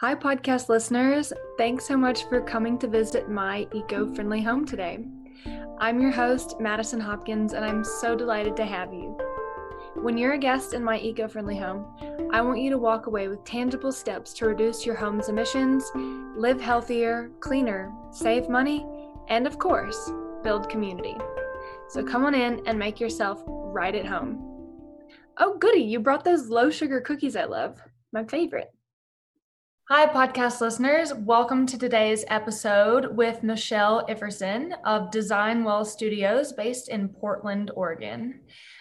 Hi, 0.00 0.14
podcast 0.14 0.68
listeners. 0.68 1.32
Thanks 1.56 1.86
so 1.86 1.96
much 1.96 2.28
for 2.28 2.42
coming 2.42 2.76
to 2.80 2.86
visit 2.86 3.30
my 3.30 3.66
eco 3.72 4.14
friendly 4.14 4.42
home 4.42 4.66
today. 4.66 5.02
I'm 5.78 6.02
your 6.02 6.10
host, 6.10 6.60
Madison 6.60 7.00
Hopkins, 7.00 7.54
and 7.54 7.64
I'm 7.64 7.82
so 7.82 8.14
delighted 8.14 8.58
to 8.58 8.66
have 8.66 8.92
you. 8.92 9.16
When 9.94 10.18
you're 10.18 10.34
a 10.34 10.38
guest 10.38 10.74
in 10.74 10.84
my 10.84 10.98
eco 10.98 11.28
friendly 11.28 11.56
home, 11.56 11.86
I 12.30 12.42
want 12.42 12.60
you 12.60 12.68
to 12.68 12.76
walk 12.76 13.06
away 13.06 13.28
with 13.28 13.42
tangible 13.44 13.90
steps 13.90 14.34
to 14.34 14.44
reduce 14.44 14.84
your 14.84 14.96
home's 14.96 15.30
emissions, 15.30 15.90
live 16.36 16.60
healthier, 16.60 17.30
cleaner, 17.40 17.90
save 18.10 18.50
money, 18.50 18.86
and 19.28 19.46
of 19.46 19.58
course, 19.58 20.12
build 20.42 20.68
community. 20.68 21.16
So 21.88 22.04
come 22.04 22.26
on 22.26 22.34
in 22.34 22.60
and 22.66 22.78
make 22.78 23.00
yourself 23.00 23.42
right 23.46 23.94
at 23.94 24.04
home. 24.04 24.42
Oh, 25.38 25.56
goody, 25.56 25.80
you 25.80 26.00
brought 26.00 26.22
those 26.22 26.50
low 26.50 26.68
sugar 26.68 27.00
cookies 27.00 27.34
I 27.34 27.44
love, 27.44 27.80
my 28.12 28.24
favorite. 28.24 28.75
Hi, 29.88 30.08
podcast 30.08 30.60
listeners. 30.60 31.14
Welcome 31.14 31.64
to 31.66 31.78
today's 31.78 32.24
episode 32.26 33.16
with 33.16 33.44
Michelle 33.44 34.04
Iverson 34.08 34.74
of 34.84 35.12
Design 35.12 35.62
Well 35.62 35.84
Studios 35.84 36.52
based 36.52 36.88
in 36.88 37.08
Portland, 37.08 37.70
Oregon. 37.76 38.40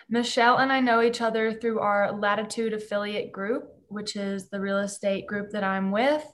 Michelle 0.09 0.57
and 0.57 0.73
I 0.73 0.79
know 0.79 1.03
each 1.03 1.21
other 1.21 1.53
through 1.53 1.79
our 1.79 2.11
Latitude 2.11 2.73
affiliate 2.73 3.31
group, 3.31 3.65
which 3.87 4.15
is 4.15 4.49
the 4.49 4.59
real 4.59 4.79
estate 4.79 5.27
group 5.27 5.51
that 5.51 5.63
I'm 5.63 5.91
with. 5.91 6.25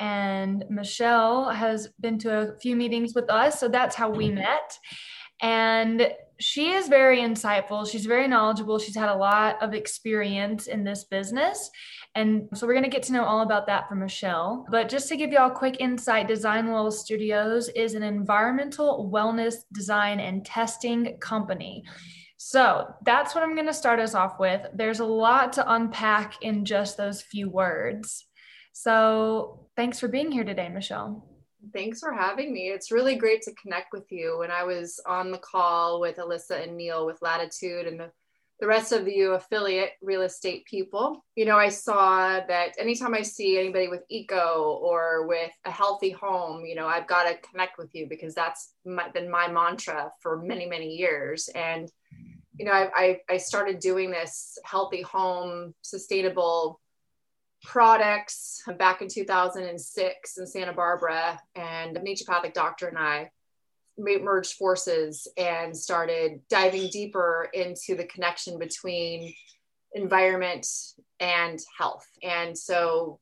And 0.00 0.64
Michelle 0.70 1.50
has 1.50 1.88
been 2.00 2.18
to 2.20 2.34
a 2.34 2.58
few 2.60 2.76
meetings 2.76 3.14
with 3.14 3.28
us, 3.28 3.60
so 3.60 3.68
that's 3.68 3.94
how 3.94 4.08
we 4.08 4.30
met. 4.30 4.78
And 5.42 6.10
she 6.40 6.72
is 6.72 6.88
very 6.88 7.18
insightful. 7.18 7.86
She's 7.86 8.06
very 8.06 8.26
knowledgeable. 8.26 8.78
She's 8.78 8.96
had 8.96 9.10
a 9.10 9.16
lot 9.16 9.62
of 9.62 9.74
experience 9.74 10.66
in 10.66 10.82
this 10.82 11.04
business. 11.04 11.70
And 12.16 12.48
so 12.54 12.66
we're 12.66 12.74
going 12.74 12.84
to 12.84 12.90
get 12.90 13.02
to 13.04 13.12
know 13.12 13.24
all 13.24 13.40
about 13.40 13.66
that 13.66 13.88
from 13.88 13.98
Michelle. 13.98 14.66
But 14.70 14.88
just 14.88 15.08
to 15.08 15.16
give 15.16 15.32
you 15.32 15.38
all 15.38 15.50
a 15.50 15.54
quick 15.54 15.76
insight, 15.80 16.28
Design 16.28 16.70
Well 16.70 16.90
Studios 16.92 17.68
is 17.70 17.94
an 17.94 18.04
environmental 18.04 19.10
wellness 19.12 19.56
design 19.72 20.20
and 20.20 20.46
testing 20.46 21.18
company. 21.18 21.82
So 22.36 22.86
that's 23.04 23.34
what 23.34 23.42
I'm 23.42 23.54
going 23.54 23.66
to 23.66 23.74
start 23.74 23.98
us 23.98 24.14
off 24.14 24.38
with. 24.38 24.64
There's 24.74 25.00
a 25.00 25.04
lot 25.04 25.54
to 25.54 25.72
unpack 25.72 26.42
in 26.42 26.64
just 26.64 26.96
those 26.96 27.22
few 27.22 27.50
words. 27.50 28.26
So 28.72 29.66
thanks 29.76 29.98
for 29.98 30.08
being 30.08 30.30
here 30.30 30.44
today, 30.44 30.68
Michelle. 30.68 31.28
Thanks 31.72 32.00
for 32.00 32.12
having 32.12 32.52
me. 32.52 32.68
It's 32.68 32.92
really 32.92 33.16
great 33.16 33.42
to 33.42 33.54
connect 33.54 33.92
with 33.92 34.04
you. 34.10 34.36
When 34.38 34.50
I 34.50 34.64
was 34.64 35.00
on 35.06 35.30
the 35.30 35.38
call 35.38 36.00
with 36.00 36.16
Alyssa 36.16 36.62
and 36.62 36.76
Neil 36.76 37.06
with 37.06 37.22
Latitude 37.22 37.86
and 37.86 37.98
the 37.98 38.12
the 38.64 38.68
rest 38.68 38.92
of 38.92 39.06
you 39.06 39.32
affiliate 39.32 39.90
real 40.00 40.22
estate 40.22 40.64
people. 40.64 41.22
You 41.36 41.44
know, 41.44 41.58
I 41.58 41.68
saw 41.68 42.40
that 42.48 42.72
anytime 42.78 43.12
I 43.12 43.20
see 43.20 43.58
anybody 43.58 43.88
with 43.88 44.04
eco 44.08 44.80
or 44.82 45.26
with 45.26 45.50
a 45.66 45.70
healthy 45.70 46.08
home, 46.08 46.64
you 46.64 46.74
know, 46.74 46.86
I've 46.86 47.06
got 47.06 47.24
to 47.24 47.36
connect 47.46 47.76
with 47.76 47.94
you 47.94 48.06
because 48.08 48.34
that's 48.34 48.72
my, 48.86 49.10
been 49.10 49.30
my 49.30 49.48
mantra 49.48 50.10
for 50.18 50.40
many, 50.40 50.64
many 50.64 50.94
years. 50.94 51.50
And, 51.54 51.92
you 52.56 52.64
know, 52.64 52.72
I, 52.72 52.88
I, 52.96 53.20
I 53.28 53.36
started 53.36 53.80
doing 53.80 54.10
this 54.10 54.56
healthy 54.64 55.02
home, 55.02 55.74
sustainable 55.82 56.80
products 57.64 58.62
back 58.78 59.02
in 59.02 59.08
2006 59.08 60.38
in 60.38 60.46
Santa 60.46 60.72
Barbara. 60.72 61.38
And 61.54 61.98
a 61.98 62.00
naturopathic 62.00 62.54
doctor 62.54 62.88
and 62.88 62.96
I 62.96 63.30
merged 63.98 64.54
forces 64.54 65.28
and 65.36 65.76
started 65.76 66.40
diving 66.48 66.88
deeper 66.88 67.48
into 67.52 67.94
the 67.94 68.06
connection 68.06 68.58
between 68.58 69.34
environment 69.92 70.66
and 71.20 71.60
health. 71.78 72.06
And 72.22 72.56
so 72.56 73.20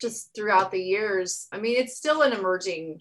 just 0.00 0.30
throughout 0.34 0.70
the 0.70 0.82
years, 0.82 1.46
I 1.52 1.58
mean, 1.58 1.76
it's 1.76 1.96
still 1.96 2.22
an 2.22 2.32
emerging 2.32 3.00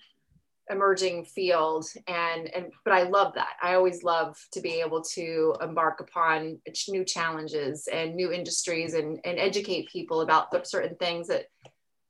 emerging 0.70 1.26
field 1.26 1.86
and 2.08 2.48
and 2.56 2.72
but 2.86 2.94
I 2.94 3.04
love 3.04 3.34
that. 3.36 3.56
I 3.62 3.74
always 3.74 4.02
love 4.04 4.38
to 4.54 4.62
be 4.62 4.80
able 4.80 5.02
to 5.14 5.56
embark 5.62 6.00
upon 6.00 6.62
new 6.88 7.04
challenges 7.04 7.90
and 7.92 8.16
new 8.16 8.32
industries 8.32 8.94
and 8.94 9.20
and 9.26 9.38
educate 9.40 9.90
people 9.90 10.22
about 10.22 10.66
certain 10.66 10.96
things 10.96 11.28
that 11.28 11.48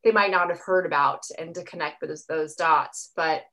they 0.03 0.12
might 0.12 0.31
not 0.31 0.50
have 0.50 0.59
heard 0.59 0.86
about 0.86 1.24
and 1.40 1.56
to 1.56 1.64
connect 1.64 2.02
with 2.02 2.09
those, 2.09 2.26
those 2.26 2.56
dots. 2.56 3.12
But 3.16 3.44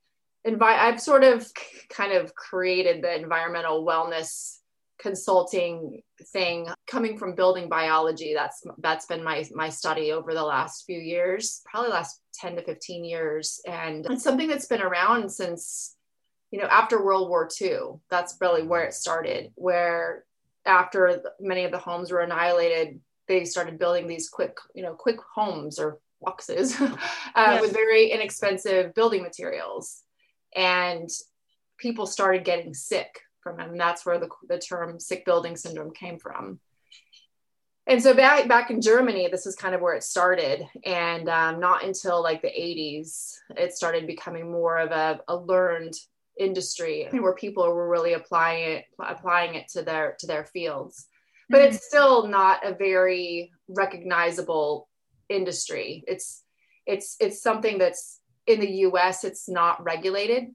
envi- 0.45 0.61
I've 0.61 1.01
sort 1.01 1.23
of 1.23 1.47
kind 1.89 2.13
of 2.13 2.33
created 2.35 3.03
the 3.03 3.15
environmental 3.15 3.85
wellness 3.85 4.57
consulting 4.99 6.01
thing 6.31 6.67
coming 6.87 7.17
from 7.17 7.35
building 7.35 7.67
biology. 7.67 8.33
That's 8.33 8.63
that's 8.79 9.05
been 9.07 9.23
my 9.23 9.45
my 9.53 9.69
study 9.69 10.11
over 10.11 10.33
the 10.33 10.43
last 10.43 10.85
few 10.85 10.99
years 10.99 11.61
probably 11.65 11.89
last 11.89 12.21
10 12.35 12.57
to 12.57 12.63
15 12.63 13.03
years. 13.03 13.59
And 13.67 14.05
it's 14.09 14.23
something 14.23 14.47
that's 14.47 14.67
been 14.67 14.81
around 14.81 15.29
since 15.31 15.95
you 16.51 16.59
know 16.59 16.67
after 16.67 17.03
world 17.03 17.29
war 17.29 17.49
ii 17.61 17.77
that's 18.09 18.37
really 18.39 18.63
where 18.63 18.83
it 18.83 18.93
started 18.93 19.51
where 19.55 20.25
after 20.65 21.23
many 21.39 21.63
of 21.63 21.71
the 21.71 21.77
homes 21.77 22.11
were 22.11 22.19
annihilated 22.19 22.99
they 23.27 23.45
started 23.45 23.79
building 23.79 24.07
these 24.07 24.29
quick 24.29 24.57
you 24.75 24.83
know 24.83 24.93
quick 24.93 25.17
homes 25.33 25.79
or 25.79 25.99
boxes 26.21 26.79
uh, 26.81 26.95
yes. 27.35 27.61
with 27.61 27.73
very 27.73 28.11
inexpensive 28.11 28.93
building 28.93 29.23
materials 29.23 30.03
and 30.55 31.09
people 31.77 32.05
started 32.05 32.45
getting 32.45 32.73
sick 32.73 33.21
from 33.41 33.57
them. 33.57 33.71
And 33.71 33.79
that's 33.79 34.05
where 34.05 34.19
the, 34.19 34.29
the 34.47 34.59
term 34.59 34.99
sick 34.99 35.25
building 35.25 35.55
syndrome 35.55 35.93
came 35.93 36.19
from. 36.19 36.59
And 37.87 38.01
so 38.01 38.13
back, 38.13 38.47
back 38.47 38.69
in 38.69 38.79
Germany, 38.79 39.27
this 39.29 39.45
is 39.45 39.55
kind 39.55 39.73
of 39.73 39.81
where 39.81 39.95
it 39.95 40.03
started. 40.03 40.65
And 40.85 41.27
um, 41.27 41.59
not 41.59 41.83
until 41.83 42.21
like 42.21 42.41
the 42.41 42.47
80s, 42.47 43.33
it 43.57 43.73
started 43.73 44.05
becoming 44.05 44.51
more 44.51 44.77
of 44.77 44.91
a, 44.91 45.19
a 45.27 45.35
learned 45.35 45.95
industry 46.39 47.07
where 47.11 47.33
people 47.33 47.63
were 47.63 47.89
really 47.89 48.13
applying 48.13 48.77
it, 48.77 48.85
applying 48.99 49.55
it 49.55 49.67
to 49.69 49.81
their, 49.81 50.15
to 50.19 50.27
their 50.27 50.45
fields. 50.45 51.07
But 51.49 51.63
it's 51.63 51.85
still 51.85 52.27
not 52.27 52.65
a 52.65 52.73
very 52.73 53.51
recognizable 53.67 54.87
industry. 55.27 56.03
It's, 56.07 56.43
it's, 56.85 57.17
it's 57.19 57.41
something 57.41 57.77
that's 57.77 58.20
in 58.47 58.59
the 58.59 58.71
US, 58.87 59.23
it's 59.23 59.47
not 59.47 59.83
regulated. 59.83 60.53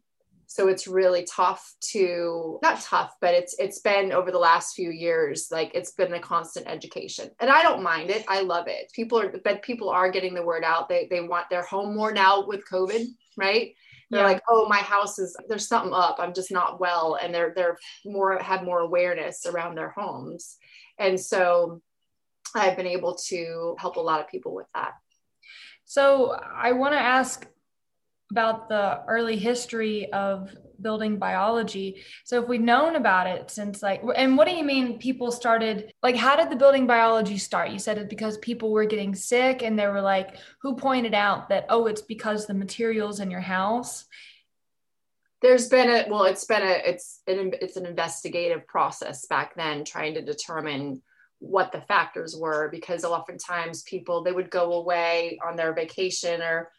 So 0.49 0.69
it's 0.69 0.87
really 0.87 1.25
tough 1.25 1.75
to 1.93 2.59
not 2.63 2.81
tough, 2.81 3.15
but 3.21 3.35
it's 3.35 3.57
it's 3.59 3.81
been 3.81 4.13
over 4.13 4.31
the 4.31 4.39
last 4.39 4.77
few 4.77 4.91
years, 4.91 5.49
like 5.51 5.73
it's 5.75 5.91
been 5.91 6.15
a 6.15 6.21
constant 6.21 6.69
education. 6.69 7.31
And 7.41 7.51
I 7.51 7.63
don't 7.63 7.83
mind 7.83 8.11
it. 8.11 8.25
I 8.29 8.43
love 8.43 8.69
it. 8.69 8.93
People 8.93 9.19
are 9.19 9.33
but 9.43 9.63
people 9.63 9.91
are 9.91 10.11
getting 10.11 10.35
the 10.35 10.45
word 10.45 10.63
out. 10.63 10.89
They 10.89 11.09
they 11.11 11.21
want 11.21 11.51
their 11.51 11.65
home 11.65 11.97
more 11.97 12.13
now 12.13 12.47
with 12.47 12.69
COVID, 12.71 13.07
right? 13.37 13.75
They're 14.09 14.21
yeah. 14.21 14.27
like, 14.27 14.43
oh, 14.49 14.69
my 14.69 14.79
house 14.79 15.19
is 15.19 15.37
there's 15.49 15.67
something 15.67 15.93
up. 15.93 16.17
I'm 16.21 16.33
just 16.33 16.53
not 16.53 16.79
well. 16.79 17.19
And 17.21 17.35
they're 17.35 17.53
they're 17.55 17.77
more 18.05 18.39
have 18.39 18.63
more 18.63 18.81
awareness 18.81 19.47
around 19.47 19.75
their 19.75 19.91
homes. 19.91 20.59
And 20.99 21.19
so 21.19 21.83
I've 22.55 22.77
been 22.77 22.87
able 22.87 23.17
to 23.27 23.75
help 23.81 23.97
a 23.97 24.01
lot 24.01 24.21
of 24.21 24.29
people 24.29 24.55
with 24.55 24.69
that. 24.75 24.93
So 25.85 26.33
I 26.33 26.73
want 26.73 26.95
to 26.95 27.01
ask 27.01 27.47
about 28.31 28.69
the 28.69 29.03
early 29.09 29.37
history 29.37 30.13
of 30.13 30.55
building 30.81 31.19
biology. 31.19 32.03
So 32.25 32.43
if 32.43 32.49
we'd 32.49 32.61
known 32.61 32.97
about 32.97 33.27
it 33.27 33.51
since 33.51 33.83
like 33.83 34.03
and 34.17 34.37
what 34.37 34.47
do 34.47 34.55
you 34.55 34.65
mean 34.65 34.99
people 34.99 35.33
started 35.33 35.93
like 36.03 36.17
how 36.17 36.37
did 36.37 36.51
the 36.51 36.57
building 36.57 36.87
biology 36.87 37.39
start? 37.39 37.71
You 37.71 37.79
said 37.79 37.99
it 37.99 38.11
because 38.11 38.39
people 38.39 38.73
were 38.73 38.85
getting 38.85 39.15
sick 39.15 39.63
and 39.63 39.79
they 39.79 39.87
were 39.87 40.03
like 40.03 40.37
who 40.61 40.77
pointed 40.77 41.15
out 41.15 41.49
that 41.49 41.67
oh 41.69 41.87
it's 41.87 42.03
because 42.03 42.47
the 42.47 42.55
materials 42.55 43.21
in 43.21 43.31
your 43.31 43.41
house 43.41 44.05
there's 45.43 45.69
been 45.69 45.89
a 45.89 46.07
well 46.11 46.25
it's 46.25 46.45
been 46.45 46.63
a 46.63 46.83
it's 46.85 47.21
an 47.27 47.53
it's 47.61 47.77
an 47.77 47.87
investigative 47.87 48.67
process 48.67 49.27
back 49.27 49.55
then 49.55 49.85
trying 49.85 50.15
to 50.15 50.23
determine 50.23 51.03
what 51.39 51.71
the 51.73 51.81
factors 51.83 52.35
were 52.35 52.69
because 52.71 53.05
oftentimes 53.05 53.83
people 53.83 54.23
they 54.23 54.33
would 54.33 54.51
go 54.51 54.73
away 54.73 55.39
on 55.47 55.55
their 55.55 55.75
vacation 55.75 56.41
or 56.41 56.71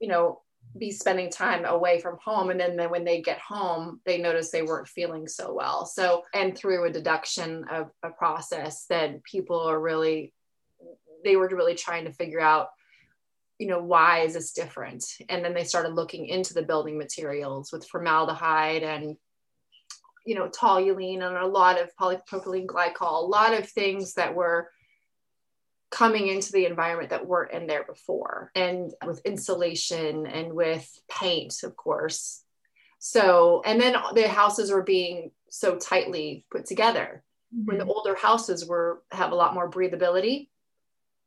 you 0.00 0.08
know 0.08 0.40
be 0.78 0.90
spending 0.90 1.30
time 1.30 1.64
away 1.64 2.00
from 2.00 2.18
home 2.22 2.50
and 2.50 2.60
then, 2.60 2.76
then 2.76 2.90
when 2.90 3.04
they 3.04 3.22
get 3.22 3.38
home 3.38 4.00
they 4.04 4.18
notice 4.18 4.50
they 4.50 4.62
weren't 4.62 4.88
feeling 4.88 5.26
so 5.26 5.52
well. 5.54 5.86
So 5.86 6.22
and 6.34 6.56
through 6.56 6.84
a 6.84 6.92
deduction 6.92 7.64
of 7.70 7.90
a 8.02 8.10
process 8.10 8.86
that 8.86 9.22
people 9.24 9.60
are 9.60 9.80
really 9.80 10.32
they 11.24 11.36
were 11.36 11.48
really 11.48 11.74
trying 11.74 12.04
to 12.04 12.12
figure 12.12 12.40
out 12.40 12.68
you 13.58 13.66
know 13.66 13.82
why 13.82 14.20
is 14.20 14.34
this 14.34 14.52
different? 14.52 15.04
And 15.28 15.44
then 15.44 15.54
they 15.54 15.64
started 15.64 15.94
looking 15.94 16.26
into 16.26 16.52
the 16.52 16.62
building 16.62 16.98
materials 16.98 17.72
with 17.72 17.86
formaldehyde 17.86 18.82
and 18.82 19.16
you 20.26 20.34
know 20.34 20.48
toluene 20.48 21.22
and 21.22 21.36
a 21.36 21.46
lot 21.46 21.80
of 21.80 21.88
polypropylene 21.98 22.66
glycol 22.66 23.22
a 23.22 23.26
lot 23.26 23.54
of 23.54 23.68
things 23.68 24.14
that 24.14 24.34
were 24.34 24.68
coming 25.90 26.28
into 26.28 26.52
the 26.52 26.66
environment 26.66 27.10
that 27.10 27.26
weren't 27.26 27.52
in 27.52 27.66
there 27.66 27.84
before 27.84 28.50
and 28.54 28.92
with 29.06 29.24
insulation 29.24 30.26
and 30.26 30.52
with 30.52 30.88
paint 31.08 31.62
of 31.62 31.76
course. 31.76 32.42
So 32.98 33.62
and 33.64 33.80
then 33.80 33.96
the 34.14 34.28
houses 34.28 34.70
were 34.70 34.82
being 34.82 35.30
so 35.50 35.76
tightly 35.76 36.44
put 36.50 36.66
together. 36.66 37.22
Mm-hmm. 37.54 37.66
when 37.66 37.78
the 37.78 37.84
older 37.84 38.16
houses 38.16 38.66
were 38.66 39.04
have 39.12 39.30
a 39.30 39.36
lot 39.36 39.54
more 39.54 39.70
breathability 39.70 40.48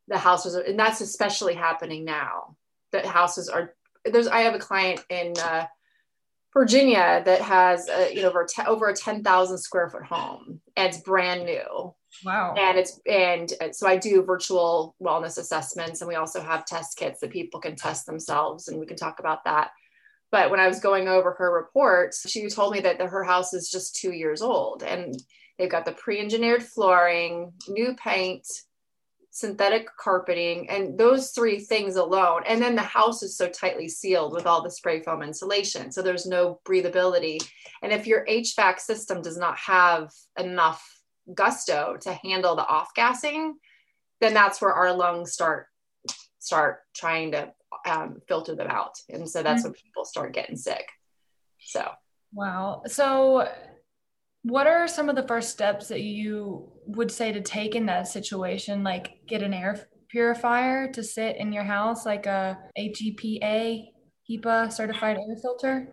the 0.09 0.17
houses 0.17 0.55
are, 0.55 0.61
and 0.61 0.77
that's 0.77 0.99
especially 0.99 1.53
happening 1.53 2.03
now. 2.03 2.57
That 2.91 3.05
houses 3.05 3.47
are 3.47 3.73
there's 4.05 4.27
i 4.27 4.39
have 4.39 4.55
a 4.55 4.59
client 4.59 5.03
in 5.09 5.33
uh, 5.39 5.65
virginia 6.53 7.21
that 7.25 7.41
has 7.41 7.87
a, 7.89 8.13
you 8.13 8.21
know 8.21 8.29
over, 8.29 8.45
t- 8.45 8.63
over 8.65 8.89
a 8.89 8.95
10000 8.95 9.57
square 9.57 9.89
foot 9.89 10.03
home 10.03 10.61
and 10.75 10.87
it's 10.87 11.01
brand 11.01 11.45
new 11.45 11.93
wow 12.23 12.53
and 12.57 12.77
it's 12.77 12.99
and 13.07 13.53
so 13.71 13.87
i 13.87 13.95
do 13.95 14.23
virtual 14.23 14.95
wellness 15.01 15.37
assessments 15.37 16.01
and 16.01 16.07
we 16.07 16.15
also 16.15 16.41
have 16.41 16.65
test 16.65 16.97
kits 16.97 17.19
that 17.19 17.31
people 17.31 17.59
can 17.59 17.75
test 17.75 18.05
themselves 18.05 18.67
and 18.67 18.79
we 18.79 18.85
can 18.85 18.97
talk 18.97 19.19
about 19.19 19.43
that 19.43 19.71
but 20.31 20.49
when 20.49 20.59
i 20.59 20.67
was 20.67 20.79
going 20.79 21.07
over 21.07 21.33
her 21.33 21.53
report 21.53 22.13
she 22.27 22.47
told 22.49 22.73
me 22.73 22.79
that 22.79 22.97
the, 22.97 23.07
her 23.07 23.23
house 23.23 23.53
is 23.53 23.69
just 23.69 23.95
two 23.95 24.11
years 24.11 24.41
old 24.41 24.83
and 24.83 25.15
they've 25.57 25.69
got 25.69 25.85
the 25.85 25.91
pre-engineered 25.91 26.63
flooring 26.63 27.51
new 27.67 27.95
paint 27.95 28.45
synthetic 29.31 29.87
carpeting, 29.97 30.69
and 30.69 30.97
those 30.97 31.31
three 31.31 31.59
things 31.59 31.95
alone. 31.95 32.41
And 32.47 32.61
then 32.61 32.75
the 32.75 32.81
house 32.81 33.23
is 33.23 33.37
so 33.37 33.47
tightly 33.47 33.87
sealed 33.87 34.33
with 34.33 34.45
all 34.45 34.61
the 34.61 34.71
spray 34.71 35.01
foam 35.01 35.21
insulation. 35.21 35.91
So 35.91 36.01
there's 36.01 36.25
no 36.25 36.59
breathability. 36.67 37.39
And 37.81 37.93
if 37.93 38.07
your 38.07 38.25
HVAC 38.25 38.79
system 38.79 39.21
does 39.21 39.37
not 39.37 39.57
have 39.57 40.11
enough 40.37 40.83
gusto 41.33 41.97
to 42.01 42.13
handle 42.23 42.55
the 42.55 42.65
off 42.65 42.93
gassing, 42.95 43.55
then 44.21 44.33
that's 44.33 44.61
where 44.61 44.73
our 44.73 44.93
lungs 44.93 45.33
start 45.33 45.67
start 46.39 46.79
trying 46.95 47.31
to 47.31 47.51
um, 47.87 48.19
filter 48.27 48.55
them 48.55 48.67
out. 48.67 48.95
And 49.09 49.29
so 49.29 49.43
that's 49.43 49.61
mm-hmm. 49.61 49.71
when 49.71 49.73
people 49.73 50.05
start 50.05 50.33
getting 50.33 50.55
sick. 50.55 50.87
So 51.59 51.89
wow. 52.33 52.81
So 52.87 53.47
what 54.43 54.67
are 54.67 54.87
some 54.87 55.09
of 55.09 55.15
the 55.15 55.27
first 55.27 55.49
steps 55.49 55.87
that 55.89 56.01
you 56.01 56.71
would 56.85 57.11
say 57.11 57.31
to 57.31 57.41
take 57.41 57.75
in 57.75 57.85
that 57.87 58.07
situation 58.07 58.83
like 58.83 59.19
get 59.27 59.43
an 59.43 59.53
air 59.53 59.87
purifier 60.09 60.89
to 60.91 61.03
sit 61.03 61.35
in 61.35 61.51
your 61.51 61.63
house 61.63 62.05
like 62.05 62.25
a 62.25 62.57
HEPA 62.77 63.85
HEPA 64.29 64.71
certified 64.71 65.17
air 65.17 65.35
filter 65.41 65.91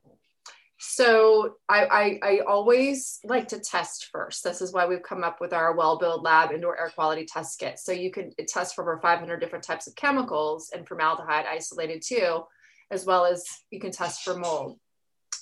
so 0.78 1.56
I, 1.69 1.87
I, 1.87 2.19
I 2.23 2.38
always 2.46 3.20
like 3.25 3.49
to 3.49 3.58
test 3.58 4.08
first. 4.12 4.44
This 4.44 4.61
is 4.61 4.73
why 4.73 4.87
we've 4.87 5.02
come 5.02 5.25
up 5.25 5.40
with 5.40 5.55
our 5.55 5.75
well-built 5.75 6.23
lab 6.23 6.52
indoor 6.52 6.78
air 6.78 6.90
quality 6.94 7.25
test 7.25 7.58
kit. 7.58 7.78
So 7.78 7.93
you 7.93 8.11
can 8.11 8.32
test 8.46 8.75
for 8.75 8.82
over 8.82 9.00
500 9.00 9.40
different 9.40 9.64
types 9.64 9.87
of 9.87 9.94
chemicals 9.94 10.70
and 10.75 10.87
formaldehyde 10.87 11.46
isolated 11.49 12.02
too, 12.05 12.44
as 12.90 13.06
well 13.06 13.25
as 13.25 13.44
you 13.70 13.81
can 13.81 13.90
test 13.90 14.23
for 14.23 14.37
mold 14.37 14.78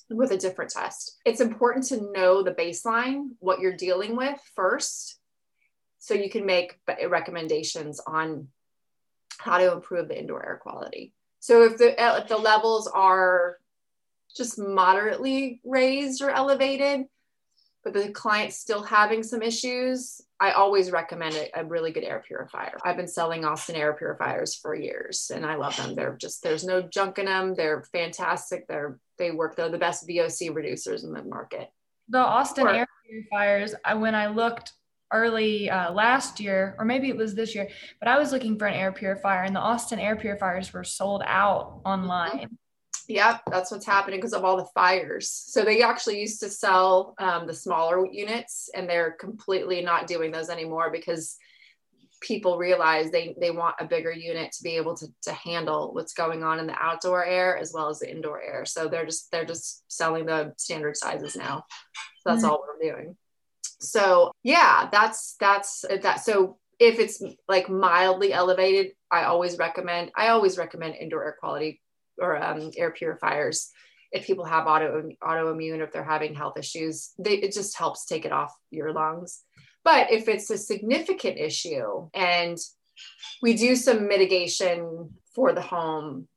with 0.09 0.31
a 0.31 0.39
different 0.39 0.71
test. 0.71 1.19
It's 1.25 1.41
important 1.41 1.87
to 1.87 2.13
know 2.13 2.43
the 2.43 2.55
baseline, 2.55 3.31
what 3.41 3.59
you're 3.59 3.77
dealing 3.77 4.17
with 4.17 4.39
first, 4.55 5.19
so 5.99 6.15
you 6.15 6.31
can 6.31 6.47
make 6.47 6.79
recommendations 7.09 8.01
on 8.07 8.49
how 9.39 9.59
to 9.59 9.73
improve 9.73 10.09
the 10.09 10.19
indoor 10.19 10.45
air 10.47 10.61
quality. 10.63 11.13
So 11.41 11.65
if 11.65 11.77
the 11.79 12.01
uh, 12.01 12.19
if 12.19 12.29
the 12.29 12.37
levels 12.37 12.87
are 12.87 13.59
just 14.35 14.59
moderately 14.59 15.61
raised 15.65 16.23
or 16.23 16.31
elevated, 16.31 17.07
but 17.85 17.93
the 17.93 18.11
client's 18.11 18.57
still 18.57 18.83
having 18.83 19.23
some 19.23 19.43
issues, 19.43 20.21
I 20.41 20.53
always 20.53 20.91
recommend 20.91 21.37
a, 21.37 21.61
a, 21.61 21.65
really 21.65 21.93
good 21.93 22.03
air 22.03 22.23
purifier. 22.27 22.79
I've 22.85 22.97
been 22.97 23.07
selling 23.07 23.45
Austin 23.45 23.77
air 23.77 23.93
purifiers 23.93 24.55
for 24.55 24.75
years 24.75 25.31
and 25.33 25.45
I 25.45 25.55
love 25.57 25.77
them. 25.77 25.95
They're 25.95 26.17
just, 26.17 26.43
there's 26.43 26.65
no 26.65 26.83
junk 26.83 27.19
in 27.19 27.27
them. 27.27 27.55
They're 27.55 27.83
fantastic. 27.93 28.67
They're, 28.67 28.99
they 29.19 29.31
work, 29.31 29.55
they're 29.55 29.69
the 29.69 29.79
best 29.79 30.09
VOC 30.09 30.51
reducers 30.51 31.05
in 31.05 31.13
the 31.13 31.23
market. 31.23 31.71
The 32.09 32.19
Austin 32.19 32.67
air 32.69 32.87
purifiers, 33.07 33.75
I, 33.85 33.95
when 33.95 34.15
I 34.15 34.27
looked 34.27 34.73
early 35.13 35.71
uh, 35.71 35.93
last 35.93 36.41
year, 36.41 36.75
or 36.79 36.85
maybe 36.85 37.09
it 37.09 37.17
was 37.17 37.35
this 37.35 37.55
year, 37.55 37.69
but 38.01 38.09
I 38.09 38.19
was 38.19 38.33
looking 38.33 38.59
for 38.59 38.67
an 38.67 38.75
air 38.75 38.93
purifier 38.93 39.43
and 39.43 39.55
the 39.55 39.61
Austin 39.61 39.99
air 39.99 40.17
purifiers 40.17 40.73
were 40.73 40.85
sold 40.85 41.23
out 41.25 41.81
online. 41.85 42.57
Yep, 43.09 43.43
that's 43.51 43.71
what's 43.71 43.87
happening 43.87 44.19
because 44.19 44.33
of 44.33 44.45
all 44.45 44.57
the 44.57 44.69
fires. 44.75 45.31
So 45.31 45.63
they 45.63 45.83
actually 45.83 46.21
used 46.21 46.41
to 46.41 46.49
sell 46.49 47.15
um, 47.19 47.47
the 47.47 47.55
smaller 47.55 48.07
units, 48.11 48.71
and 48.75 48.89
they're 48.89 49.13
completely 49.13 49.83
not 49.83 50.07
doing 50.07 50.33
those 50.33 50.49
anymore 50.49 50.91
because 50.91 51.37
people 52.21 52.57
realize 52.57 53.11
they 53.11 53.35
they 53.39 53.51
want 53.51 53.77
a 53.79 53.85
bigger 53.85 54.13
unit 54.13 54.51
to 54.53 54.63
be 54.63 54.77
able 54.77 54.97
to 54.97 55.07
to 55.23 55.33
handle 55.33 55.93
what's 55.93 56.15
going 56.15 56.43
on 56.43 56.59
in 56.59 56.67
the 56.67 56.83
outdoor 56.83 57.25
air 57.25 57.59
as 57.59 57.73
well 57.75 57.89
as 57.89 57.99
the 57.99 58.11
indoor 58.11 58.43
air. 58.43 58.65
So 58.65 58.89
they're 58.89 59.05
just 59.05 59.31
they're 59.31 59.45
just 59.45 59.85
selling 59.89 60.27
the 60.27 60.55
standard 60.57 60.97
sizes 60.97 61.37
now. 61.37 61.65
So 62.21 62.31
that's 62.31 62.43
mm-hmm. 62.43 62.51
all 62.51 62.65
we're 62.67 62.91
doing. 62.91 63.17
So 63.81 64.33
yeah, 64.43 64.89
that's 64.91 65.37
that's 65.39 65.85
that. 66.03 66.25
So 66.25 66.59
if 66.81 66.99
it's 66.99 67.23
like 67.49 67.69
mildly 67.69 68.33
elevated, 68.33 68.93
I 69.11 69.25
always 69.25 69.59
recommend 69.59 70.11
I 70.17 70.29
always 70.29 70.57
recommend 70.57 70.95
indoor 70.95 71.25
air 71.25 71.37
quality 71.39 71.83
or 72.21 72.43
um, 72.43 72.71
air 72.77 72.91
purifiers 72.91 73.71
if 74.15 74.27
people 74.27 74.45
have 74.45 74.67
auto 74.67 75.11
autoimmune 75.23 75.83
if 75.83 75.93
they're 75.93 76.05
having 76.05 76.35
health 76.35 76.57
issues 76.57 77.11
they, 77.19 77.35
it 77.35 77.53
just 77.53 77.77
helps 77.77 78.07
take 78.07 78.25
it 78.25 78.33
off 78.33 78.55
your 78.71 78.93
lungs. 78.93 79.43
But 79.83 80.11
if 80.11 80.29
it's 80.29 80.49
a 80.51 80.57
significant 80.57 81.37
issue 81.37 82.09
and 82.15 82.57
we 83.43 83.55
do 83.55 83.77
some 83.77 84.09
mitigation 84.09 85.11
for 85.35 85.53
the 85.53 85.61
home 85.61 86.29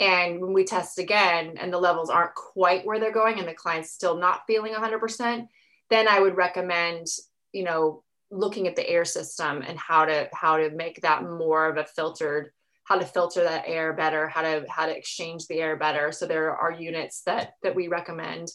and 0.00 0.40
when 0.40 0.52
we 0.52 0.64
test 0.64 0.98
again 0.98 1.54
and 1.58 1.72
the 1.72 1.78
levels 1.78 2.10
aren't 2.10 2.34
quite 2.34 2.84
where 2.84 2.98
they're 2.98 3.12
going 3.12 3.38
and 3.38 3.46
the 3.46 3.54
client's 3.54 3.92
still 3.92 4.18
not 4.18 4.42
feeling 4.46 4.72
100% 4.72 5.46
then 5.90 6.08
i 6.08 6.20
would 6.20 6.36
recommend 6.36 7.06
you 7.52 7.64
know 7.64 8.02
looking 8.30 8.66
at 8.66 8.76
the 8.76 8.88
air 8.88 9.04
system 9.04 9.62
and 9.66 9.78
how 9.78 10.04
to 10.04 10.28
how 10.32 10.56
to 10.58 10.70
make 10.70 11.00
that 11.02 11.22
more 11.22 11.68
of 11.68 11.76
a 11.76 11.84
filtered 11.84 12.50
how 12.86 12.96
to 12.96 13.04
filter 13.04 13.42
that 13.42 13.64
air 13.66 13.92
better, 13.92 14.28
how 14.28 14.42
to 14.42 14.64
how 14.68 14.86
to 14.86 14.96
exchange 14.96 15.46
the 15.46 15.60
air 15.60 15.76
better. 15.76 16.12
So 16.12 16.26
there 16.26 16.56
are 16.56 16.72
units 16.72 17.22
that 17.26 17.54
that 17.62 17.74
we 17.74 17.88
recommend 17.88 18.48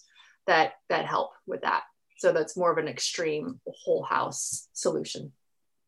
that 0.48 0.74
that 0.90 1.06
help 1.06 1.32
with 1.46 1.62
that. 1.62 1.84
So 2.18 2.32
that's 2.32 2.58
more 2.58 2.72
of 2.72 2.78
an 2.78 2.88
extreme 2.88 3.60
whole 3.68 4.04
house 4.04 4.70
solution. 4.74 5.34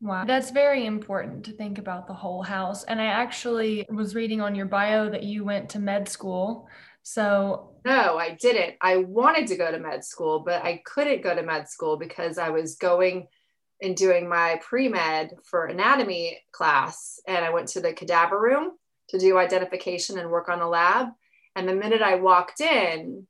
Wow, 0.00 0.26
that's 0.26 0.50
very 0.50 0.84
important 0.84 1.46
to 1.46 1.52
think 1.52 1.78
about 1.78 2.06
the 2.06 2.12
whole 2.12 2.42
house. 2.42 2.84
And 2.84 3.00
I 3.00 3.06
actually 3.06 3.86
was 3.88 4.14
reading 4.14 4.42
on 4.42 4.54
your 4.54 4.66
bio 4.66 5.08
that 5.08 5.22
you 5.22 5.44
went 5.44 5.70
to 5.70 5.78
med 5.78 6.08
school. 6.08 6.68
So, 7.02 7.70
no, 7.84 8.18
I 8.18 8.36
didn't. 8.40 8.74
I 8.82 8.98
wanted 8.98 9.46
to 9.48 9.56
go 9.56 9.70
to 9.70 9.78
med 9.78 10.04
school, 10.04 10.40
but 10.40 10.62
I 10.62 10.82
couldn't 10.84 11.22
go 11.22 11.34
to 11.34 11.42
med 11.42 11.68
school 11.68 11.96
because 11.96 12.36
I 12.36 12.50
was 12.50 12.76
going 12.76 13.28
in 13.80 13.94
doing 13.94 14.28
my 14.28 14.60
pre-med 14.62 15.34
for 15.44 15.66
anatomy 15.66 16.38
class 16.52 17.20
and 17.26 17.44
I 17.44 17.50
went 17.50 17.68
to 17.68 17.80
the 17.80 17.92
cadaver 17.92 18.40
room 18.40 18.72
to 19.08 19.18
do 19.18 19.38
identification 19.38 20.18
and 20.18 20.30
work 20.30 20.48
on 20.48 20.58
the 20.58 20.66
lab. 20.66 21.08
And 21.56 21.68
the 21.68 21.74
minute 21.74 22.02
I 22.02 22.16
walked 22.16 22.60
in, 22.60 23.26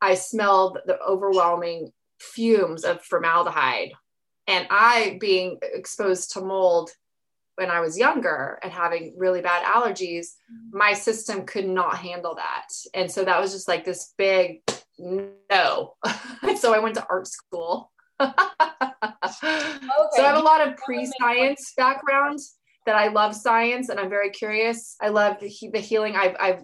I 0.00 0.14
smelled 0.14 0.78
the 0.86 1.00
overwhelming 1.00 1.92
fumes 2.18 2.84
of 2.84 3.04
formaldehyde. 3.04 3.92
And 4.46 4.66
I, 4.70 5.18
being 5.20 5.58
exposed 5.62 6.32
to 6.32 6.40
mold 6.40 6.90
when 7.56 7.70
I 7.70 7.80
was 7.80 7.98
younger 7.98 8.58
and 8.62 8.72
having 8.72 9.14
really 9.16 9.40
bad 9.40 9.64
allergies, 9.64 10.28
my 10.70 10.94
system 10.94 11.44
could 11.44 11.68
not 11.68 11.98
handle 11.98 12.36
that. 12.36 12.68
And 12.94 13.10
so 13.10 13.24
that 13.24 13.40
was 13.40 13.52
just 13.52 13.68
like 13.68 13.84
this 13.84 14.14
big 14.16 14.62
no. 14.98 15.94
so 16.56 16.74
I 16.74 16.78
went 16.78 16.96
to 16.96 17.06
art 17.08 17.26
school 17.26 17.92
okay. 18.20 18.32
So 19.32 20.22
I 20.22 20.26
have 20.26 20.36
a 20.36 20.40
lot 20.40 20.66
of 20.66 20.76
pre-science 20.76 21.74
background 21.76 22.38
that 22.86 22.96
I 22.96 23.08
love 23.08 23.34
science 23.34 23.88
and 23.88 24.00
I'm 24.00 24.10
very 24.10 24.30
curious. 24.30 24.96
I 25.00 25.08
love 25.08 25.38
the, 25.40 25.52
the 25.72 25.78
healing. 25.78 26.16
I've, 26.16 26.36
I've, 26.40 26.62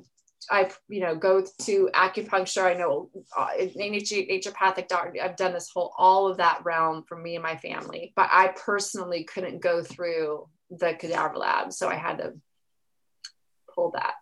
I've, 0.51 0.79
you 0.89 1.01
know, 1.01 1.15
go 1.15 1.45
to 1.63 1.91
acupuncture. 1.95 2.65
I 2.65 2.75
know 2.75 3.11
uh, 3.37 3.49
naturopathic 3.59 4.89
doctor. 4.89 5.23
I've 5.23 5.37
done 5.37 5.53
this 5.53 5.71
whole, 5.73 5.93
all 5.97 6.27
of 6.27 6.39
that 6.39 6.61
realm 6.65 7.05
for 7.07 7.17
me 7.17 7.37
and 7.37 7.43
my 7.43 7.57
family, 7.57 8.13
but 8.17 8.29
I 8.31 8.49
personally 8.49 9.25
couldn't 9.25 9.63
go 9.63 9.83
through 9.83 10.49
the 10.71 10.95
cadaver 10.95 11.37
lab. 11.37 11.73
So 11.73 11.89
I 11.89 11.95
had 11.95 12.19
to 12.19 12.35
pull 13.75 13.93
that. 13.93 14.15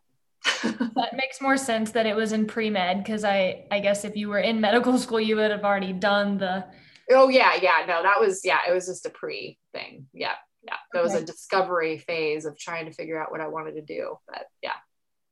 that 0.96 1.14
makes 1.14 1.40
more 1.40 1.56
sense 1.56 1.92
that 1.92 2.06
it 2.06 2.16
was 2.16 2.32
in 2.32 2.46
pre-med 2.46 2.98
because 3.02 3.22
I 3.24 3.64
I 3.70 3.78
guess 3.78 4.04
if 4.04 4.16
you 4.16 4.28
were 4.28 4.40
in 4.40 4.60
medical 4.60 4.98
school 4.98 5.20
you 5.20 5.36
would 5.36 5.52
have 5.52 5.64
already 5.64 5.92
done 5.92 6.36
the 6.36 6.64
Oh 7.10 7.28
yeah, 7.28 7.54
yeah. 7.60 7.84
No, 7.86 8.02
that 8.02 8.20
was 8.20 8.42
yeah. 8.44 8.58
It 8.68 8.72
was 8.72 8.86
just 8.86 9.06
a 9.06 9.10
pre 9.10 9.58
thing. 9.72 10.06
Yeah, 10.12 10.34
yeah. 10.62 10.76
That 10.92 11.00
okay. 11.00 11.14
was 11.14 11.22
a 11.22 11.24
discovery 11.24 11.98
phase 11.98 12.44
of 12.44 12.58
trying 12.58 12.86
to 12.86 12.92
figure 12.92 13.20
out 13.20 13.30
what 13.30 13.40
I 13.40 13.48
wanted 13.48 13.74
to 13.74 13.82
do. 13.82 14.16
But 14.28 14.46
yeah. 14.62 14.72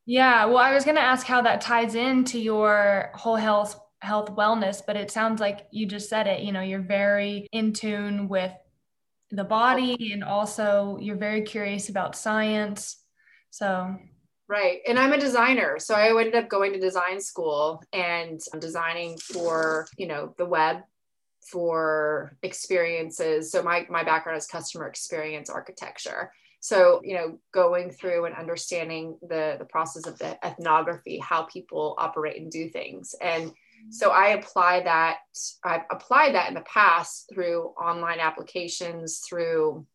Yeah. 0.07 0.47
Well, 0.47 0.59
I 0.59 0.75
was 0.75 0.85
gonna 0.85 1.01
ask 1.01 1.27
how 1.27 1.43
that 1.43 1.61
ties 1.61 1.95
into 1.95 2.39
your 2.39 3.11
whole 3.15 3.37
health 3.37 3.79
health 4.01 4.35
wellness, 4.35 4.83
but 4.87 4.97
it 4.97 5.11
sounds 5.11 5.41
like 5.41 5.67
you 5.71 5.87
just 5.87 6.09
said 6.09 6.27
it. 6.27 6.43
You 6.43 6.53
know, 6.53 6.63
you're 6.63 6.81
very 6.81 7.47
in 7.53 7.73
tune 7.73 8.29
with 8.29 8.53
the 9.31 9.45
body, 9.45 10.13
and 10.13 10.25
also 10.25 10.99
you're 11.01 11.17
very 11.17 11.43
curious 11.43 11.89
about 11.89 12.17
science. 12.17 12.97
So 13.51 13.97
Right. 14.51 14.81
And 14.89 14.99
I'm 14.99 15.13
a 15.13 15.21
designer. 15.21 15.79
So 15.79 15.95
I 15.95 16.09
ended 16.09 16.35
up 16.35 16.49
going 16.49 16.73
to 16.73 16.81
design 16.81 17.21
school 17.21 17.85
and 17.93 18.41
um, 18.53 18.59
designing 18.59 19.17
for, 19.17 19.87
you 19.97 20.09
know, 20.09 20.35
the 20.39 20.45
web 20.45 20.79
for 21.41 22.37
experiences. 22.43 23.51
So 23.51 23.63
my 23.63 23.87
my 23.91 24.05
background 24.05 24.39
is 24.39 24.47
customer 24.47 24.87
experience 24.87 25.51
architecture. 25.51 26.33
So, 26.61 27.01
you 27.03 27.15
know, 27.15 27.39
going 27.53 27.91
through 27.91 28.27
and 28.27 28.35
understanding 28.35 29.17
the, 29.23 29.57
the 29.59 29.65
process 29.65 30.07
of 30.07 30.19
the 30.19 30.37
ethnography, 30.47 31.19
how 31.19 31.45
people 31.45 31.95
operate 31.97 32.39
and 32.39 32.51
do 32.51 32.69
things. 32.69 33.15
And 33.21 33.53
so 33.89 34.11
I 34.11 34.29
apply 34.29 34.81
that, 34.81 35.21
I've 35.65 35.85
applied 35.91 36.35
that 36.35 36.49
in 36.49 36.55
the 36.55 36.61
past 36.61 37.31
through 37.33 37.69
online 37.81 38.21
applications, 38.21 39.23
through 39.27 39.87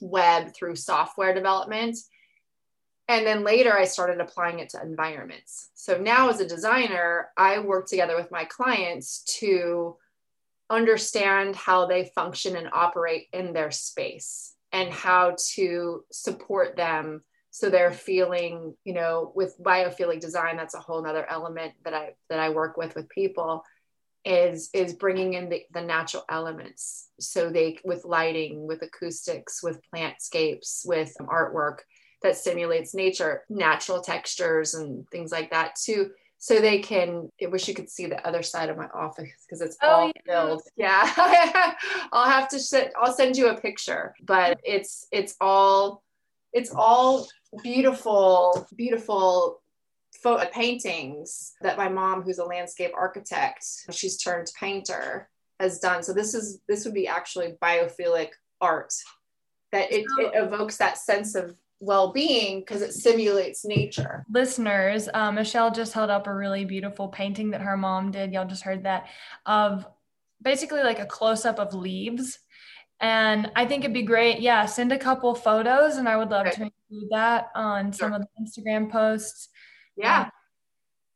web, 0.00 0.54
through 0.54 0.76
software 0.76 1.34
development. 1.34 1.98
And 3.08 3.26
then 3.26 3.44
later 3.44 3.76
I 3.76 3.84
started 3.84 4.20
applying 4.20 4.60
it 4.60 4.70
to 4.70 4.80
environments. 4.80 5.68
So 5.74 5.98
now 5.98 6.30
as 6.30 6.40
a 6.40 6.48
designer, 6.48 7.28
I 7.36 7.58
work 7.58 7.86
together 7.86 8.16
with 8.16 8.30
my 8.30 8.44
clients 8.44 9.22
to 9.40 9.96
understand 10.70 11.56
how 11.56 11.86
they 11.86 12.10
function 12.14 12.56
and 12.56 12.70
operate 12.72 13.26
in 13.32 13.52
their 13.52 13.70
space 13.70 14.54
and 14.72 14.92
how 14.92 15.36
to 15.54 16.04
support 16.12 16.76
them. 16.76 17.22
So 17.50 17.68
they're 17.68 17.92
feeling 17.92 18.74
you 18.84 18.94
know 18.94 19.32
with 19.34 19.56
biophilic 19.60 20.20
design 20.20 20.56
that's 20.56 20.74
a 20.74 20.80
whole 20.80 21.02
nother 21.02 21.28
element 21.28 21.72
that 21.84 21.94
i 21.94 22.14
that 22.28 22.38
i 22.38 22.48
work 22.50 22.76
with 22.76 22.94
with 22.94 23.08
people 23.08 23.64
is 24.24 24.68
is 24.74 24.94
bringing 24.94 25.34
in 25.34 25.48
the, 25.48 25.62
the 25.72 25.80
natural 25.80 26.24
elements. 26.28 27.08
So 27.20 27.50
they 27.50 27.78
with 27.84 28.04
lighting 28.04 28.66
with 28.66 28.82
acoustics 28.82 29.62
with 29.62 29.80
plantscapes 29.94 30.86
with 30.86 31.14
artwork 31.20 31.78
that 32.22 32.36
simulates 32.36 32.94
nature 32.94 33.44
natural 33.48 34.02
textures 34.02 34.74
and 34.74 35.08
things 35.08 35.32
like 35.32 35.50
that 35.50 35.74
too 35.76 36.10
so 36.40 36.60
they 36.60 36.80
can 36.80 37.30
i 37.42 37.46
wish 37.46 37.68
you 37.68 37.74
could 37.74 37.88
see 37.88 38.06
the 38.06 38.26
other 38.26 38.42
side 38.42 38.68
of 38.68 38.76
my 38.76 38.88
office 38.88 39.30
because 39.46 39.60
it's 39.60 39.76
oh, 39.82 39.88
all 39.88 40.12
yeah. 40.14 40.22
filled. 40.26 40.62
Yeah. 40.76 41.74
I'll 42.12 42.30
have 42.30 42.48
to 42.48 42.58
sit 42.58 42.92
i'll 43.00 43.12
send 43.12 43.36
you 43.36 43.48
a 43.48 43.60
picture 43.60 44.14
but 44.22 44.58
it's 44.64 45.06
it's 45.12 45.36
all 45.40 46.02
it's 46.52 46.72
all 46.74 47.28
beautiful 47.62 48.66
beautiful 48.76 49.60
photo 50.22 50.42
uh, 50.42 50.46
paintings 50.52 51.52
that 51.62 51.78
my 51.78 51.88
mom 51.88 52.22
who's 52.22 52.38
a 52.38 52.44
landscape 52.44 52.90
architect 52.96 53.64
she's 53.92 54.16
turned 54.16 54.50
painter 54.58 55.28
has 55.60 55.78
done. 55.78 56.02
So 56.02 56.12
this 56.12 56.34
is 56.34 56.60
this 56.66 56.84
would 56.84 56.94
be 56.94 57.06
actually 57.06 57.54
biophilic 57.62 58.30
art 58.60 58.92
that 59.70 59.92
it, 59.92 60.06
it 60.18 60.32
oh. 60.34 60.44
evokes 60.44 60.78
that 60.78 60.98
sense 60.98 61.36
of 61.36 61.54
well-being 61.80 62.60
because 62.60 62.82
it 62.82 62.92
simulates 62.92 63.64
nature. 63.64 64.24
Listeners 64.30 65.08
uh, 65.12 65.32
michelle 65.32 65.70
just 65.70 65.94
held 65.94 66.10
up 66.10 66.26
a 66.26 66.34
really 66.34 66.66
beautiful 66.66 67.08
painting 67.08 67.50
that 67.50 67.62
her 67.62 67.76
mom 67.76 68.10
did. 68.10 68.32
Y'all 68.32 68.46
just 68.46 68.62
heard 68.62 68.84
that 68.84 69.08
of 69.46 69.86
basically 70.42 70.82
like 70.82 70.98
a 70.98 71.06
close-up 71.06 71.58
of 71.58 71.74
leaves. 71.74 72.38
And 73.00 73.50
i 73.56 73.64
think 73.64 73.82
it'd 73.82 73.94
be 73.94 74.02
great 74.02 74.40
yeah 74.40 74.66
send 74.66 74.92
a 74.92 74.98
couple 74.98 75.34
photos 75.34 75.96
and 75.96 76.06
i 76.06 76.18
would 76.18 76.28
love 76.28 76.46
okay. 76.48 76.56
to 76.56 76.62
include 76.64 77.10
that 77.12 77.46
on 77.54 77.94
some 77.94 78.12
of 78.12 78.20
the 78.20 78.28
instagram 78.40 78.90
posts. 78.90 79.48
Yeah. 79.96 80.24
Um, 80.24 80.30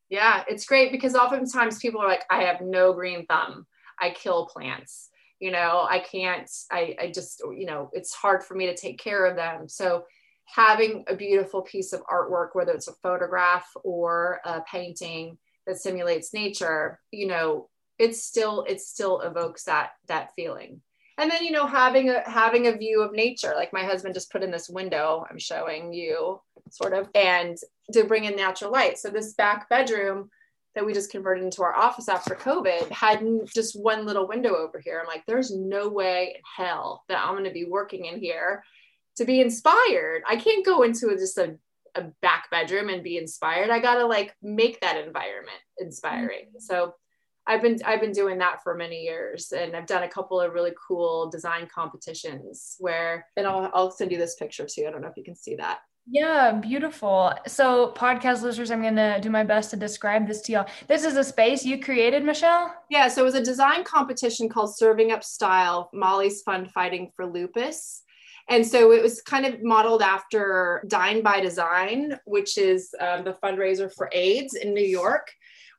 yeah 0.08 0.44
it's 0.48 0.64
great 0.64 0.92
because 0.92 1.14
oftentimes 1.14 1.78
people 1.78 2.00
are 2.00 2.08
like 2.08 2.24
i 2.30 2.44
have 2.44 2.62
no 2.62 2.94
green 2.94 3.26
thumb. 3.26 3.66
I 4.00 4.10
kill 4.10 4.46
plants. 4.46 5.10
You 5.40 5.50
know 5.50 5.86
i 5.90 5.98
can't 5.98 6.50
i 6.72 6.96
i 6.98 7.10
just 7.10 7.42
you 7.54 7.66
know 7.66 7.90
it's 7.92 8.14
hard 8.14 8.42
for 8.42 8.54
me 8.54 8.64
to 8.66 8.74
take 8.74 8.98
care 8.98 9.26
of 9.26 9.36
them. 9.36 9.68
So 9.68 10.04
having 10.46 11.04
a 11.08 11.16
beautiful 11.16 11.62
piece 11.62 11.92
of 11.92 12.02
artwork, 12.06 12.50
whether 12.52 12.72
it's 12.72 12.88
a 12.88 12.94
photograph 13.02 13.66
or 13.82 14.40
a 14.44 14.62
painting 14.70 15.38
that 15.66 15.78
simulates 15.78 16.34
nature, 16.34 17.00
you 17.10 17.26
know, 17.26 17.68
it's 17.98 18.22
still 18.22 18.64
it 18.68 18.80
still 18.80 19.20
evokes 19.20 19.64
that 19.64 19.90
that 20.08 20.32
feeling. 20.34 20.80
And 21.16 21.30
then 21.30 21.44
you 21.44 21.52
know 21.52 21.66
having 21.66 22.10
a 22.10 22.28
having 22.28 22.66
a 22.66 22.76
view 22.76 23.02
of 23.02 23.12
nature, 23.12 23.52
like 23.54 23.72
my 23.72 23.84
husband 23.84 24.14
just 24.14 24.32
put 24.32 24.42
in 24.42 24.50
this 24.50 24.68
window 24.68 25.24
I'm 25.30 25.38
showing 25.38 25.92
you, 25.92 26.40
sort 26.70 26.92
of, 26.92 27.08
and 27.14 27.56
to 27.92 28.04
bring 28.04 28.24
in 28.24 28.36
natural 28.36 28.72
light. 28.72 28.98
So 28.98 29.10
this 29.10 29.34
back 29.34 29.68
bedroom 29.68 30.30
that 30.74 30.84
we 30.84 30.92
just 30.92 31.12
converted 31.12 31.44
into 31.44 31.62
our 31.62 31.74
office 31.74 32.08
after 32.08 32.34
COVID 32.34 32.90
had 32.90 33.24
just 33.54 33.80
one 33.80 34.04
little 34.04 34.26
window 34.26 34.56
over 34.56 34.80
here. 34.80 34.98
I'm 35.00 35.06
like, 35.06 35.22
there's 35.24 35.54
no 35.54 35.88
way 35.88 36.34
in 36.34 36.42
hell 36.56 37.04
that 37.08 37.24
I'm 37.24 37.34
going 37.34 37.44
to 37.44 37.50
be 37.52 37.64
working 37.64 38.06
in 38.06 38.18
here 38.18 38.64
to 39.16 39.24
be 39.24 39.40
inspired. 39.40 40.22
I 40.26 40.36
can't 40.36 40.64
go 40.64 40.82
into 40.82 41.08
a, 41.08 41.16
just 41.16 41.38
a, 41.38 41.56
a 41.94 42.04
back 42.22 42.50
bedroom 42.50 42.88
and 42.88 43.02
be 43.02 43.18
inspired. 43.18 43.70
I 43.70 43.78
got 43.78 43.96
to 43.96 44.06
like 44.06 44.34
make 44.42 44.80
that 44.80 44.96
environment 44.96 45.58
inspiring. 45.78 46.46
Mm-hmm. 46.48 46.60
So 46.60 46.94
I've 47.46 47.62
been 47.62 47.78
I've 47.84 48.00
been 48.00 48.12
doing 48.12 48.38
that 48.38 48.62
for 48.62 48.74
many 48.74 49.02
years, 49.02 49.52
and 49.52 49.76
I've 49.76 49.86
done 49.86 50.02
a 50.02 50.08
couple 50.08 50.40
of 50.40 50.52
really 50.54 50.72
cool 50.88 51.28
design 51.28 51.68
competitions 51.72 52.76
where, 52.78 53.26
and 53.36 53.46
I'll 53.46 53.70
I'll 53.74 53.90
send 53.90 54.12
you 54.12 54.18
this 54.18 54.36
picture 54.36 54.66
too. 54.66 54.86
I 54.88 54.90
don't 54.90 55.02
know 55.02 55.08
if 55.08 55.16
you 55.16 55.24
can 55.24 55.36
see 55.36 55.56
that. 55.56 55.80
Yeah, 56.06 56.52
beautiful. 56.52 57.32
So, 57.46 57.92
podcast 57.96 58.42
listeners, 58.42 58.70
I'm 58.70 58.82
going 58.82 58.96
to 58.96 59.18
do 59.22 59.30
my 59.30 59.42
best 59.42 59.70
to 59.70 59.76
describe 59.76 60.26
this 60.26 60.42
to 60.42 60.52
y'all. 60.52 60.66
This 60.86 61.02
is 61.02 61.16
a 61.16 61.24
space 61.24 61.64
you 61.64 61.80
created, 61.80 62.22
Michelle? 62.22 62.74
Yeah, 62.90 63.08
so 63.08 63.22
it 63.22 63.24
was 63.24 63.34
a 63.34 63.42
design 63.42 63.84
competition 63.84 64.50
called 64.50 64.76
Serving 64.76 65.12
Up 65.12 65.24
Style 65.24 65.88
Molly's 65.94 66.42
Fund 66.42 66.70
Fighting 66.72 67.10
for 67.16 67.24
Lupus. 67.24 68.02
And 68.48 68.66
so 68.66 68.92
it 68.92 69.02
was 69.02 69.22
kind 69.22 69.46
of 69.46 69.62
modeled 69.62 70.02
after 70.02 70.84
Dine 70.86 71.22
by 71.22 71.40
Design, 71.40 72.18
which 72.26 72.58
is 72.58 72.94
um, 73.00 73.24
the 73.24 73.32
fundraiser 73.32 73.92
for 73.92 74.10
AIDS 74.12 74.54
in 74.54 74.74
New 74.74 74.84
York, 74.84 75.30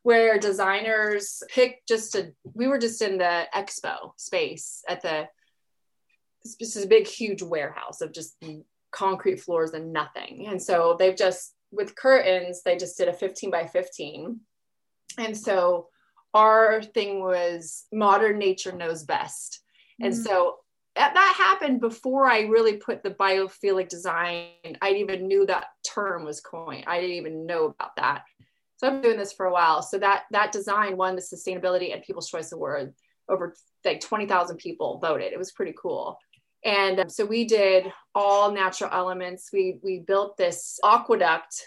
where 0.02 0.38
designers 0.38 1.42
pick 1.48 1.86
just 1.86 2.14
a, 2.16 2.32
we 2.54 2.66
were 2.66 2.78
just 2.78 3.02
in 3.02 3.18
the 3.18 3.44
expo 3.54 4.12
space 4.16 4.82
at 4.88 5.02
the, 5.02 5.28
this 6.60 6.76
is 6.76 6.84
a 6.84 6.88
big, 6.88 7.06
huge 7.06 7.42
warehouse 7.42 8.00
of 8.00 8.12
just 8.12 8.36
concrete 8.90 9.40
floors 9.40 9.72
and 9.72 9.92
nothing. 9.92 10.46
And 10.48 10.60
so 10.60 10.96
they've 10.98 11.16
just, 11.16 11.54
with 11.70 11.94
curtains, 11.94 12.62
they 12.64 12.76
just 12.76 12.96
did 12.96 13.08
a 13.08 13.12
15 13.12 13.50
by 13.50 13.66
15. 13.66 14.40
And 15.18 15.36
so 15.36 15.88
our 16.34 16.82
thing 16.82 17.22
was 17.22 17.86
modern 17.92 18.38
nature 18.38 18.72
knows 18.72 19.04
best. 19.04 19.60
And 20.00 20.12
mm-hmm. 20.12 20.22
so 20.22 20.56
that 20.96 21.34
happened 21.36 21.80
before 21.80 22.30
I 22.30 22.40
really 22.42 22.78
put 22.78 23.02
the 23.02 23.10
biophilic 23.10 23.88
design. 23.88 24.48
I 24.80 24.92
even 24.92 25.26
knew 25.26 25.44
that 25.46 25.66
term 25.82 26.24
was 26.24 26.40
coined. 26.40 26.84
I 26.86 27.00
didn't 27.00 27.16
even 27.16 27.46
know 27.46 27.66
about 27.66 27.96
that. 27.96 28.24
So 28.78 28.88
I'm 28.88 29.00
doing 29.00 29.18
this 29.18 29.32
for 29.32 29.46
a 29.46 29.52
while. 29.52 29.82
So 29.82 29.98
that 29.98 30.24
that 30.30 30.52
design 30.52 30.96
won 30.96 31.16
the 31.16 31.22
sustainability 31.22 31.92
and 31.92 32.02
People's 32.02 32.28
Choice 32.28 32.52
Award. 32.52 32.94
Over 33.28 33.56
like 33.84 34.00
20,000 34.00 34.56
people 34.56 34.98
voted. 34.98 35.32
It 35.32 35.38
was 35.38 35.50
pretty 35.50 35.74
cool. 35.76 36.18
And 36.64 37.00
um, 37.00 37.08
so 37.08 37.24
we 37.24 37.44
did 37.44 37.92
all 38.14 38.52
natural 38.52 38.90
elements. 38.92 39.50
We 39.52 39.78
we 39.82 40.00
built 40.00 40.36
this 40.36 40.78
aqueduct 40.84 41.62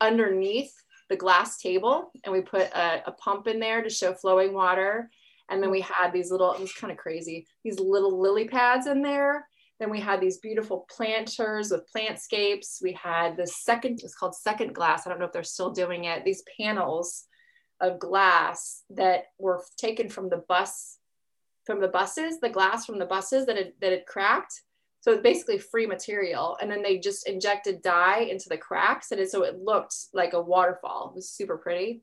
underneath 0.00 0.72
the 1.08 1.16
glass 1.16 1.58
table, 1.58 2.12
and 2.24 2.32
we 2.32 2.40
put 2.40 2.70
a, 2.72 3.02
a 3.06 3.12
pump 3.12 3.46
in 3.46 3.58
there 3.58 3.82
to 3.82 3.90
show 3.90 4.14
flowing 4.14 4.54
water 4.54 5.10
and 5.50 5.62
then 5.62 5.70
we 5.70 5.80
had 5.80 6.12
these 6.12 6.30
little, 6.30 6.52
it 6.54 6.60
was 6.60 6.72
kind 6.72 6.92
of 6.92 6.96
crazy, 6.96 7.46
these 7.64 7.78
little 7.78 8.20
lily 8.20 8.46
pads 8.46 8.86
in 8.86 9.02
there. 9.02 9.46
Then 9.80 9.90
we 9.90 10.00
had 10.00 10.20
these 10.20 10.38
beautiful 10.38 10.86
planters 10.94 11.70
with 11.70 11.88
plantscapes. 11.94 12.82
We 12.82 12.92
had 12.92 13.36
the 13.36 13.46
second, 13.46 14.00
it's 14.04 14.14
called 14.14 14.34
second 14.34 14.74
glass. 14.74 15.06
I 15.06 15.10
don't 15.10 15.18
know 15.18 15.24
if 15.24 15.32
they're 15.32 15.42
still 15.42 15.70
doing 15.70 16.04
it. 16.04 16.24
These 16.24 16.44
panels 16.60 17.24
of 17.80 17.98
glass 17.98 18.82
that 18.90 19.24
were 19.38 19.62
taken 19.78 20.08
from 20.10 20.28
the 20.28 20.44
bus, 20.48 20.98
from 21.64 21.80
the 21.80 21.88
buses, 21.88 22.40
the 22.40 22.50
glass 22.50 22.84
from 22.84 22.98
the 22.98 23.06
buses 23.06 23.46
that 23.46 23.56
had, 23.56 23.72
that 23.80 23.92
had 23.92 24.06
cracked. 24.06 24.62
So 25.00 25.12
it's 25.12 25.22
basically 25.22 25.58
free 25.58 25.86
material. 25.86 26.58
And 26.60 26.70
then 26.70 26.82
they 26.82 26.98
just 26.98 27.26
injected 27.26 27.80
dye 27.80 28.28
into 28.30 28.50
the 28.50 28.58
cracks. 28.58 29.12
And 29.12 29.28
so 29.28 29.44
it 29.44 29.58
looked 29.58 29.94
like 30.12 30.34
a 30.34 30.42
waterfall. 30.42 31.08
It 31.10 31.16
was 31.16 31.30
super 31.30 31.56
pretty. 31.56 32.02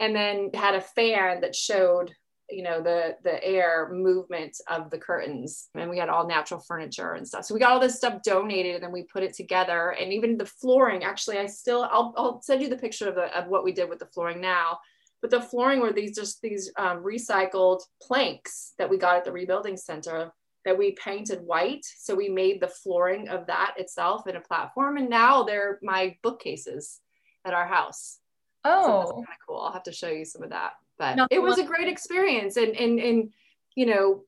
And 0.00 0.16
then 0.16 0.50
had 0.52 0.74
a 0.74 0.80
fan 0.80 1.42
that 1.42 1.54
showed 1.54 2.12
you 2.50 2.62
know 2.62 2.82
the 2.82 3.16
the 3.22 3.42
air 3.42 3.88
movement 3.92 4.56
of 4.68 4.90
the 4.90 4.98
curtains. 4.98 5.68
And 5.74 5.90
we 5.90 5.98
had 5.98 6.08
all 6.08 6.26
natural 6.26 6.60
furniture 6.60 7.14
and 7.14 7.26
stuff. 7.26 7.44
So 7.44 7.54
we 7.54 7.60
got 7.60 7.72
all 7.72 7.80
this 7.80 7.96
stuff 7.96 8.22
donated 8.22 8.76
and 8.76 8.84
then 8.84 8.92
we 8.92 9.04
put 9.04 9.22
it 9.22 9.34
together. 9.34 9.96
And 9.98 10.12
even 10.12 10.36
the 10.36 10.46
flooring 10.46 11.04
actually 11.04 11.38
i 11.38 11.46
still 11.46 11.84
i'll, 11.90 12.14
I'll 12.16 12.42
send 12.42 12.62
you 12.62 12.68
the 12.68 12.76
picture 12.76 13.08
of, 13.08 13.14
the, 13.14 13.36
of 13.36 13.48
what 13.48 13.64
we 13.64 13.72
did 13.72 13.88
with 13.88 13.98
the 13.98 14.06
flooring 14.06 14.40
now. 14.40 14.78
But 15.22 15.30
the 15.30 15.40
flooring 15.40 15.80
were 15.80 15.92
these 15.92 16.14
just 16.14 16.42
these 16.42 16.70
um, 16.76 17.02
recycled 17.02 17.80
planks 18.02 18.74
that 18.78 18.90
we 18.90 18.98
got 18.98 19.16
at 19.16 19.24
the 19.24 19.32
rebuilding 19.32 19.76
center 19.76 20.32
that 20.66 20.78
we 20.78 20.92
painted 20.92 21.40
white. 21.42 21.84
So 21.98 22.14
we 22.14 22.28
made 22.28 22.60
the 22.60 22.68
flooring 22.68 23.28
of 23.28 23.46
that 23.46 23.74
itself 23.78 24.26
in 24.26 24.36
a 24.36 24.40
platform. 24.40 24.96
And 24.96 25.08
now 25.08 25.42
they're 25.42 25.78
my 25.82 26.16
bookcases 26.22 27.00
at 27.44 27.54
our 27.54 27.66
house. 27.66 28.18
Oh 28.64 29.06
so 29.06 29.12
kind 29.12 29.28
of 29.28 29.46
cool. 29.46 29.60
I'll 29.60 29.72
have 29.72 29.82
to 29.84 29.92
show 29.92 30.08
you 30.08 30.24
some 30.24 30.42
of 30.42 30.50
that 30.50 30.72
but 30.98 31.16
no, 31.16 31.26
it 31.30 31.40
was 31.42 31.58
a 31.58 31.64
great 31.64 31.88
experience. 31.88 32.56
And 32.56 32.76
and 32.76 32.98
and 32.98 33.32
you 33.74 33.86
know 33.86 34.24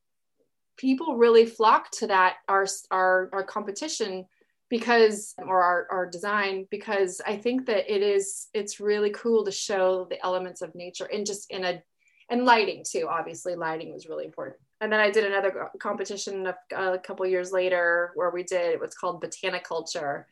people 0.77 1.17
really 1.17 1.47
flocked 1.47 1.99
to 1.99 2.07
that 2.09 2.37
our 2.49 2.67
our 2.91 3.31
our 3.33 3.43
competition 3.43 4.27
because 4.69 5.35
or 5.39 5.63
our, 5.63 5.87
our 5.93 6.07
design 6.11 6.67
because 6.73 7.21
i 7.25 7.37
think 7.37 7.67
that 7.67 7.89
it 7.89 8.03
is 8.03 8.49
it's 8.53 8.81
really 8.81 9.11
cool 9.11 9.45
to 9.45 9.53
show 9.53 10.09
the 10.11 10.23
elements 10.27 10.61
of 10.61 10.75
nature 10.75 11.09
and 11.15 11.25
just 11.25 11.49
in 11.53 11.65
a 11.65 11.81
and 12.29 12.45
lighting 12.45 12.85
too 12.89 13.07
obviously 13.09 13.55
lighting 13.55 13.93
was 13.93 14.07
really 14.07 14.25
important. 14.25 14.59
And 14.81 14.93
then 14.93 15.01
I 15.01 15.11
did 15.11 15.25
another 15.25 15.71
competition 15.79 16.47
a, 16.47 16.55
a 16.77 16.99
couple 16.99 17.25
years 17.27 17.53
later 17.53 18.13
where 18.15 18.31
we 18.31 18.43
did 18.43 18.81
what's 18.81 18.97
called 18.97 19.23
botaniculture, 19.23 20.25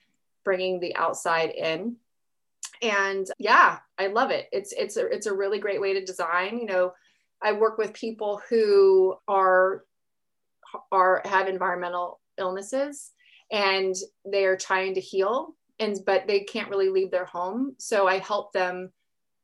bringing 0.45 0.81
the 0.81 0.95
outside 0.97 1.51
in. 1.51 1.97
And 2.83 3.27
yeah, 3.39 3.79
I 3.99 4.09
love 4.09 4.31
it. 4.31 4.47
It's 4.53 4.73
it's 4.73 4.97
a 4.97 5.07
it's 5.07 5.27
a 5.27 5.35
really 5.35 5.59
great 5.59 5.81
way 5.81 5.95
to 5.95 6.05
design. 6.05 6.59
You 6.59 6.67
know, 6.67 6.93
I 7.43 7.53
work 7.53 7.79
with 7.79 7.93
people 7.93 8.41
who 8.49 9.17
are 9.29 9.85
are 10.91 11.23
have 11.25 11.49
environmental 11.49 12.21
illnesses 12.39 13.13
and 13.53 13.95
they 14.25 14.45
are 14.45 14.57
trying 14.57 14.95
to 14.95 15.01
heal 15.01 15.55
and 15.79 15.99
but 16.05 16.27
they 16.27 16.41
can't 16.41 16.71
really 16.71 16.89
leave 16.89 17.11
their 17.11 17.27
home. 17.27 17.75
So 17.79 18.09
I 18.09 18.19
help 18.19 18.53
them, 18.53 18.93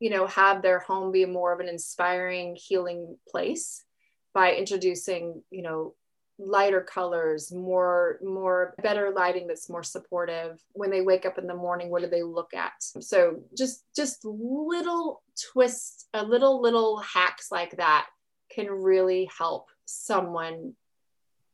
you 0.00 0.10
know, 0.10 0.26
have 0.26 0.62
their 0.62 0.80
home 0.80 1.12
be 1.12 1.24
more 1.24 1.52
of 1.52 1.60
an 1.60 1.68
inspiring 1.68 2.56
healing 2.56 3.16
place 3.28 3.84
by 4.32 4.54
introducing 4.54 5.42
you 5.50 5.62
know 5.62 5.94
lighter 6.40 6.80
colors 6.80 7.52
more 7.52 8.18
more 8.22 8.74
better 8.82 9.10
lighting 9.10 9.46
that's 9.46 9.68
more 9.68 9.82
supportive. 9.82 10.60
When 10.72 10.90
they 10.90 11.02
wake 11.02 11.26
up 11.26 11.38
in 11.38 11.46
the 11.46 11.54
morning 11.54 11.90
what 11.90 12.02
do 12.02 12.08
they 12.08 12.22
look 12.22 12.54
at? 12.54 12.72
So 12.78 13.42
just 13.56 13.84
just 13.94 14.24
little 14.24 15.22
twists 15.52 16.06
a 16.14 16.24
little 16.24 16.60
little 16.60 16.98
hacks 16.98 17.52
like 17.52 17.76
that 17.76 18.06
can 18.50 18.68
really 18.68 19.30
help 19.36 19.68
someone 19.84 20.74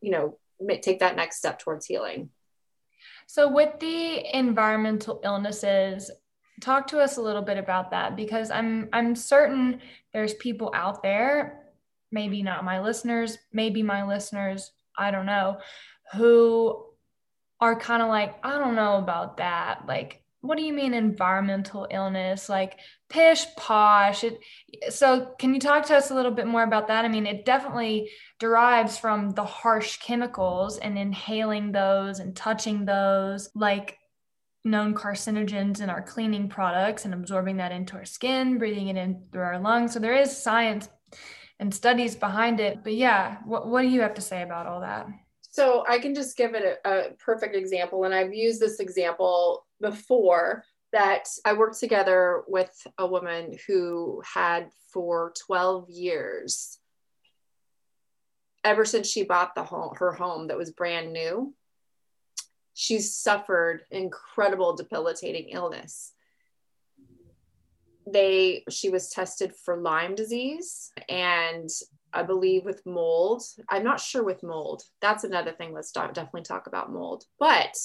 you 0.01 0.11
know 0.11 0.39
take 0.83 1.01
that 1.01 1.17
next 1.17 1.37
step 1.37 1.59
towards 1.59 1.87
healing. 1.87 2.31
So 3.27 3.49
with 3.49 3.79
the 3.81 4.37
environmental 4.37 5.21
illnesses 5.25 6.11
talk 6.61 6.87
to 6.87 6.99
us 6.99 7.19
a 7.19 7.23
little 7.23 7.43
bit 7.43 7.59
about 7.59 7.91
that 7.91 8.17
because 8.17 8.51
i'm 8.51 8.89
i'm 8.95 9.15
certain 9.15 9.79
there's 10.15 10.33
people 10.33 10.71
out 10.75 11.03
there 11.03 11.67
maybe 12.13 12.43
not 12.43 12.65
my 12.65 12.81
listeners, 12.81 13.39
maybe 13.53 13.83
my 13.83 14.07
listeners, 14.07 14.73
I 14.99 15.11
don't 15.11 15.27
know, 15.27 15.59
who 16.15 16.85
are 17.61 17.79
kind 17.79 18.03
of 18.03 18.09
like, 18.09 18.35
I 18.43 18.59
don't 18.59 18.75
know 18.75 18.97
about 18.99 19.39
that. 19.39 19.87
Like, 19.87 20.23
what 20.41 20.59
do 20.59 20.65
you 20.65 20.73
mean 20.73 20.95
environmental 20.95 21.87
illness? 21.91 22.49
Like 22.49 22.79
pish 23.09 23.47
posh. 23.57 24.25
It, 24.25 24.39
so, 24.91 25.35
can 25.39 25.55
you 25.55 25.61
talk 25.61 25.87
to 25.87 25.97
us 25.97 26.11
a 26.11 26.15
little 26.15 26.31
bit 26.31 26.47
more 26.47 26.63
about 26.63 26.89
that? 26.89 27.05
I 27.05 27.09
mean, 27.09 27.27
it 27.27 27.45
definitely 27.45 28.11
derives 28.39 28.99
from 28.99 29.31
the 29.31 29.45
harsh 29.45 29.99
chemicals 29.99 30.79
and 30.79 30.99
inhaling 30.99 31.73
those 31.73 32.21
and 32.21 32.37
touching 32.37 32.85
those, 32.85 33.51
like 33.55 33.99
known 34.65 34.95
carcinogens 34.95 35.81
in 35.81 35.89
our 35.89 36.03
cleaning 36.03 36.49
products 36.49 37.05
and 37.05 37.15
absorbing 37.15 37.57
that 37.59 37.73
into 37.73 37.95
our 37.95 38.05
skin, 38.05 38.59
breathing 38.59 38.89
it 38.89 38.97
in 38.97 39.25
through 39.33 39.43
our 39.43 39.59
lungs. 39.59 39.93
So, 39.93 39.99
there 39.99 40.17
is 40.17 40.37
science 40.37 40.89
and 41.59 41.75
studies 41.75 42.15
behind 42.15 42.61
it. 42.61 42.83
But 42.83 42.95
yeah, 42.95 43.39
what, 43.45 43.69
what 43.69 43.83
do 43.83 43.89
you 43.89 44.01
have 44.03 44.15
to 44.15 44.21
say 44.21 44.43
about 44.43 44.67
all 44.67 44.81
that? 44.81 45.07
So 45.51 45.85
I 45.89 45.99
can 45.99 46.15
just 46.15 46.37
give 46.37 46.55
it 46.55 46.81
a, 46.85 46.91
a 46.91 47.11
perfect 47.13 47.57
example. 47.57 48.05
And 48.05 48.15
I've 48.15 48.35
used 48.35 48.61
this 48.61 48.79
example 48.79 49.65
before 49.81 50.65
that 50.93 51.29
I 51.45 51.55
worked 51.55 51.81
together 51.81 52.43
with 52.47 52.71
a 52.99 53.07
woman 53.07 53.57
who 53.67 54.23
had 54.25 54.69
for 54.93 55.33
12 55.47 55.91
years, 55.91 56.79
ever 58.65 58.85
since 58.85 59.09
she 59.09 59.25
bought 59.25 59.55
the 59.55 59.63
home, 59.63 59.95
her 59.97 60.13
home 60.13 60.49
that 60.49 60.57
was 60.57 60.71
brand 60.71 61.13
new, 61.13 61.55
she's 62.75 63.15
suffered 63.15 63.83
incredible 63.91 64.77
debilitating 64.77 65.49
illness 65.51 66.13
they 68.07 68.65
she 68.71 68.89
was 68.89 69.11
tested 69.11 69.53
for 69.65 69.77
Lyme 69.77 70.15
disease 70.15 70.93
and 71.09 71.69
I 72.13 72.23
believe 72.23 72.65
with 72.65 72.87
mold. 72.87 73.43
I'm 73.69 73.85
not 73.85 74.01
sure 74.01 74.23
with 74.23 74.43
mold. 74.43 74.83
That's 75.03 75.25
another 75.25 75.53
thing. 75.53 75.73
Let's 75.73 75.93
definitely 75.93 76.43
talk 76.43 76.67
about 76.67 76.93
mold. 76.93 77.25
But 77.39 77.77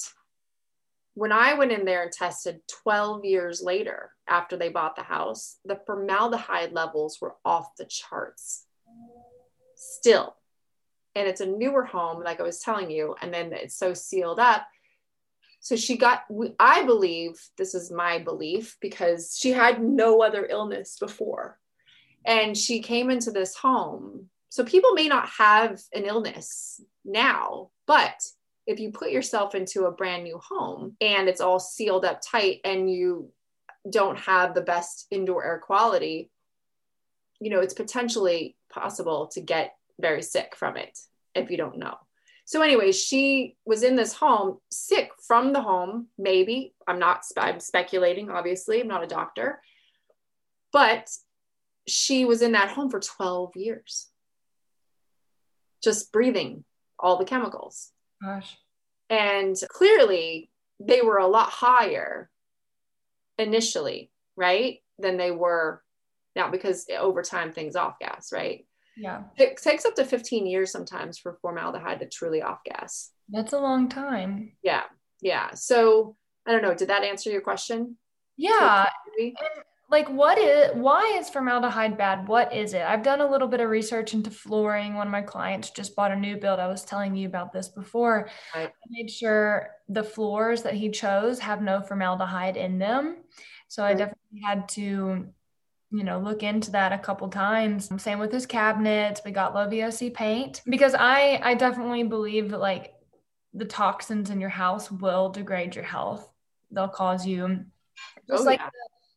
when 1.14 1.32
I 1.32 1.54
went 1.54 1.72
in 1.72 1.84
there 1.84 2.02
and 2.02 2.12
tested 2.12 2.60
12 2.84 3.24
years 3.24 3.62
later 3.62 4.12
after 4.26 4.56
they 4.56 4.70
bought 4.70 4.96
the 4.96 5.02
house, 5.02 5.58
the 5.64 5.80
formaldehyde 5.86 6.72
levels 6.72 7.18
were 7.20 7.34
off 7.44 7.76
the 7.76 7.84
charts 7.84 8.64
still. 9.74 10.36
And 11.14 11.28
it's 11.28 11.42
a 11.42 11.46
newer 11.46 11.84
home, 11.84 12.22
like 12.22 12.40
I 12.40 12.44
was 12.44 12.60
telling 12.60 12.90
you, 12.90 13.14
and 13.20 13.34
then 13.34 13.52
it's 13.52 13.76
so 13.76 13.92
sealed 13.92 14.38
up 14.38 14.66
so 15.62 15.76
she 15.76 15.96
got, 15.96 16.24
I 16.58 16.82
believe, 16.82 17.40
this 17.56 17.76
is 17.76 17.92
my 17.92 18.18
belief, 18.18 18.76
because 18.80 19.38
she 19.38 19.52
had 19.52 19.80
no 19.80 20.20
other 20.20 20.44
illness 20.44 20.96
before. 20.98 21.56
And 22.26 22.58
she 22.58 22.80
came 22.80 23.10
into 23.10 23.30
this 23.30 23.54
home. 23.54 24.28
So 24.48 24.64
people 24.64 24.92
may 24.94 25.06
not 25.06 25.28
have 25.38 25.80
an 25.94 26.04
illness 26.04 26.80
now, 27.04 27.70
but 27.86 28.20
if 28.66 28.80
you 28.80 28.90
put 28.90 29.12
yourself 29.12 29.54
into 29.54 29.84
a 29.84 29.92
brand 29.92 30.24
new 30.24 30.38
home 30.38 30.96
and 31.00 31.28
it's 31.28 31.40
all 31.40 31.60
sealed 31.60 32.04
up 32.04 32.20
tight 32.20 32.60
and 32.64 32.92
you 32.92 33.30
don't 33.88 34.18
have 34.18 34.54
the 34.54 34.62
best 34.62 35.06
indoor 35.12 35.44
air 35.44 35.60
quality, 35.64 36.28
you 37.40 37.50
know, 37.50 37.60
it's 37.60 37.74
potentially 37.74 38.56
possible 38.68 39.28
to 39.28 39.40
get 39.40 39.76
very 40.00 40.22
sick 40.22 40.56
from 40.56 40.76
it 40.76 40.98
if 41.36 41.52
you 41.52 41.56
don't 41.56 41.78
know. 41.78 41.94
So, 42.44 42.62
anyway, 42.62 42.90
she 42.92 43.56
was 43.64 43.82
in 43.82 43.96
this 43.96 44.12
home, 44.12 44.58
sick 44.70 45.11
from 45.26 45.52
the 45.52 45.60
home, 45.60 46.08
maybe. 46.18 46.74
I'm 46.86 46.98
not, 46.98 47.22
I'm 47.38 47.60
speculating, 47.60 48.30
obviously, 48.30 48.80
I'm 48.80 48.88
not 48.88 49.04
a 49.04 49.08
doctor. 49.08 49.60
But 50.72 51.08
she 51.86 52.24
was 52.24 52.42
in 52.42 52.52
that 52.52 52.70
home 52.70 52.90
for 52.90 53.00
12 53.00 53.52
years, 53.56 54.08
just 55.82 56.12
breathing 56.12 56.64
all 56.98 57.18
the 57.18 57.24
chemicals. 57.24 57.90
Gosh. 58.22 58.56
And 59.10 59.56
clearly, 59.68 60.50
they 60.80 61.02
were 61.02 61.18
a 61.18 61.26
lot 61.26 61.50
higher 61.50 62.30
initially, 63.38 64.10
right? 64.36 64.78
Than 64.98 65.16
they 65.16 65.30
were 65.30 65.82
now 66.34 66.50
because 66.50 66.86
over 66.98 67.22
time 67.22 67.52
things 67.52 67.76
off 67.76 67.98
gas, 67.98 68.32
right? 68.32 68.66
Yeah. 68.96 69.24
It 69.36 69.56
takes 69.56 69.84
up 69.84 69.94
to 69.96 70.04
15 70.04 70.46
years 70.46 70.70
sometimes 70.70 71.18
for 71.18 71.38
formaldehyde 71.42 72.00
to 72.00 72.08
truly 72.08 72.42
off 72.42 72.64
gas. 72.64 73.10
That's 73.28 73.52
a 73.52 73.58
long 73.58 73.88
time. 73.88 74.52
Yeah. 74.62 74.82
Yeah. 75.22 75.54
So 75.54 76.16
I 76.46 76.52
don't 76.52 76.62
know. 76.62 76.74
Did 76.74 76.88
that 76.88 77.04
answer 77.04 77.30
your 77.30 77.40
question? 77.40 77.96
Yeah. 78.36 78.90
like 79.90 80.08
what 80.08 80.38
is 80.38 80.70
why 80.74 81.16
is 81.18 81.30
formaldehyde 81.30 81.96
bad? 81.96 82.28
What 82.28 82.52
is 82.52 82.74
it? 82.74 82.82
I've 82.82 83.02
done 83.02 83.20
a 83.20 83.30
little 83.30 83.48
bit 83.48 83.60
of 83.60 83.70
research 83.70 84.12
into 84.12 84.30
flooring. 84.30 84.94
One 84.94 85.06
of 85.06 85.12
my 85.12 85.22
clients 85.22 85.70
just 85.70 85.94
bought 85.94 86.10
a 86.10 86.16
new 86.16 86.36
build. 86.36 86.58
I 86.58 86.66
was 86.66 86.84
telling 86.84 87.14
you 87.16 87.26
about 87.26 87.52
this 87.52 87.68
before. 87.68 88.28
Right. 88.54 88.68
I 88.68 88.86
made 88.90 89.10
sure 89.10 89.70
the 89.88 90.02
floors 90.02 90.62
that 90.62 90.74
he 90.74 90.90
chose 90.90 91.38
have 91.38 91.62
no 91.62 91.80
formaldehyde 91.80 92.56
in 92.56 92.78
them. 92.78 93.18
So 93.68 93.84
I 93.84 93.94
definitely 93.94 94.40
had 94.44 94.68
to 94.70 95.28
you 95.92 96.04
know 96.04 96.18
look 96.18 96.42
into 96.42 96.70
that 96.70 96.92
a 96.92 96.98
couple 96.98 97.28
times 97.28 97.90
same 98.02 98.18
with 98.18 98.32
his 98.32 98.46
cabinets 98.46 99.20
we 99.26 99.30
got 99.30 99.54
low 99.54 99.68
voc 99.68 100.14
paint 100.14 100.62
because 100.66 100.94
i 100.94 101.38
i 101.42 101.54
definitely 101.54 102.02
believe 102.02 102.50
that 102.50 102.60
like 102.60 102.94
the 103.54 103.64
toxins 103.64 104.30
in 104.30 104.40
your 104.40 104.50
house 104.50 104.90
will 104.90 105.28
degrade 105.28 105.74
your 105.74 105.84
health. 105.84 106.28
They'll 106.70 106.88
cause 106.88 107.26
you 107.26 107.64
just 108.28 108.42
oh, 108.42 108.44
like 108.44 108.60
yeah. 108.60 108.70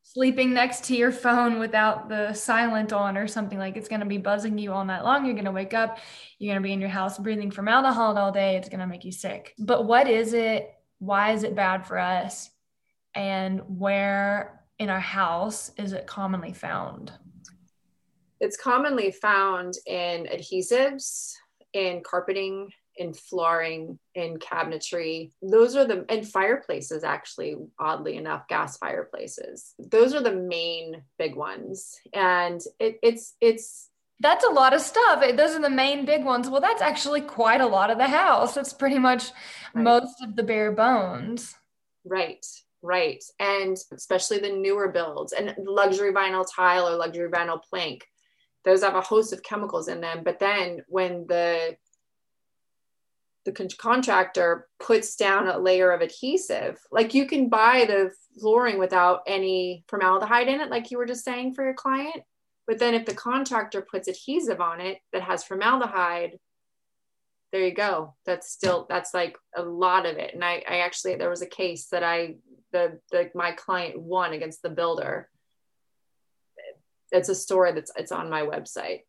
sleeping 0.04 0.54
next 0.54 0.86
to 0.86 0.95
your 0.95 1.12
phone 1.12 1.60
without 1.60 2.10
the 2.10 2.34
silent 2.34 2.91
on 2.91 3.17
or 3.17 3.28
something 3.28 3.58
like 3.58 3.78
it's 3.78 3.88
going 3.88 4.02
to 4.02 4.06
be 4.06 4.17
buzzing 4.17 4.58
you 4.58 4.74
all 4.74 4.84
night 4.84 5.04
long. 5.04 5.26
You're 5.26 5.36
going 5.36 5.45
to 5.45 5.52
wake 5.52 5.74
up 5.74 6.00
you're 6.38 6.54
going 6.54 6.62
to 6.62 6.67
be 6.67 6.74
in 6.74 6.82
your 6.82 6.89
house 6.89 7.17
breathing 7.17 7.52
formaldehyde 7.52 8.17
all 8.17 8.32
day. 8.32 8.58
It's 8.58 8.69
going 8.69 8.82
to 8.82 8.88
make 8.88 9.06
you 9.06 9.12
sick. 9.12 9.54
But 9.58 9.86
what 9.86 10.10
is 10.10 10.34
it? 10.34 10.69
Why 11.00 11.32
is 11.32 11.43
it 11.43 11.56
bad 11.56 11.86
for 11.86 11.98
us? 11.98 12.50
And 13.13 13.62
where 13.67 14.62
in 14.80 14.89
our 14.89 15.00
house 15.00 15.71
is 15.78 15.93
it 15.93 16.08
commonly 16.08 16.52
found? 16.52 17.12
It's 18.41 18.58
commonly 18.58 19.12
found 19.12 19.76
in 19.86 20.26
adhesives, 20.26 21.34
in 21.74 22.04
carpeting, 22.04 22.69
in 22.97 23.13
flooring, 23.13 23.99
in 24.13 24.38
cabinetry. 24.38 25.31
Those 25.41 25.75
are 25.75 25.86
the, 25.86 26.05
and 26.10 26.27
fireplaces, 26.27 27.03
actually, 27.03 27.58
oddly 27.79 28.17
enough, 28.17 28.47
gas 28.47 28.77
fireplaces. 28.77 29.73
Those 29.79 30.13
are 30.13 30.21
the 30.21 30.36
main 30.36 31.03
big 31.17 31.36
ones. 31.36 31.99
And 32.13 32.62
it, 32.79 32.99
it's, 33.03 33.36
it's, 33.41 33.89
that's 34.21 34.45
a 34.45 34.51
lot 34.51 34.73
of 34.73 34.81
stuff. 34.81 35.23
Those 35.36 35.55
are 35.55 35.62
the 35.62 35.69
main 35.69 36.05
big 36.05 36.23
ones. 36.23 36.49
Well, 36.49 36.62
that's 36.62 36.81
actually 36.81 37.21
quite 37.21 37.62
a 37.62 37.67
lot 37.67 37.91
of 37.91 37.97
the 37.97 38.08
house. 38.08 38.55
That's 38.55 38.73
pretty 38.73 38.99
much 38.99 39.31
right. 39.73 39.84
most 39.84 40.23
of 40.23 40.36
the 40.36 40.43
bare 40.43 40.71
bones. 40.71 41.55
Right. 42.05 42.45
Right. 42.81 43.23
And 43.39 43.77
especially 43.91 44.38
the 44.38 44.51
newer 44.51 44.89
builds 44.89 45.34
and 45.34 45.55
luxury 45.58 46.13
vinyl 46.13 46.45
tile 46.49 46.88
or 46.88 46.95
luxury 46.95 47.29
vinyl 47.29 47.62
plank, 47.62 48.05
those 48.63 48.84
have 48.84 48.95
a 48.95 49.01
host 49.01 49.34
of 49.34 49.43
chemicals 49.43 49.88
in 49.88 50.01
them. 50.01 50.21
But 50.23 50.39
then 50.39 50.84
when 50.88 51.25
the 51.27 51.77
the 53.45 53.51
con- 53.51 53.67
contractor 53.77 54.67
puts 54.79 55.15
down 55.15 55.47
a 55.47 55.58
layer 55.58 55.91
of 55.91 56.01
adhesive, 56.01 56.79
like 56.91 57.13
you 57.13 57.27
can 57.27 57.47
buy 57.47 57.86
the 57.88 58.12
flooring 58.39 58.79
without 58.79 59.21
any 59.27 59.86
formaldehyde 59.88 60.47
in 60.47 60.60
it, 60.60 60.69
like 60.69 60.91
you 60.91 60.97
were 60.97 61.05
just 61.05 61.23
saying 61.23 61.53
for 61.53 61.63
your 61.63 61.75
client. 61.75 62.23
But 62.67 62.79
then 62.79 62.95
if 62.95 63.05
the 63.05 63.13
contractor 63.13 63.81
puts 63.81 64.08
adhesive 64.08 64.60
on 64.60 64.81
it 64.81 64.97
that 65.13 65.21
has 65.21 65.43
formaldehyde, 65.43 66.39
there 67.51 67.63
you 67.63 67.73
go. 67.73 68.15
That's 68.25 68.51
still 68.51 68.88
that's 68.89 69.13
like 69.13 69.38
a 69.55 69.62
lot 69.62 70.08
of 70.08 70.17
it. 70.17 70.34
And 70.34 70.43
I, 70.43 70.63
I 70.67 70.79
actually 70.79 71.15
there 71.15 71.29
was 71.29 71.43
a 71.43 71.47
case 71.47 71.88
that 71.91 72.03
I 72.03 72.36
the 72.73 72.99
the 73.12 73.29
my 73.36 73.51
client 73.51 74.01
won 74.01 74.34
against 74.34 74.63
the 74.63 74.69
builder. 74.69 75.29
It's 77.12 77.29
a 77.29 77.36
story 77.36 77.71
that's 77.73 77.91
it's 77.95 78.12
on 78.12 78.31
my 78.31 78.41
website. 78.41 79.01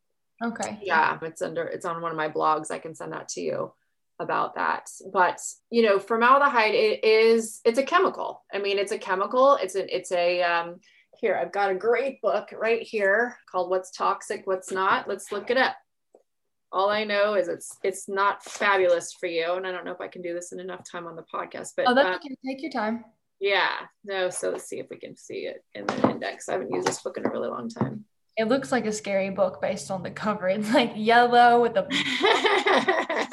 Okay. 0.44 0.79
Yeah, 0.83 1.18
it's 1.22 1.40
under 1.40 1.64
it's 1.64 1.87
on 1.87 2.03
one 2.03 2.11
of 2.11 2.16
my 2.18 2.29
blogs. 2.29 2.70
I 2.70 2.79
can 2.79 2.94
send 2.94 3.12
that 3.14 3.31
to 3.31 3.40
you 3.40 3.72
about 4.18 4.55
that. 4.55 4.88
But 5.12 5.40
you 5.70 5.83
know, 5.83 5.98
formaldehyde 5.98 6.74
it 6.74 7.05
is 7.05 7.61
it's 7.64 7.79
a 7.79 7.83
chemical. 7.83 8.44
I 8.52 8.59
mean, 8.59 8.79
it's 8.79 8.92
a 8.92 8.98
chemical. 8.98 9.57
It's 9.57 9.74
a 9.74 9.94
it's 9.94 10.12
a 10.12 10.42
um, 10.42 10.81
here 11.18 11.37
I've 11.37 11.52
got 11.52 11.70
a 11.70 11.74
great 11.74 12.20
book 12.20 12.48
right 12.52 12.83
here 12.83 13.37
called 13.50 13.70
"What's 13.70 13.90
Toxic, 13.90 14.42
What's 14.46 14.70
Not." 14.70 15.09
Let's 15.09 15.33
look 15.33 15.50
it 15.50 15.57
up. 15.57 15.76
All 16.72 16.90
I 16.90 17.05
know 17.05 17.35
is 17.35 17.48
it's 17.48 17.76
it's 17.83 18.09
not 18.09 18.44
fabulous 18.44 19.12
for 19.12 19.26
you, 19.26 19.55
and 19.55 19.66
I 19.66 19.72
don't 19.72 19.85
know 19.85 19.92
if 19.92 20.00
I 20.00 20.09
can 20.09 20.22
do 20.22 20.35
this 20.35 20.52
in 20.52 20.61
enough 20.61 20.85
time 20.90 21.07
on 21.07 21.16
the 21.16 21.24
podcast. 21.33 21.72
But 21.76 21.87
oh, 21.88 21.94
that's 21.94 22.16
okay. 22.16 22.37
Take 22.46 22.62
your 22.62 22.72
time. 22.72 23.05
Yeah, 23.38 23.72
no. 24.05 24.31
So 24.31 24.50
let's 24.50 24.64
see 24.64 24.79
if 24.79 24.87
we 24.90 24.98
can 24.98 25.16
see 25.16 25.46
it 25.46 25.64
in 25.74 25.87
the 25.87 26.11
index. 26.11 26.48
I 26.48 26.52
haven't 26.52 26.72
used 26.72 26.87
this 26.87 27.02
book 27.02 27.18
in 27.18 27.26
a 27.26 27.31
really 27.31 27.48
long 27.48 27.68
time. 27.68 28.05
It 28.37 28.48
looks 28.48 28.70
like 28.70 28.85
a 28.85 28.92
scary 28.92 29.31
book 29.31 29.62
based 29.62 29.90
on 29.90 30.02
the 30.02 30.11
cover. 30.11 30.48
It's 30.48 30.72
like 30.72 30.92
yellow 30.94 31.62
with 31.62 31.76
a 31.76 31.87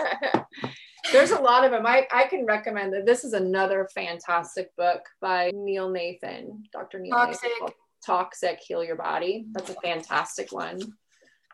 There's 1.13 1.29
a 1.29 1.39
lot 1.39 1.63
of 1.63 1.69
them. 1.69 1.85
I, 1.85 2.07
I 2.11 2.23
can 2.23 2.43
recommend 2.43 2.91
that. 2.93 3.05
This 3.05 3.23
is 3.23 3.33
another 3.33 3.87
fantastic 3.93 4.75
book 4.75 5.01
by 5.21 5.51
Neil 5.53 5.91
Nathan, 5.91 6.63
Dr. 6.73 6.99
Neil 6.99 7.15
Toxic. 7.15 7.51
Nathan. 7.61 7.75
Toxic, 8.03 8.59
Heal 8.59 8.83
Your 8.83 8.95
Body. 8.95 9.45
That's 9.51 9.69
a 9.69 9.75
fantastic 9.75 10.51
one. 10.51 10.79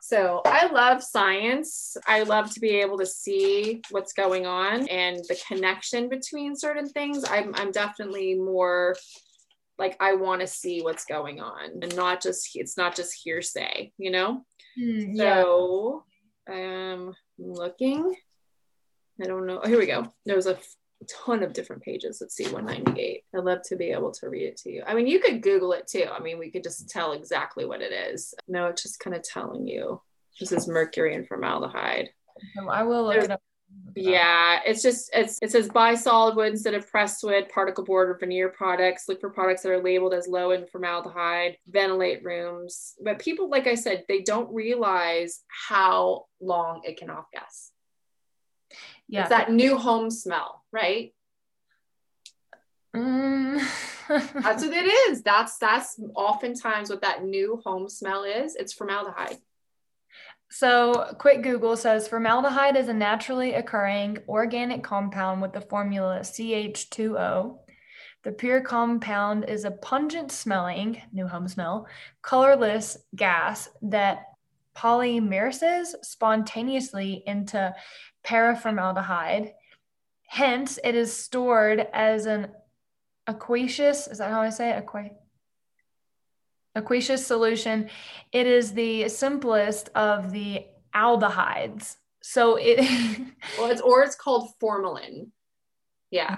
So 0.02 0.42
I 0.46 0.68
love 0.68 1.04
science. 1.04 1.98
I 2.08 2.24
love 2.24 2.54
to 2.54 2.62
be 2.62 2.70
able 2.70 2.98
to 3.00 3.06
see 3.06 3.82
what's 3.92 4.14
going 4.14 4.46
on 4.46 4.88
and 4.88 5.18
the 5.28 5.38
connection 5.46 6.08
between 6.08 6.56
certain 6.56 6.88
things. 6.88 7.26
I'm, 7.30 7.54
I'm 7.56 7.72
definitely 7.72 8.36
more 8.36 8.96
like 9.78 9.98
I 10.00 10.16
want 10.16 10.40
to 10.40 10.48
see 10.48 10.82
what's 10.82 11.04
going 11.04 11.42
on 11.42 11.80
and 11.82 11.94
not 11.98 12.22
just 12.22 12.50
it's 12.56 12.78
not 12.78 12.96
just 12.96 13.14
hearsay, 13.24 13.92
you 13.98 14.12
know? 14.12 14.46
Mm, 14.82 15.18
so 15.18 16.06
yeah. 16.48 16.94
um 16.94 17.14
looking 17.38 18.16
I 19.22 19.28
don't 19.28 19.46
know. 19.46 19.60
Oh, 19.64 19.68
here 19.68 19.80
we 19.80 19.86
go. 19.86 20.12
There's 20.26 20.48
a 20.48 20.58
ton 21.26 21.44
of 21.44 21.54
different 21.54 21.82
pages. 21.82 22.20
Let's 22.22 22.36
see, 22.36 22.46
198. 22.46 23.24
I'd 23.36 23.44
love 23.44 23.62
to 23.64 23.76
be 23.76 23.92
able 23.92 24.12
to 24.12 24.30
read 24.30 24.46
it 24.46 24.58
to 24.58 24.72
you. 24.72 24.84
I 24.86 24.94
mean, 24.94 25.08
you 25.08 25.20
could 25.20 25.42
Google 25.42 25.74
it 25.74 25.88
too. 25.88 26.06
I 26.12 26.20
mean, 26.20 26.38
we 26.38 26.52
could 26.52 26.64
just 26.64 26.90
tell 26.90 27.14
exactly 27.14 27.66
what 27.66 27.82
it 27.82 27.92
is. 27.92 28.34
No, 28.48 28.68
it's 28.68 28.84
just 28.84 29.00
kind 29.00 29.16
of 29.16 29.24
telling 29.24 29.68
you 29.68 30.02
this 30.40 30.52
is 30.52 30.68
mercury 30.68 31.16
and 31.16 31.28
formaldehyde. 31.28 32.10
I 32.70 32.84
will 32.84 33.04
look 33.04 33.14
There's, 33.14 33.26
it 33.26 33.32
up. 33.32 33.42
Yeah, 33.96 34.62
it's 34.66 34.82
just 34.82 35.12
it's 35.14 35.38
it 35.42 35.52
says 35.52 35.70
buy 35.70 35.94
solid 35.94 36.36
wood 36.36 36.52
instead 36.52 36.74
of 36.74 36.90
pressed 36.90 37.24
wood, 37.24 37.50
particle 37.50 37.84
board 37.84 38.10
or 38.10 38.18
veneer 38.18 38.50
products. 38.50 39.06
Look 39.08 39.20
for 39.20 39.30
products 39.30 39.62
that 39.62 39.72
are 39.72 39.84
labeled 39.84 40.14
as 40.14 40.28
low 40.28 40.52
in 40.52 40.66
formaldehyde. 40.68 41.58
Ventilate 41.68 42.24
rooms. 42.24 42.96
But 43.04 43.20
people, 43.20 43.50
like 43.50 43.68
I 43.68 43.76
said, 43.76 44.06
they 44.08 44.22
don't 44.22 44.54
realize 44.54 45.42
how 45.48 46.26
long 46.42 46.82
it 46.84 46.98
can 46.98 47.10
off 47.10 47.26
gas. 47.34 47.72
Yeah. 49.10 49.22
It's 49.22 49.30
that 49.30 49.52
new 49.52 49.76
home 49.76 50.12
smell, 50.12 50.64
right? 50.72 51.14
Mm. 52.96 53.60
that's 54.08 54.64
what 54.64 54.74
it 54.74 54.86
is. 55.10 55.24
That's 55.24 55.58
that's 55.58 56.00
oftentimes 56.16 56.90
what 56.90 57.02
that 57.02 57.24
new 57.24 57.62
home 57.66 57.90
smell 57.90 58.24
is. 58.24 58.56
It's 58.56 58.72
formaldehyde. 58.72 59.38
So, 60.52 61.14
quick 61.20 61.44
Google 61.44 61.78
says 61.78 62.08
formaldehyde 62.08 62.76
is 62.76 62.88
a 62.88 62.94
naturally 62.94 63.54
occurring 63.54 64.18
organic 64.28 64.84
compound 64.84 65.42
with 65.42 65.54
the 65.54 65.62
formula 65.62 66.20
CH2O. 66.22 67.60
The 68.24 68.32
pure 68.32 68.62
compound 68.62 69.46
is 69.48 69.64
a 69.64 69.72
pungent 69.72 70.32
smelling, 70.32 71.02
new 71.14 71.28
home 71.28 71.48
smell, 71.48 71.88
colorless 72.22 72.98
gas 73.16 73.70
that 73.84 74.26
polymerizes 74.76 75.94
spontaneously 76.02 77.24
into 77.28 77.74
paraformaldehyde. 78.30 79.54
Hence, 80.28 80.78
it 80.84 80.94
is 80.94 81.12
stored 81.12 81.88
as 81.92 82.28
an 82.28 82.52
aqueous, 83.28 84.08
is 84.08 84.20
that 84.20 84.30
how 84.30 84.42
I 84.42 84.52
say 84.52 84.70
it? 84.70 84.78
Aqua- 84.78 85.10
aqueous 86.76 87.26
solution. 87.26 87.90
It 88.32 88.46
is 88.46 88.74
the 88.74 89.10
simplest 89.10 89.90
of 89.96 90.32
the 90.32 90.66
aldehydes. 90.94 91.98
So 92.22 92.58
it 92.58 92.80
well, 93.58 93.72
it's 93.72 93.82
or 93.82 94.04
it's 94.04 94.16
called 94.16 94.52
formalin. 94.60 95.32
Yeah. 96.12 96.38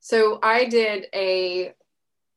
So 0.00 0.38
I 0.42 0.66
did 0.66 1.06
a 1.12 1.72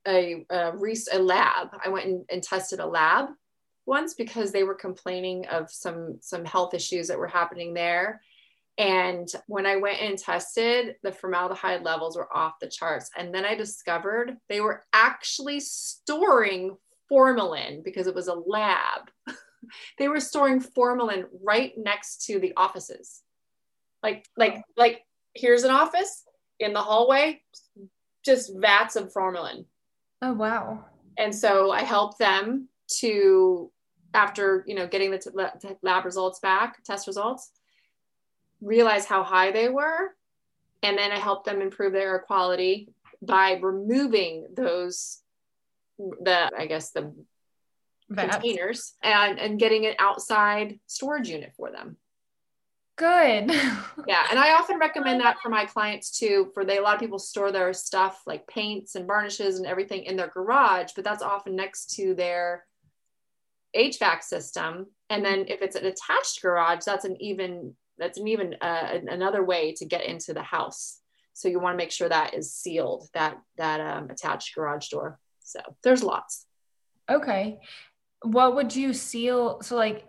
a 0.07 0.45
a, 0.49 0.73
a 1.13 1.19
lab. 1.19 1.69
I 1.83 1.89
went 1.89 2.05
and, 2.07 2.25
and 2.29 2.41
tested 2.41 2.79
a 2.79 2.85
lab 2.85 3.29
once 3.85 4.15
because 4.15 4.51
they 4.51 4.63
were 4.63 4.75
complaining 4.75 5.45
of 5.47 5.69
some 5.69 6.17
some 6.21 6.45
health 6.45 6.73
issues 6.73 7.07
that 7.09 7.19
were 7.19 7.27
happening 7.27 7.73
there 7.75 8.21
and 8.77 9.29
when 9.47 9.65
I 9.65 9.77
went 9.77 10.01
and 10.01 10.17
tested, 10.17 10.95
the 11.01 11.11
formaldehyde 11.11 11.83
levels 11.83 12.17
were 12.17 12.35
off 12.35 12.59
the 12.59 12.67
charts. 12.67 13.09
And 13.17 13.33
then 13.33 13.45
I 13.45 13.55
discovered 13.55 14.35
they 14.49 14.59
were 14.59 14.83
actually 14.91 15.61
storing 15.61 16.75
formalin 17.07 17.83
because 17.83 18.07
it 18.07 18.15
was 18.15 18.27
a 18.27 18.33
lab. 18.33 19.09
they 19.97 20.09
were 20.09 20.19
storing 20.19 20.59
formalin 20.59 21.25
right 21.41 21.73
next 21.77 22.25
to 22.25 22.39
the 22.39 22.53
offices. 22.57 23.21
Like, 24.03 24.27
like, 24.35 24.61
like 24.75 25.03
here's 25.33 25.63
an 25.63 25.71
office 25.71 26.23
in 26.59 26.73
the 26.73 26.81
hallway, 26.81 27.41
just 28.25 28.51
vats 28.57 28.97
of 28.97 29.13
formalin. 29.13 29.65
Oh 30.21 30.33
wow. 30.33 30.83
And 31.17 31.33
so 31.33 31.71
I 31.71 31.83
helped 31.83 32.19
them 32.19 32.67
to 32.99 33.71
after 34.13 34.63
you 34.67 34.75
know 34.75 34.87
getting 34.87 35.11
the 35.11 35.17
t- 35.17 35.69
lab 35.81 36.05
results 36.05 36.39
back, 36.39 36.83
test 36.83 37.07
results 37.07 37.51
realize 38.61 39.05
how 39.05 39.23
high 39.23 39.51
they 39.51 39.69
were. 39.69 40.15
And 40.83 40.97
then 40.97 41.11
I 41.11 41.17
helped 41.17 41.45
them 41.45 41.61
improve 41.61 41.93
their 41.93 42.09
air 42.09 42.19
quality 42.19 42.89
by 43.21 43.53
removing 43.53 44.47
those, 44.55 45.21
the, 45.97 46.51
I 46.55 46.67
guess, 46.67 46.91
the 46.91 47.13
containers 48.13 48.93
and, 49.01 49.39
and 49.39 49.59
getting 49.59 49.85
an 49.85 49.95
outside 49.99 50.79
storage 50.85 51.29
unit 51.29 51.53
for 51.57 51.71
them. 51.71 51.97
Good. 52.97 53.51
yeah. 54.07 54.25
And 54.29 54.39
I 54.39 54.53
often 54.53 54.79
recommend 54.79 55.21
that 55.21 55.39
for 55.41 55.49
my 55.49 55.65
clients 55.73 56.17
too. 56.17 56.51
For 56.53 56.63
they, 56.63 56.77
a 56.77 56.81
lot 56.81 56.95
of 56.95 57.01
people 57.01 57.19
store 57.19 57.51
their 57.51 57.73
stuff 57.73 58.21
like 58.25 58.47
paints 58.47 58.95
and 58.95 59.07
varnishes 59.07 59.57
and 59.57 59.67
everything 59.67 60.03
in 60.03 60.15
their 60.15 60.27
garage, 60.27 60.91
but 60.95 61.03
that's 61.03 61.23
often 61.23 61.55
next 61.55 61.95
to 61.95 62.13
their 62.13 62.65
HVAC 63.75 64.23
system. 64.23 64.87
And 65.09 65.25
then 65.25 65.45
if 65.47 65.61
it's 65.61 65.75
an 65.75 65.85
attached 65.85 66.41
garage, 66.41 66.85
that's 66.85 67.05
an 67.05 67.17
even 67.21 67.75
that's 67.97 68.19
an 68.19 68.27
even 68.27 68.55
uh, 68.61 68.99
another 69.07 69.43
way 69.43 69.73
to 69.73 69.85
get 69.85 70.05
into 70.05 70.33
the 70.33 70.41
house. 70.41 70.99
So 71.33 71.49
you 71.49 71.59
want 71.59 71.73
to 71.73 71.77
make 71.77 71.91
sure 71.91 72.07
that 72.07 72.33
is 72.33 72.53
sealed, 72.53 73.09
that 73.13 73.37
that 73.57 73.81
um, 73.81 74.09
attached 74.09 74.55
garage 74.55 74.87
door. 74.87 75.19
So 75.41 75.59
there's 75.83 76.03
lots. 76.03 76.45
Okay. 77.09 77.59
What 78.21 78.55
would 78.55 78.75
you 78.75 78.93
seal? 78.93 79.61
So 79.61 79.75
like, 79.75 80.05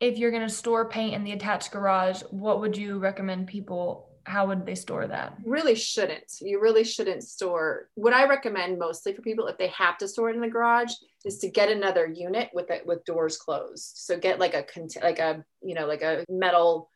if 0.00 0.16
you're 0.18 0.30
going 0.30 0.46
to 0.46 0.52
store 0.52 0.88
paint 0.88 1.14
in 1.14 1.24
the 1.24 1.32
attached 1.32 1.70
garage, 1.70 2.22
what 2.30 2.60
would 2.60 2.76
you 2.76 2.98
recommend 2.98 3.46
people? 3.46 4.08
How 4.24 4.46
would 4.46 4.64
they 4.64 4.74
store 4.74 5.06
that? 5.06 5.36
Really 5.44 5.74
shouldn't. 5.74 6.32
You 6.40 6.60
really 6.60 6.84
shouldn't 6.84 7.24
store. 7.24 7.90
What 7.94 8.14
I 8.14 8.26
recommend 8.26 8.78
mostly 8.78 9.12
for 9.12 9.22
people, 9.22 9.46
if 9.48 9.58
they 9.58 9.68
have 9.68 9.98
to 9.98 10.08
store 10.08 10.30
it 10.30 10.36
in 10.36 10.40
the 10.40 10.48
garage, 10.48 10.92
is 11.24 11.38
to 11.40 11.50
get 11.50 11.70
another 11.70 12.06
unit 12.06 12.48
with 12.54 12.70
it 12.70 12.86
with 12.86 13.04
doors 13.04 13.36
closed. 13.36 13.92
So 13.96 14.18
get 14.18 14.38
like 14.38 14.54
a 14.54 14.64
like 15.02 15.18
a 15.18 15.44
you 15.62 15.74
know 15.74 15.86
like 15.86 16.02
a 16.02 16.24
metal 16.28 16.90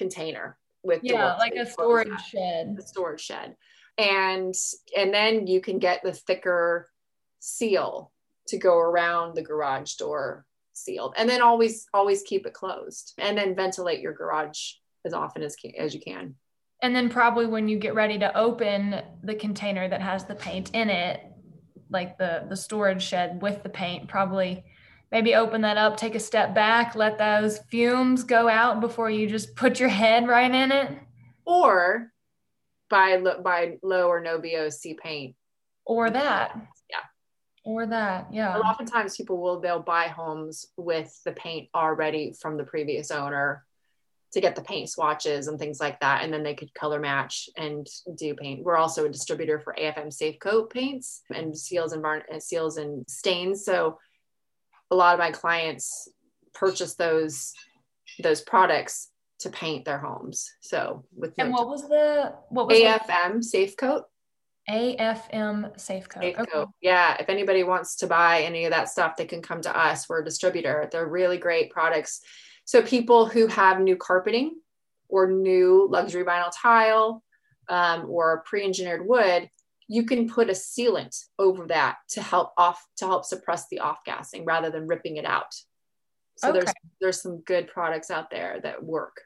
container 0.00 0.56
with 0.82 1.00
yeah 1.02 1.36
like 1.36 1.54
a 1.54 1.66
storage 1.66 2.08
shed. 2.30 2.74
The 2.76 2.82
storage 2.82 3.20
shed. 3.20 3.54
And 3.98 4.54
and 4.96 5.12
then 5.12 5.46
you 5.46 5.60
can 5.60 5.78
get 5.78 6.02
the 6.02 6.12
thicker 6.12 6.88
seal 7.40 8.10
to 8.48 8.56
go 8.56 8.78
around 8.78 9.34
the 9.34 9.42
garage 9.42 9.94
door 9.94 10.46
sealed. 10.72 11.14
And 11.18 11.28
then 11.28 11.42
always 11.42 11.86
always 11.92 12.22
keep 12.22 12.46
it 12.46 12.54
closed. 12.54 13.12
And 13.18 13.36
then 13.36 13.54
ventilate 13.54 14.00
your 14.00 14.14
garage 14.14 14.72
as 15.04 15.12
often 15.12 15.42
as 15.42 15.54
as 15.78 15.94
you 15.94 16.00
can. 16.00 16.34
And 16.82 16.96
then 16.96 17.10
probably 17.10 17.46
when 17.46 17.68
you 17.68 17.78
get 17.78 17.94
ready 17.94 18.18
to 18.18 18.36
open 18.36 19.02
the 19.22 19.34
container 19.34 19.86
that 19.86 20.00
has 20.00 20.24
the 20.24 20.34
paint 20.34 20.70
in 20.70 20.88
it 20.88 21.20
like 21.90 22.16
the 22.16 22.46
the 22.48 22.56
storage 22.56 23.02
shed 23.02 23.42
with 23.42 23.62
the 23.62 23.68
paint 23.68 24.08
probably 24.08 24.64
maybe 25.12 25.34
open 25.34 25.62
that 25.62 25.76
up, 25.76 25.96
take 25.96 26.14
a 26.14 26.20
step 26.20 26.54
back, 26.54 26.94
let 26.94 27.18
those 27.18 27.58
fumes 27.70 28.22
go 28.24 28.48
out 28.48 28.80
before 28.80 29.10
you 29.10 29.28
just 29.28 29.54
put 29.56 29.80
your 29.80 29.88
head 29.88 30.28
right 30.28 30.50
in 30.50 30.72
it. 30.72 30.90
Or 31.44 32.12
buy 32.88 33.22
buy 33.42 33.78
low 33.82 34.08
or 34.08 34.20
no 34.20 34.38
VOC 34.38 34.98
paint. 34.98 35.34
Or 35.84 36.10
that. 36.10 36.54
Yeah. 36.88 36.96
Or 37.64 37.86
that, 37.86 38.28
yeah. 38.32 38.56
Oftentimes 38.58 39.16
people 39.16 39.40
will 39.40 39.60
they'll 39.60 39.80
buy 39.80 40.08
homes 40.08 40.66
with 40.76 41.18
the 41.24 41.32
paint 41.32 41.68
already 41.74 42.34
from 42.40 42.56
the 42.56 42.64
previous 42.64 43.10
owner 43.10 43.64
to 44.32 44.40
get 44.40 44.54
the 44.54 44.62
paint 44.62 44.88
swatches 44.88 45.48
and 45.48 45.58
things 45.58 45.80
like 45.80 45.98
that. 46.00 46.22
And 46.22 46.32
then 46.32 46.44
they 46.44 46.54
could 46.54 46.72
color 46.74 47.00
match 47.00 47.48
and 47.56 47.86
do 48.16 48.34
paint. 48.34 48.62
We're 48.62 48.76
also 48.76 49.04
a 49.04 49.08
distributor 49.08 49.58
for 49.58 49.74
AFM 49.78 50.12
Safe 50.12 50.38
Coat 50.38 50.70
paints 50.70 51.22
and 51.34 51.56
seals 51.56 51.92
and 51.92 52.02
varn- 52.02 52.22
uh, 52.32 52.38
seals 52.38 52.76
and 52.76 53.04
stains. 53.08 53.64
So 53.64 53.98
a 54.90 54.96
lot 54.96 55.14
of 55.14 55.18
my 55.18 55.30
clients 55.30 56.08
purchase 56.54 56.94
those 56.94 57.54
those 58.22 58.40
products 58.40 59.10
to 59.40 59.50
paint 59.50 59.84
their 59.84 59.98
homes. 59.98 60.50
So 60.60 61.04
with 61.16 61.34
and 61.38 61.52
what 61.52 61.68
was 61.68 61.88
the 61.88 62.34
what 62.48 62.66
was 62.66 62.78
AFM 62.78 63.36
the- 63.38 63.42
Safe 63.42 63.76
Coat? 63.76 64.04
AFM 64.68 65.80
Safe 65.80 66.08
Coat. 66.08 66.22
Safe 66.22 66.38
okay. 66.38 66.64
Yeah. 66.80 67.16
If 67.18 67.28
anybody 67.28 67.64
wants 67.64 67.96
to 67.96 68.06
buy 68.06 68.42
any 68.42 68.66
of 68.66 68.70
that 68.70 68.88
stuff, 68.88 69.16
they 69.16 69.24
can 69.24 69.42
come 69.42 69.62
to 69.62 69.76
us. 69.76 70.08
We're 70.08 70.20
a 70.20 70.24
distributor. 70.24 70.88
They're 70.92 71.08
really 71.08 71.38
great 71.38 71.70
products 71.70 72.20
so 72.70 72.82
people 72.82 73.26
who 73.26 73.48
have 73.48 73.80
new 73.80 73.96
carpeting 73.96 74.54
or 75.08 75.28
new 75.28 75.88
luxury 75.90 76.22
vinyl 76.22 76.52
tile 76.54 77.20
um, 77.68 78.08
or 78.08 78.44
pre-engineered 78.46 79.04
wood, 79.04 79.50
you 79.90 80.04
can 80.04 80.28
put 80.28 80.48
a 80.48 80.52
sealant 80.52 81.24
over 81.36 81.66
that 81.66 81.96
to 82.10 82.22
help 82.22 82.52
off 82.56 82.80
to 82.96 83.06
help 83.06 83.24
suppress 83.24 83.66
the 83.68 83.80
off 83.80 83.98
gassing 84.06 84.44
rather 84.44 84.70
than 84.70 84.86
ripping 84.86 85.16
it 85.16 85.24
out. 85.24 85.52
So 86.36 86.50
okay. 86.50 86.60
there's 86.60 86.72
there's 87.00 87.22
some 87.22 87.40
good 87.40 87.66
products 87.66 88.08
out 88.08 88.30
there 88.30 88.60
that 88.62 88.84
work. 88.84 89.20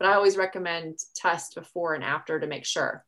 But 0.00 0.08
I 0.08 0.14
always 0.14 0.36
recommend 0.36 0.98
test 1.14 1.54
before 1.54 1.94
and 1.94 2.02
after 2.02 2.40
to 2.40 2.48
make 2.48 2.64
sure 2.64 3.04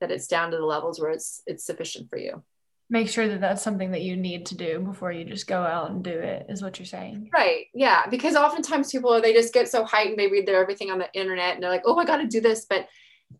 that 0.00 0.10
it's 0.10 0.26
down 0.26 0.50
to 0.50 0.56
the 0.56 0.64
levels 0.64 1.00
where 1.00 1.12
it's 1.12 1.40
it's 1.46 1.64
sufficient 1.64 2.10
for 2.10 2.18
you 2.18 2.42
make 2.90 3.08
sure 3.08 3.28
that 3.28 3.40
that's 3.40 3.62
something 3.62 3.92
that 3.92 4.02
you 4.02 4.14
need 4.14 4.44
to 4.46 4.56
do 4.56 4.78
before 4.80 5.10
you 5.10 5.24
just 5.24 5.46
go 5.46 5.62
out 5.62 5.90
and 5.90 6.04
do 6.04 6.10
it 6.10 6.44
is 6.50 6.62
what 6.62 6.78
you're 6.78 6.84
saying 6.84 7.30
right 7.32 7.64
yeah 7.72 8.06
because 8.10 8.36
oftentimes 8.36 8.92
people 8.92 9.18
they 9.22 9.32
just 9.32 9.54
get 9.54 9.68
so 9.68 9.84
heightened 9.84 10.18
they 10.18 10.28
read 10.28 10.46
their 10.46 10.60
everything 10.60 10.90
on 10.90 10.98
the 10.98 11.10
internet 11.14 11.54
and 11.54 11.62
they're 11.62 11.70
like 11.70 11.84
oh 11.86 11.96
i 11.96 12.04
got 12.04 12.18
to 12.18 12.26
do 12.26 12.42
this 12.42 12.66
but 12.68 12.86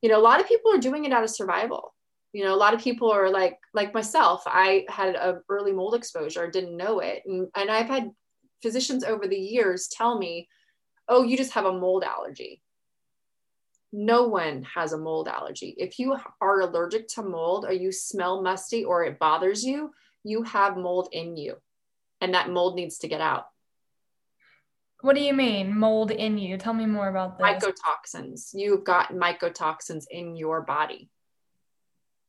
you 0.00 0.09
know 0.09 0.18
a 0.18 0.22
lot 0.22 0.40
of 0.40 0.48
people 0.48 0.72
are 0.72 0.78
doing 0.78 1.04
it 1.04 1.12
out 1.12 1.22
of 1.22 1.28
survival 1.28 1.94
you 2.34 2.44
know 2.44 2.54
a 2.54 2.56
lot 2.56 2.74
of 2.74 2.80
people 2.80 3.10
are 3.10 3.30
like 3.30 3.58
like 3.72 3.94
myself 3.94 4.42
i 4.46 4.84
had 4.88 5.14
a 5.14 5.40
early 5.48 5.72
mold 5.72 5.94
exposure 5.94 6.50
didn't 6.50 6.76
know 6.76 6.98
it 6.98 7.22
and, 7.24 7.48
and 7.56 7.70
i've 7.70 7.88
had 7.88 8.10
physicians 8.62 9.04
over 9.04 9.26
the 9.26 9.36
years 9.36 9.88
tell 9.88 10.18
me 10.18 10.48
oh 11.08 11.22
you 11.22 11.36
just 11.36 11.52
have 11.52 11.64
a 11.64 11.72
mold 11.72 12.04
allergy 12.04 12.60
no 13.96 14.24
one 14.26 14.66
has 14.74 14.92
a 14.92 14.98
mold 14.98 15.28
allergy. 15.28 15.72
If 15.78 16.00
you 16.00 16.16
are 16.40 16.60
allergic 16.60 17.06
to 17.10 17.22
mold 17.22 17.64
or 17.64 17.72
you 17.72 17.92
smell 17.92 18.42
musty 18.42 18.84
or 18.84 19.04
it 19.04 19.20
bothers 19.20 19.62
you, 19.62 19.92
you 20.24 20.42
have 20.42 20.76
mold 20.76 21.08
in 21.12 21.36
you 21.36 21.58
and 22.20 22.34
that 22.34 22.50
mold 22.50 22.74
needs 22.74 22.98
to 22.98 23.08
get 23.08 23.20
out. 23.20 23.46
What 25.02 25.14
do 25.14 25.22
you 25.22 25.32
mean, 25.32 25.78
mold 25.78 26.10
in 26.10 26.38
you? 26.38 26.56
Tell 26.58 26.74
me 26.74 26.86
more 26.86 27.08
about 27.08 27.38
this. 27.38 27.46
Mycotoxins. 27.46 28.50
You've 28.52 28.84
got 28.84 29.12
mycotoxins 29.12 30.06
in 30.10 30.34
your 30.34 30.62
body. 30.62 31.08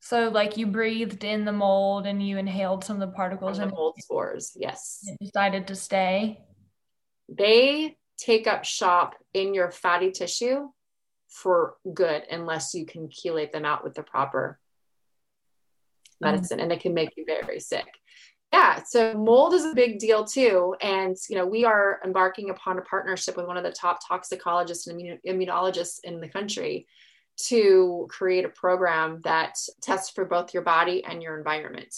So, 0.06 0.30
like 0.30 0.56
you 0.56 0.68
breathed 0.68 1.24
in 1.24 1.46
the 1.46 1.52
mold 1.52 2.06
and 2.06 2.22
you 2.22 2.38
inhaled 2.38 2.84
some 2.84 3.02
of 3.02 3.10
the 3.10 3.16
particles 3.16 3.58
and 3.58 3.72
mold 3.72 3.96
spores. 3.98 4.56
Yes. 4.56 5.04
decided 5.20 5.66
to 5.66 5.76
stay. 5.76 6.42
They 7.28 7.98
take 8.20 8.46
up 8.46 8.66
shop 8.66 9.16
in 9.34 9.56
your 9.56 9.72
fatty 9.72 10.12
tissue 10.12 10.70
for 11.28 11.78
good 11.92 12.22
unless 12.30 12.76
you 12.76 12.86
can 12.86 13.10
chelate 13.10 13.52
them 13.52 13.66
out 13.66 13.84
with 13.84 13.96
the 13.96 14.04
proper 14.04 14.60
mm-hmm. 16.24 16.34
medicine 16.34 16.60
and 16.60 16.72
it 16.72 16.82
can 16.82 16.94
make 16.94 17.10
you 17.18 17.26
very 17.26 17.60
sick 17.60 17.88
yeah 18.54 18.82
so 18.84 19.16
mold 19.16 19.54
is 19.54 19.66
a 19.66 19.74
big 19.74 20.00
deal 20.00 20.24
too 20.24 20.76
and 20.82 21.18
you 21.30 21.36
know 21.36 21.46
we 21.46 21.66
are 21.66 22.00
embarking 22.06 22.52
upon 22.52 22.78
a 22.78 22.82
partnership 22.84 23.36
with 23.36 23.48
one 23.48 23.58
of 23.58 23.64
the 23.64 23.72
top 23.72 24.00
toxicologists 24.08 24.88
and 24.88 25.20
immunologists 25.28 26.00
in 26.04 26.22
the 26.22 26.30
country 26.30 26.88
to 27.38 28.08
create 28.10 28.46
a 28.46 28.50
program 28.50 29.22
that 29.24 29.58
tests 29.82 30.10
for 30.12 30.26
both 30.26 30.54
your 30.54 30.64
body 30.64 31.04
and 31.04 31.22
your 31.22 31.38
environment. 31.38 31.94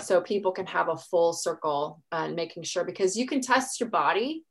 So 0.00 0.20
people 0.20 0.52
can 0.52 0.66
have 0.66 0.88
a 0.88 0.96
full 0.96 1.32
circle 1.32 2.02
and 2.12 2.36
making 2.36 2.62
sure 2.62 2.84
because 2.84 3.16
you 3.16 3.26
can 3.26 3.40
test 3.40 3.80
your 3.80 3.88
body. 3.88 4.44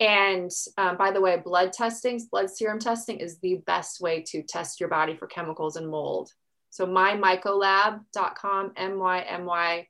And 0.00 0.50
um, 0.76 0.96
by 0.96 1.10
the 1.10 1.20
way, 1.20 1.36
blood 1.44 1.72
testing, 1.72 2.20
blood 2.30 2.48
serum 2.48 2.78
testing 2.78 3.18
is 3.18 3.38
the 3.40 3.56
best 3.66 4.00
way 4.00 4.22
to 4.28 4.42
test 4.42 4.78
your 4.78 4.88
body 4.88 5.16
for 5.16 5.26
chemicals 5.26 5.76
and 5.76 5.88
mold. 5.88 6.30
So 6.70 6.86
mymycolab.com, 6.86 8.72
M-Y-M-Y-C-O-L-A-B 8.76 9.88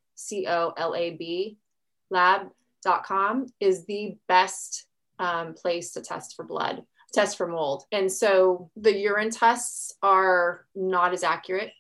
lab.com 2.11 3.47
is 3.61 3.85
the 3.87 4.17
best 4.27 4.87
um, 5.19 5.55
place 5.55 5.93
to 5.93 6.01
test 6.01 6.37
for 6.37 6.45
blood, 6.45 6.83
test 7.13 7.37
for 7.37 7.47
mold. 7.47 7.85
And 7.93 8.11
so 8.11 8.71
the 8.77 8.97
urine 8.97 9.31
tests 9.31 9.95
are 10.03 10.67
not 10.75 11.13
as 11.13 11.25
accurate 11.25 11.73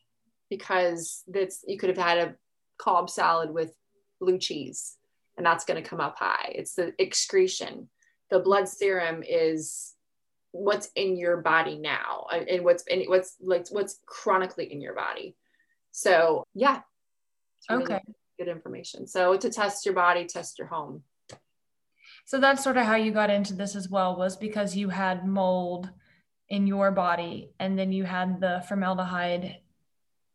because 0.50 1.22
that's 1.28 1.64
you 1.66 1.78
could 1.78 1.90
have 1.90 1.98
had 1.98 2.18
a 2.18 2.34
Cobb 2.78 3.10
salad 3.10 3.50
with 3.50 3.72
blue 4.20 4.38
cheese 4.38 4.96
and 5.36 5.44
that's 5.44 5.64
going 5.64 5.82
to 5.82 5.88
come 5.88 6.00
up 6.00 6.16
high. 6.18 6.52
It's 6.54 6.74
the 6.74 6.92
excretion. 6.98 7.88
The 8.30 8.40
blood 8.40 8.68
serum 8.68 9.22
is 9.26 9.94
what's 10.52 10.90
in 10.96 11.16
your 11.16 11.38
body 11.38 11.78
now 11.78 12.26
and 12.32 12.64
what's 12.64 12.82
in 12.84 13.04
what's 13.04 13.36
like 13.40 13.68
what's 13.70 14.00
chronically 14.06 14.72
in 14.72 14.80
your 14.80 14.94
body. 14.94 15.36
So 15.92 16.44
yeah. 16.54 16.80
Really 17.70 17.84
okay. 17.84 18.00
good 18.38 18.48
information. 18.48 19.06
So 19.06 19.36
to 19.36 19.50
test 19.50 19.84
your 19.84 19.94
body 19.94 20.26
test 20.26 20.58
your 20.58 20.68
home 20.68 21.02
so 22.28 22.38
that's 22.38 22.62
sort 22.62 22.76
of 22.76 22.84
how 22.84 22.94
you 22.94 23.10
got 23.10 23.30
into 23.30 23.54
this 23.54 23.74
as 23.74 23.88
well 23.88 24.14
was 24.14 24.36
because 24.36 24.76
you 24.76 24.90
had 24.90 25.26
mold 25.26 25.88
in 26.50 26.66
your 26.66 26.90
body 26.90 27.52
and 27.58 27.78
then 27.78 27.90
you 27.90 28.04
had 28.04 28.38
the 28.38 28.62
formaldehyde 28.68 29.56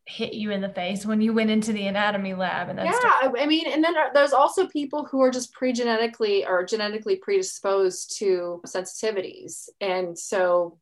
hit 0.04 0.34
you 0.34 0.50
in 0.50 0.60
the 0.60 0.68
face 0.68 1.06
when 1.06 1.20
you 1.20 1.32
went 1.32 1.50
into 1.50 1.72
the 1.72 1.86
anatomy 1.86 2.34
lab 2.34 2.68
and 2.68 2.80
that's 2.80 2.98
yeah 3.00 3.30
i 3.38 3.46
mean 3.46 3.64
and 3.68 3.82
then 3.82 3.96
uh, 3.96 4.08
there's 4.12 4.32
also 4.32 4.66
people 4.66 5.04
who 5.04 5.22
are 5.22 5.30
just 5.30 5.52
pre-genetically 5.52 6.44
or 6.44 6.64
genetically 6.64 7.14
predisposed 7.16 8.18
to 8.18 8.60
sensitivities. 8.66 9.68
And 9.80 10.18
so 10.18 10.78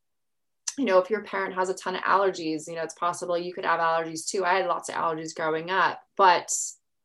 you 0.79 0.87
know 0.87 0.97
if 0.97 1.11
your 1.11 1.23
parent 1.25 1.55
has 1.55 1.69
a 1.69 1.75
ton 1.75 1.95
of 1.95 2.03
allergies 2.05 2.67
you 2.67 2.75
know 2.75 2.83
it's 2.83 2.95
possible 2.95 3.37
you 3.37 3.53
could 3.53 3.67
have 3.67 3.81
allergies 3.81 4.27
too. 4.27 4.47
I 4.47 4.55
had 4.55 4.67
lots 4.67 4.89
of 4.89 4.95
allergies 4.95 5.35
growing 5.35 5.71
up 5.71 6.01
but 6.17 6.51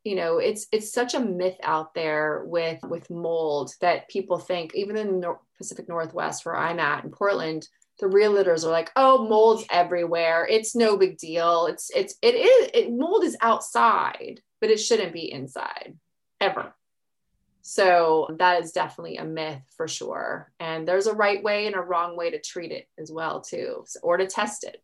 you 0.07 0.15
know 0.15 0.37
it's 0.37 0.67
it's 0.71 0.93
such 0.93 1.13
a 1.13 1.19
myth 1.19 1.57
out 1.63 1.93
there 1.93 2.43
with 2.45 2.79
with 2.83 3.09
mold 3.09 3.71
that 3.81 4.07
people 4.09 4.37
think 4.37 4.73
even 4.73 4.95
in 4.95 5.19
the 5.19 5.35
pacific 5.57 5.87
northwest 5.89 6.45
where 6.45 6.55
i'm 6.55 6.79
at 6.79 7.03
in 7.03 7.11
portland 7.11 7.67
the 7.99 8.07
realtors 8.07 8.63
are 8.63 8.71
like, 8.71 8.91
oh, 8.95 9.27
mold's 9.27 9.65
everywhere. 9.69 10.47
It's 10.49 10.75
no 10.75 10.97
big 10.97 11.17
deal. 11.17 11.65
It's 11.65 11.89
it's 11.95 12.15
it 12.21 12.35
is 12.35 12.69
it, 12.73 12.91
mold 12.91 13.23
is 13.23 13.37
outside, 13.41 14.41
but 14.61 14.69
it 14.69 14.77
shouldn't 14.79 15.13
be 15.13 15.31
inside 15.31 15.97
ever. 16.39 16.73
So 17.63 18.35
that 18.39 18.61
is 18.61 18.71
definitely 18.71 19.17
a 19.17 19.25
myth 19.25 19.61
for 19.75 19.87
sure. 19.87 20.51
And 20.59 20.87
there's 20.87 21.07
a 21.07 21.13
right 21.13 21.43
way 21.43 21.65
and 21.67 21.75
a 21.75 21.81
wrong 21.81 22.15
way 22.15 22.29
to 22.31 22.39
treat 22.39 22.71
it 22.71 22.87
as 22.97 23.11
well 23.11 23.41
too, 23.41 23.83
or 24.03 24.17
to 24.17 24.27
test 24.27 24.63
it. 24.63 24.81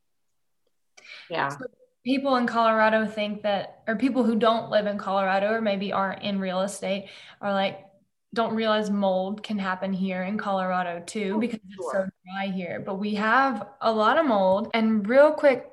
Yeah. 1.30 1.50
So 1.50 1.66
people 2.04 2.36
in 2.36 2.48
Colorado 2.48 3.06
think 3.06 3.44
that, 3.44 3.82
or 3.88 3.96
people 3.96 4.24
who 4.24 4.36
don't 4.36 4.70
live 4.70 4.88
in 4.88 4.98
Colorado 4.98 5.52
or 5.52 5.62
maybe 5.62 5.92
aren't 5.92 6.22
in 6.22 6.40
real 6.40 6.62
estate 6.62 7.10
are 7.42 7.54
like, 7.54 7.86
don't 8.34 8.56
realize 8.56 8.90
mold 8.90 9.44
can 9.44 9.60
happen 9.60 9.94
here 9.94 10.24
in 10.24 10.38
Colorado 10.38 11.02
too 11.06 11.34
oh, 11.36 11.40
because 11.40 11.60
it's 11.70 11.92
so 11.92 12.08
dry 12.26 12.48
here. 12.48 12.82
But 12.84 12.96
we 12.96 13.16
have 13.16 13.68
a 13.80 13.92
lot 13.92 14.18
of 14.18 14.26
mold. 14.26 14.72
And 14.74 15.08
real 15.08 15.32
quick, 15.32 15.70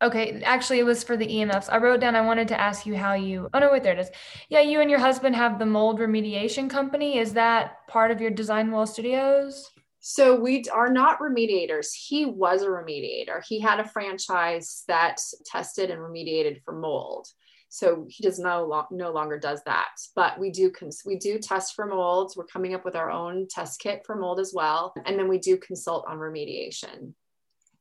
okay, 0.00 0.40
actually, 0.44 0.78
it 0.78 0.84
was 0.84 1.02
for 1.02 1.16
the 1.16 1.26
EMFs. 1.26 1.68
I 1.70 1.78
wrote 1.78 2.00
down, 2.00 2.14
I 2.14 2.20
wanted 2.20 2.48
to 2.48 2.60
ask 2.60 2.86
you 2.86 2.96
how 2.96 3.14
you, 3.14 3.50
oh 3.52 3.58
no, 3.58 3.72
wait, 3.72 3.82
there 3.82 3.92
it 3.92 3.98
is. 3.98 4.10
Yeah, 4.48 4.60
you 4.60 4.80
and 4.80 4.88
your 4.88 5.00
husband 5.00 5.34
have 5.34 5.58
the 5.58 5.66
mold 5.66 5.98
remediation 5.98 6.70
company. 6.70 7.18
Is 7.18 7.32
that 7.34 7.86
part 7.88 8.12
of 8.12 8.20
your 8.20 8.30
Design 8.30 8.70
Well 8.70 8.86
Studios? 8.86 9.70
So 10.00 10.34
we 10.34 10.64
are 10.72 10.90
not 10.90 11.20
remediators. 11.20 11.88
He 11.94 12.24
was 12.24 12.62
a 12.62 12.68
remediator. 12.68 13.44
He 13.46 13.60
had 13.60 13.80
a 13.80 13.88
franchise 13.88 14.82
that 14.88 15.18
tested 15.44 15.90
and 15.90 16.00
remediated 16.00 16.62
for 16.64 16.72
mold. 16.72 17.28
So 17.68 18.06
he 18.08 18.24
does 18.24 18.38
no, 18.38 18.86
no 18.90 19.12
longer 19.12 19.38
does 19.38 19.62
that, 19.64 19.90
but 20.16 20.40
we 20.40 20.50
do, 20.50 20.70
cons- 20.70 21.02
we 21.06 21.16
do 21.16 21.38
test 21.38 21.74
for 21.76 21.86
molds. 21.86 22.36
We're 22.36 22.46
coming 22.46 22.74
up 22.74 22.84
with 22.84 22.96
our 22.96 23.10
own 23.10 23.46
test 23.48 23.78
kit 23.78 24.02
for 24.04 24.16
mold 24.16 24.40
as 24.40 24.52
well. 24.52 24.92
And 25.04 25.18
then 25.18 25.28
we 25.28 25.38
do 25.38 25.56
consult 25.56 26.04
on 26.08 26.18
remediation. 26.18 27.12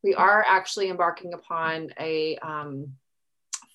We 0.04 0.14
are 0.14 0.46
actually 0.48 0.90
embarking 0.90 1.34
upon 1.34 1.90
a, 2.00 2.38
um, 2.38 2.94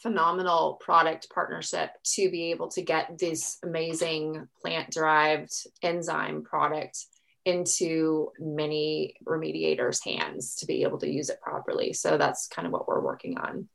phenomenal 0.04 0.74
product 0.84 1.30
partnership 1.30 1.90
to 2.02 2.30
be 2.30 2.50
able 2.50 2.68
to 2.68 2.82
get 2.82 3.18
this 3.18 3.56
amazing 3.62 4.46
plant 4.60 4.90
derived 4.90 5.50
enzyme 5.82 6.42
product 6.42 7.06
into 7.44 8.32
many 8.38 9.14
remediators' 9.24 10.04
hands 10.04 10.56
to 10.56 10.66
be 10.66 10.82
able 10.82 10.98
to 10.98 11.10
use 11.10 11.28
it 11.28 11.40
properly. 11.40 11.92
So 11.92 12.16
that's 12.16 12.46
kind 12.48 12.66
of 12.66 12.72
what 12.72 12.88
we're 12.88 13.00
working 13.00 13.38
on. 13.38 13.68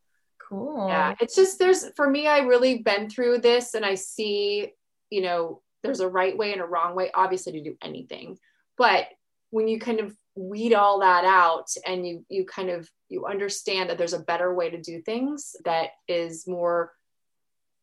Cool. 0.49 0.88
Yeah. 0.88 1.13
It's 1.19 1.36
just 1.36 1.60
there's 1.60 1.89
for 1.95 2.10
me, 2.10 2.27
I 2.27 2.39
really 2.39 2.79
been 2.79 3.10
through 3.10 3.39
this 3.39 3.75
and 3.75 3.86
I 3.86 3.95
see, 3.95 4.73
you 5.10 5.21
know, 5.21 5.62
there's 5.84 5.99
a 5.99 6.10
right 6.10 6.36
way 6.36 6.51
and 6.51 6.62
a 6.62 6.65
wrong 6.65 6.95
way, 6.95 7.12
obviously, 7.13 7.53
to 7.53 7.63
do 7.63 7.77
anything. 7.82 8.39
But 8.77 9.08
when 9.51 9.67
you 9.67 9.79
kind 9.79 9.99
of 9.99 10.15
weed 10.36 10.73
all 10.73 10.99
that 10.99 11.25
out 11.25 11.67
and 11.86 12.08
you 12.08 12.25
you 12.29 12.45
kind 12.45 12.69
of 12.69 12.89
you 13.10 13.25
understand 13.25 13.89
that 13.89 13.97
there's 13.97 14.13
a 14.13 14.19
better 14.19 14.53
way 14.53 14.69
to 14.69 14.82
do 14.82 15.01
things 15.01 15.55
that 15.65 15.89
is 16.08 16.47
more 16.47 16.93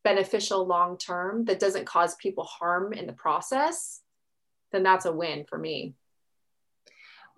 beneficial 0.03 0.65
long 0.65 0.97
term 0.97 1.45
that 1.45 1.59
doesn't 1.59 1.85
cause 1.85 2.15
people 2.15 2.45
harm 2.45 2.93
in 2.93 3.05
the 3.05 3.13
process 3.13 4.01
then 4.77 4.83
that's 4.83 5.05
a 5.05 5.11
win 5.11 5.43
for 5.49 5.57
me 5.57 5.95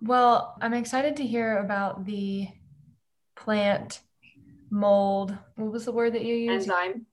well 0.01 0.57
i'm 0.61 0.73
excited 0.73 1.15
to 1.15 1.25
hear 1.25 1.57
about 1.57 2.05
the 2.05 2.47
plant 3.35 4.01
mold 4.69 5.35
what 5.55 5.71
was 5.71 5.85
the 5.85 5.91
word 5.91 6.13
that 6.13 6.25
you 6.25 6.35
used 6.35 6.69
enzyme 6.69 7.05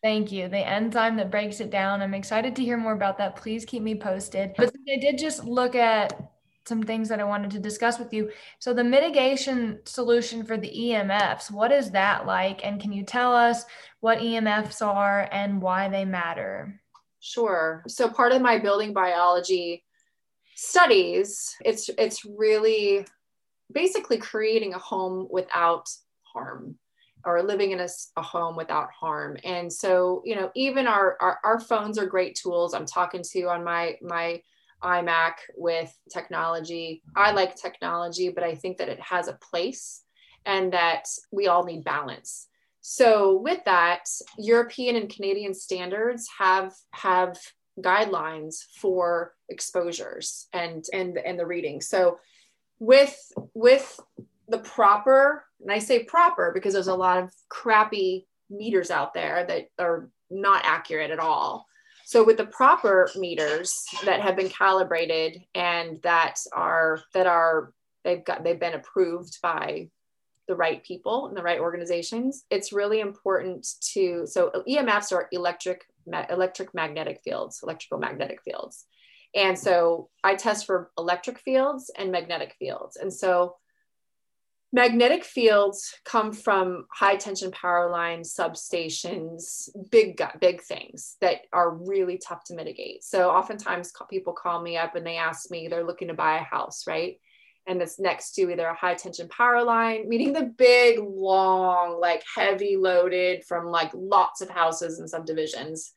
Thank 0.00 0.30
you. 0.30 0.46
The 0.48 0.58
enzyme 0.58 1.16
that 1.16 1.30
breaks 1.30 1.58
it 1.58 1.70
down. 1.70 2.02
I'm 2.02 2.14
excited 2.14 2.54
to 2.54 2.62
hear 2.62 2.76
more 2.76 2.92
about 2.92 3.18
that. 3.18 3.34
Please 3.34 3.64
keep 3.64 3.82
me 3.82 3.96
posted. 3.96 4.54
But 4.56 4.72
I 4.88 4.96
did 4.96 5.18
just 5.18 5.44
look 5.44 5.74
at 5.74 6.30
some 6.68 6.82
things 6.82 7.08
that 7.08 7.18
I 7.18 7.24
wanted 7.24 7.50
to 7.52 7.58
discuss 7.58 7.98
with 7.98 8.12
you. 8.12 8.30
So, 8.60 8.72
the 8.72 8.84
mitigation 8.84 9.80
solution 9.86 10.44
for 10.44 10.56
the 10.56 10.70
EMFs, 10.70 11.50
what 11.50 11.72
is 11.72 11.90
that 11.92 12.26
like? 12.26 12.64
And 12.64 12.80
can 12.80 12.92
you 12.92 13.02
tell 13.02 13.34
us 13.34 13.64
what 14.00 14.18
EMFs 14.18 14.86
are 14.86 15.28
and 15.32 15.60
why 15.60 15.88
they 15.88 16.04
matter? 16.04 16.80
Sure. 17.20 17.82
So, 17.88 18.08
part 18.08 18.32
of 18.32 18.42
my 18.42 18.58
building 18.58 18.92
biology 18.92 19.84
studies, 20.54 21.54
it's 21.64 21.88
it's 21.98 22.24
really 22.24 23.06
basically 23.72 24.18
creating 24.18 24.74
a 24.74 24.78
home 24.78 25.28
without 25.30 25.88
harm 26.22 26.76
or 27.24 27.42
living 27.42 27.72
in 27.72 27.80
a, 27.80 27.88
a, 28.16 28.22
home 28.22 28.56
without 28.56 28.88
harm 28.92 29.36
and 29.44 29.70
so 29.70 30.22
you 30.24 30.36
know 30.36 30.50
even 30.54 30.86
our, 30.86 31.16
our, 31.20 31.38
our 31.44 31.60
phones 31.60 31.98
are 31.98 32.06
great 32.06 32.34
tools 32.34 32.72
i'm 32.72 32.86
talking 32.86 33.22
to 33.22 33.42
on 33.42 33.62
my 33.64 33.96
my 34.00 34.40
iMac 34.82 35.34
with 35.56 35.96
technology. 36.12 37.02
I 37.16 37.32
like 37.32 37.56
technology, 37.56 38.28
but 38.28 38.44
I 38.44 38.54
think 38.54 38.78
that 38.78 38.88
it 38.88 39.00
has 39.00 39.28
a 39.28 39.38
place 39.50 40.02
and 40.46 40.72
that 40.72 41.08
we 41.32 41.48
all 41.48 41.64
need 41.64 41.84
balance. 41.84 42.48
So 42.90 43.36
with 43.36 43.62
that, 43.66 44.08
European 44.38 44.96
and 44.96 45.10
Canadian 45.10 45.52
standards 45.52 46.26
have 46.38 46.72
have 46.92 47.38
guidelines 47.78 48.64
for 48.80 49.34
exposures 49.50 50.48
and 50.54 50.82
and 50.94 51.18
and 51.18 51.38
the 51.38 51.44
reading. 51.44 51.82
So 51.82 52.18
with 52.78 53.14
with 53.52 54.00
the 54.48 54.60
proper, 54.60 55.44
and 55.60 55.70
I 55.70 55.80
say 55.80 56.04
proper 56.04 56.50
because 56.54 56.72
there's 56.72 56.88
a 56.88 56.94
lot 56.94 57.22
of 57.22 57.30
crappy 57.50 58.26
meters 58.48 58.90
out 58.90 59.12
there 59.12 59.44
that 59.44 59.66
are 59.78 60.08
not 60.30 60.64
accurate 60.64 61.10
at 61.10 61.18
all. 61.18 61.66
So 62.06 62.24
with 62.24 62.38
the 62.38 62.46
proper 62.46 63.10
meters 63.16 63.84
that 64.06 64.22
have 64.22 64.34
been 64.34 64.48
calibrated 64.48 65.42
and 65.54 66.00
that 66.04 66.36
are 66.54 67.02
that 67.12 67.26
are 67.26 67.74
they've 68.02 68.24
got 68.24 68.44
they've 68.44 68.58
been 68.58 68.72
approved 68.72 69.42
by 69.42 69.90
the 70.48 70.56
right 70.56 70.82
people 70.82 71.28
and 71.28 71.36
the 71.36 71.42
right 71.42 71.60
organizations, 71.60 72.44
it's 72.50 72.72
really 72.72 73.00
important 73.00 73.66
to 73.92 74.26
so 74.26 74.50
EMFs 74.68 75.12
are 75.12 75.28
electric 75.32 75.84
electric 76.30 76.74
magnetic 76.74 77.20
fields, 77.22 77.60
electrical 77.62 77.98
magnetic 77.98 78.42
fields. 78.42 78.86
And 79.34 79.58
so 79.58 80.08
I 80.24 80.34
test 80.34 80.66
for 80.66 80.90
electric 80.96 81.38
fields 81.38 81.90
and 81.96 82.10
magnetic 82.10 82.56
fields. 82.58 82.96
And 82.96 83.12
so 83.12 83.56
magnetic 84.72 85.24
fields 85.24 85.94
come 86.04 86.32
from 86.32 86.86
high 86.92 87.16
tension 87.16 87.50
power 87.50 87.90
lines 87.90 88.34
substations 88.34 89.68
big 89.90 90.22
big 90.40 90.60
things 90.60 91.16
that 91.20 91.40
are 91.52 91.70
really 91.70 92.18
tough 92.18 92.44
to 92.44 92.54
mitigate 92.54 93.02
so 93.02 93.30
oftentimes 93.30 93.92
people 94.10 94.34
call 94.34 94.60
me 94.60 94.76
up 94.76 94.94
and 94.94 95.06
they 95.06 95.16
ask 95.16 95.50
me 95.50 95.68
they're 95.68 95.86
looking 95.86 96.08
to 96.08 96.14
buy 96.14 96.36
a 96.36 96.42
house 96.42 96.86
right 96.86 97.18
and 97.68 97.80
it's 97.82 97.98
next 97.98 98.32
to 98.32 98.50
either 98.50 98.66
a 98.66 98.74
high 98.74 98.94
tension 98.94 99.28
power 99.28 99.62
line 99.62 100.08
meaning 100.08 100.32
the 100.32 100.52
big 100.56 100.98
long 101.00 102.00
like 102.00 102.22
heavy 102.34 102.76
loaded 102.76 103.44
from 103.44 103.66
like 103.66 103.90
lots 103.94 104.40
of 104.40 104.48
houses 104.48 104.98
and 104.98 105.08
subdivisions 105.08 105.92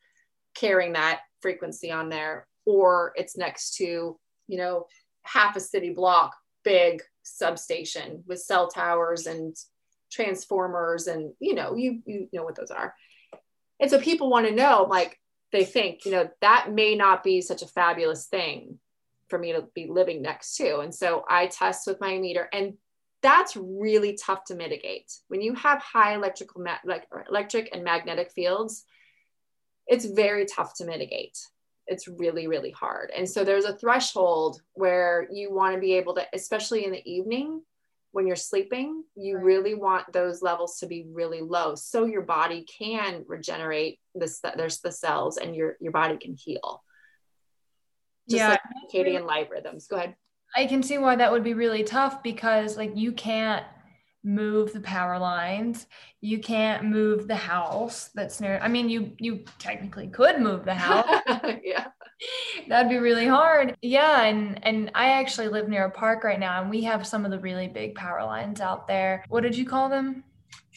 carrying 0.54 0.94
that 0.94 1.22
frequency 1.42 1.92
on 1.92 2.10
there 2.10 2.46
or 2.66 3.14
it's 3.16 3.38
next 3.38 3.76
to 3.76 4.20
you 4.48 4.58
know 4.58 4.86
half 5.24 5.56
a 5.56 5.60
city 5.60 5.92
block 5.92 6.36
big 6.64 7.02
substation 7.24 8.24
with 8.28 8.42
cell 8.42 8.70
towers 8.70 9.28
and 9.28 9.56
transformers 10.12 11.08
and 11.08 11.34
you 11.40 11.56
know 11.56 11.76
you 11.76 12.02
you 12.06 12.28
know 12.34 12.44
what 12.44 12.56
those 12.56 12.72
are. 12.72 12.94
And 13.80 13.90
so 13.90 14.00
people 14.00 14.30
want 14.30 14.48
to 14.48 14.54
know 14.54 14.86
like 14.90 15.18
they 15.52 15.64
think 15.64 16.06
you 16.06 16.12
know 16.12 16.30
that 16.42 16.72
may 16.72 16.96
not 16.96 17.24
be 17.24 17.42
such 17.42 17.62
a 17.62 17.68
fabulous 17.68 18.28
thing 18.28 18.80
for 19.32 19.40
me 19.40 19.54
to 19.54 19.64
be 19.74 19.88
living 19.88 20.22
next 20.22 20.56
to. 20.58 20.82
And 20.82 20.94
so 20.94 21.26
i 21.28 21.48
test 21.48 21.88
with 21.88 22.00
my 22.00 22.20
meter 22.20 22.48
and 22.54 22.74
that's 23.24 23.56
really 23.56 24.18
tough 24.18 24.46
to 24.46 24.56
mitigate. 24.56 25.12
When 25.28 25.42
you 25.42 25.54
have 25.54 25.80
high 25.80 26.16
electrical 26.16 26.62
ma- 26.62 26.86
like 26.86 27.08
electric 27.30 27.74
and 27.74 27.84
magnetic 27.84 28.32
fields 28.32 28.86
it's 29.88 30.06
very 30.06 30.46
tough 30.46 30.76
to 30.76 30.86
mitigate. 30.86 31.40
It's 31.88 32.08
really 32.08 32.48
really 32.48 32.72
hard. 32.72 33.12
And 33.16 33.28
so 33.28 33.44
there's 33.44 33.66
a 33.66 33.78
threshold 33.78 34.62
where 34.74 35.28
you 35.32 35.52
want 35.52 35.74
to 35.74 35.82
be 35.82 35.94
able 35.94 36.14
to 36.16 36.28
especially 36.34 36.86
in 36.86 36.92
the 36.92 37.12
evening 37.12 37.62
when 38.12 38.28
you're 38.28 38.36
sleeping 38.36 39.04
you 39.16 39.36
right. 39.36 39.46
really 39.46 39.74
want 39.74 40.12
those 40.12 40.42
levels 40.42 40.80
to 40.80 40.86
be 40.86 41.06
really 41.10 41.42
low 41.42 41.76
so 41.76 42.06
your 42.06 42.22
body 42.22 42.66
can 42.80 43.24
regenerate 43.26 44.00
this 44.14 44.42
there's 44.58 44.80
the 44.82 44.92
cells 44.92 45.38
and 45.38 45.56
your 45.56 45.78
your 45.80 45.94
body 45.94 46.18
can 46.18 46.36
heal 46.36 46.84
just 48.32 48.42
yeah. 48.42 48.50
like 48.50 48.62
circadian 48.94 49.26
light 49.26 49.50
rhythms. 49.50 49.88
Go 49.88 49.98
ahead. 49.98 50.16
I 50.56 50.66
can 50.66 50.84
see 50.84 50.98
why 50.98 51.16
that 51.16 51.32
would 51.32 51.44
be 51.44 51.54
really 51.54 51.84
tough 51.84 52.22
because 52.24 52.78
like 52.78 52.92
you 52.96 53.12
can't 53.12 53.66
move 54.24 54.74
the 54.74 54.82
power 54.82 55.18
lines. 55.18 55.88
You 56.20 56.40
can't 56.40 56.86
move 56.86 57.28
the 57.28 57.36
house 57.36 58.12
that's 58.14 58.40
near 58.40 58.60
i 58.62 58.68
mean 58.68 58.88
you 58.90 59.14
you 59.18 59.44
technically 59.58 60.08
could 60.08 60.40
move 60.40 60.66
the 60.66 60.76
house. 60.76 61.22
Yeah. 61.64 61.88
That'd 62.70 62.92
be 62.92 62.98
really 62.98 63.26
hard. 63.26 63.76
Yeah 63.82 64.24
and 64.24 64.64
and 64.64 64.92
i 64.94 65.14
actually 65.14 65.48
live 65.48 65.68
near 65.68 65.86
a 65.86 65.92
park 65.92 66.24
right 66.24 66.40
now 66.40 66.62
and 66.62 66.70
we 66.70 66.84
have 66.84 67.08
some 67.08 67.26
of 67.26 67.32
the 67.32 67.40
really 67.40 67.68
big 67.68 67.96
power 67.96 68.24
lines 68.24 68.62
out 68.62 68.88
there. 68.88 69.26
What 69.30 69.42
did 69.42 69.58
you 69.58 69.66
call 69.66 69.90
them? 69.90 70.24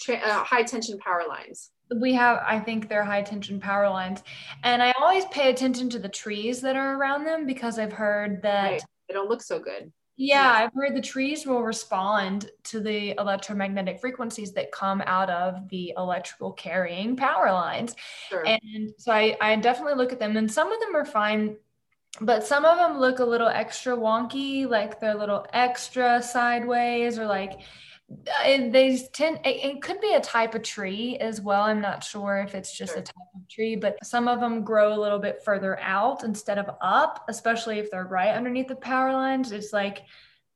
Tra- 0.00 0.16
uh, 0.16 0.42
high 0.42 0.62
tension 0.62 0.98
power 0.98 1.24
lines 1.28 1.70
we 2.00 2.12
have 2.12 2.42
i 2.46 2.58
think 2.58 2.88
they're 2.88 3.04
high 3.04 3.22
tension 3.22 3.60
power 3.60 3.88
lines 3.88 4.22
and 4.62 4.82
i 4.82 4.92
always 5.00 5.24
pay 5.26 5.50
attention 5.50 5.88
to 5.90 5.98
the 5.98 6.08
trees 6.08 6.60
that 6.60 6.76
are 6.76 6.96
around 6.96 7.24
them 7.24 7.46
because 7.46 7.78
i've 7.78 7.92
heard 7.92 8.40
that 8.42 8.70
right. 8.72 8.82
they 9.08 9.14
don't 9.14 9.28
look 9.28 9.42
so 9.42 9.58
good 9.58 9.92
yeah, 10.16 10.52
I've 10.52 10.72
heard 10.74 10.94
the 10.94 11.02
trees 11.02 11.44
will 11.44 11.62
respond 11.62 12.50
to 12.64 12.78
the 12.78 13.14
electromagnetic 13.18 14.00
frequencies 14.00 14.52
that 14.52 14.70
come 14.70 15.02
out 15.06 15.28
of 15.28 15.68
the 15.70 15.92
electrical 15.96 16.52
carrying 16.52 17.16
power 17.16 17.50
lines. 17.50 17.96
Sure. 18.28 18.46
And 18.46 18.90
so 18.96 19.10
I, 19.10 19.36
I 19.40 19.56
definitely 19.56 19.94
look 19.94 20.12
at 20.12 20.20
them, 20.20 20.36
and 20.36 20.50
some 20.50 20.70
of 20.70 20.78
them 20.78 20.94
are 20.94 21.04
fine, 21.04 21.56
but 22.20 22.44
some 22.46 22.64
of 22.64 22.78
them 22.78 22.98
look 22.98 23.18
a 23.18 23.24
little 23.24 23.48
extra 23.48 23.96
wonky, 23.96 24.68
like 24.68 25.00
they're 25.00 25.16
a 25.16 25.18
little 25.18 25.44
extra 25.52 26.22
sideways, 26.22 27.18
or 27.18 27.26
like 27.26 27.60
Uh, 28.40 28.70
they 28.70 28.98
tend 29.12 29.40
it 29.44 29.82
could 29.82 30.00
be 30.00 30.14
a 30.14 30.20
type 30.20 30.54
of 30.54 30.62
tree 30.62 31.16
as 31.18 31.40
well. 31.40 31.62
I'm 31.62 31.80
not 31.80 32.04
sure 32.04 32.38
if 32.38 32.54
it's 32.54 32.76
just 32.76 32.92
sure. 32.92 33.00
a 33.00 33.04
type 33.04 33.14
of 33.34 33.48
tree 33.48 33.76
but 33.76 34.04
some 34.04 34.28
of 34.28 34.40
them 34.40 34.64
grow 34.64 34.92
a 34.92 35.00
little 35.00 35.18
bit 35.18 35.42
further 35.44 35.78
out 35.80 36.24
instead 36.24 36.58
of 36.58 36.70
up 36.80 37.24
especially 37.28 37.78
if 37.78 37.90
they're 37.90 38.04
right 38.04 38.34
underneath 38.34 38.68
the 38.68 38.76
power 38.76 39.12
lines. 39.12 39.52
It's 39.52 39.72
like 39.72 40.02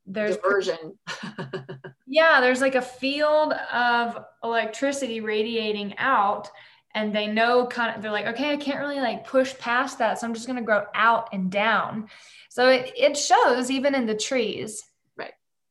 there's 0.06 0.36
diversion. 0.36 0.98
Yeah 2.10 2.40
there's 2.40 2.62
like 2.62 2.74
a 2.74 2.82
field 2.82 3.52
of 3.52 4.24
electricity 4.42 5.20
radiating 5.20 5.94
out 5.98 6.48
and 6.94 7.14
they 7.14 7.26
know 7.26 7.66
kind 7.66 7.94
of 7.94 8.00
they're 8.00 8.10
like 8.10 8.26
okay 8.26 8.50
i 8.50 8.56
can't 8.56 8.80
really 8.80 8.98
like 8.98 9.26
push 9.26 9.56
past 9.58 9.98
that 9.98 10.18
so 10.18 10.26
i'm 10.26 10.32
just 10.32 10.46
going 10.46 10.56
to 10.56 10.64
grow 10.64 10.84
out 10.94 11.28
and 11.34 11.50
down. 11.50 12.08
So 12.48 12.70
it, 12.70 12.92
it 12.96 13.16
shows 13.16 13.70
even 13.70 13.94
in 13.94 14.06
the 14.06 14.16
trees 14.16 14.87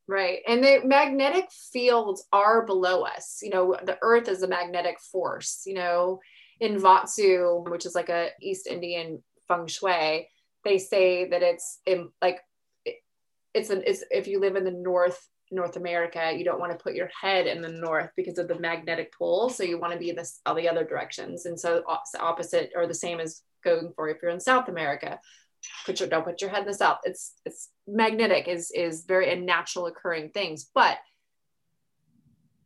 Right. 0.08 0.38
And 0.48 0.64
the 0.64 0.80
magnetic 0.84 1.50
fields 1.50 2.24
are 2.32 2.64
below 2.64 3.02
us. 3.02 3.40
You 3.42 3.50
know, 3.50 3.76
the 3.84 3.98
earth 4.00 4.28
is 4.28 4.42
a 4.42 4.48
magnetic 4.48 4.98
force, 5.00 5.64
you 5.66 5.74
know, 5.74 6.20
in 6.60 6.80
Vastu, 6.80 7.70
which 7.70 7.84
is 7.84 7.94
like 7.94 8.08
a 8.08 8.30
East 8.40 8.66
Indian 8.66 9.22
feng 9.48 9.66
shui, 9.66 10.28
they 10.64 10.78
say 10.78 11.28
that 11.28 11.42
it's 11.42 11.80
in, 11.86 12.08
like 12.22 12.40
it's 13.54 13.70
an 13.70 13.82
it's 13.86 14.04
if 14.10 14.26
you 14.26 14.40
live 14.40 14.56
in 14.56 14.64
the 14.64 14.70
north 14.70 15.28
North 15.50 15.76
America, 15.76 16.32
you 16.36 16.44
don't 16.44 16.60
want 16.60 16.72
to 16.72 16.82
put 16.82 16.94
your 16.94 17.08
head 17.18 17.46
in 17.46 17.62
the 17.62 17.70
north 17.72 18.10
because 18.16 18.38
of 18.38 18.48
the 18.48 18.58
magnetic 18.58 19.12
pull. 19.16 19.48
So 19.48 19.62
you 19.62 19.78
want 19.78 19.94
to 19.94 19.98
be 19.98 20.10
in 20.10 20.16
this 20.16 20.40
all 20.44 20.54
the 20.54 20.68
other 20.68 20.84
directions. 20.84 21.46
And 21.46 21.58
so 21.58 21.82
opposite 22.20 22.72
or 22.76 22.86
the 22.86 22.94
same 22.94 23.18
as 23.18 23.42
going 23.64 23.92
for 23.96 24.08
if 24.08 24.18
you're 24.22 24.30
in 24.30 24.40
South 24.40 24.68
America 24.68 25.18
put 25.86 26.00
your 26.00 26.08
don't 26.08 26.24
put 26.24 26.40
your 26.40 26.50
head 26.50 26.62
in 26.62 26.66
the 26.68 26.74
south 26.74 26.98
it's 27.04 27.34
it's 27.44 27.70
magnetic 27.86 28.48
is 28.48 28.70
is 28.70 29.04
very 29.04 29.32
a 29.32 29.36
natural 29.36 29.86
occurring 29.86 30.30
things 30.30 30.70
but 30.74 30.98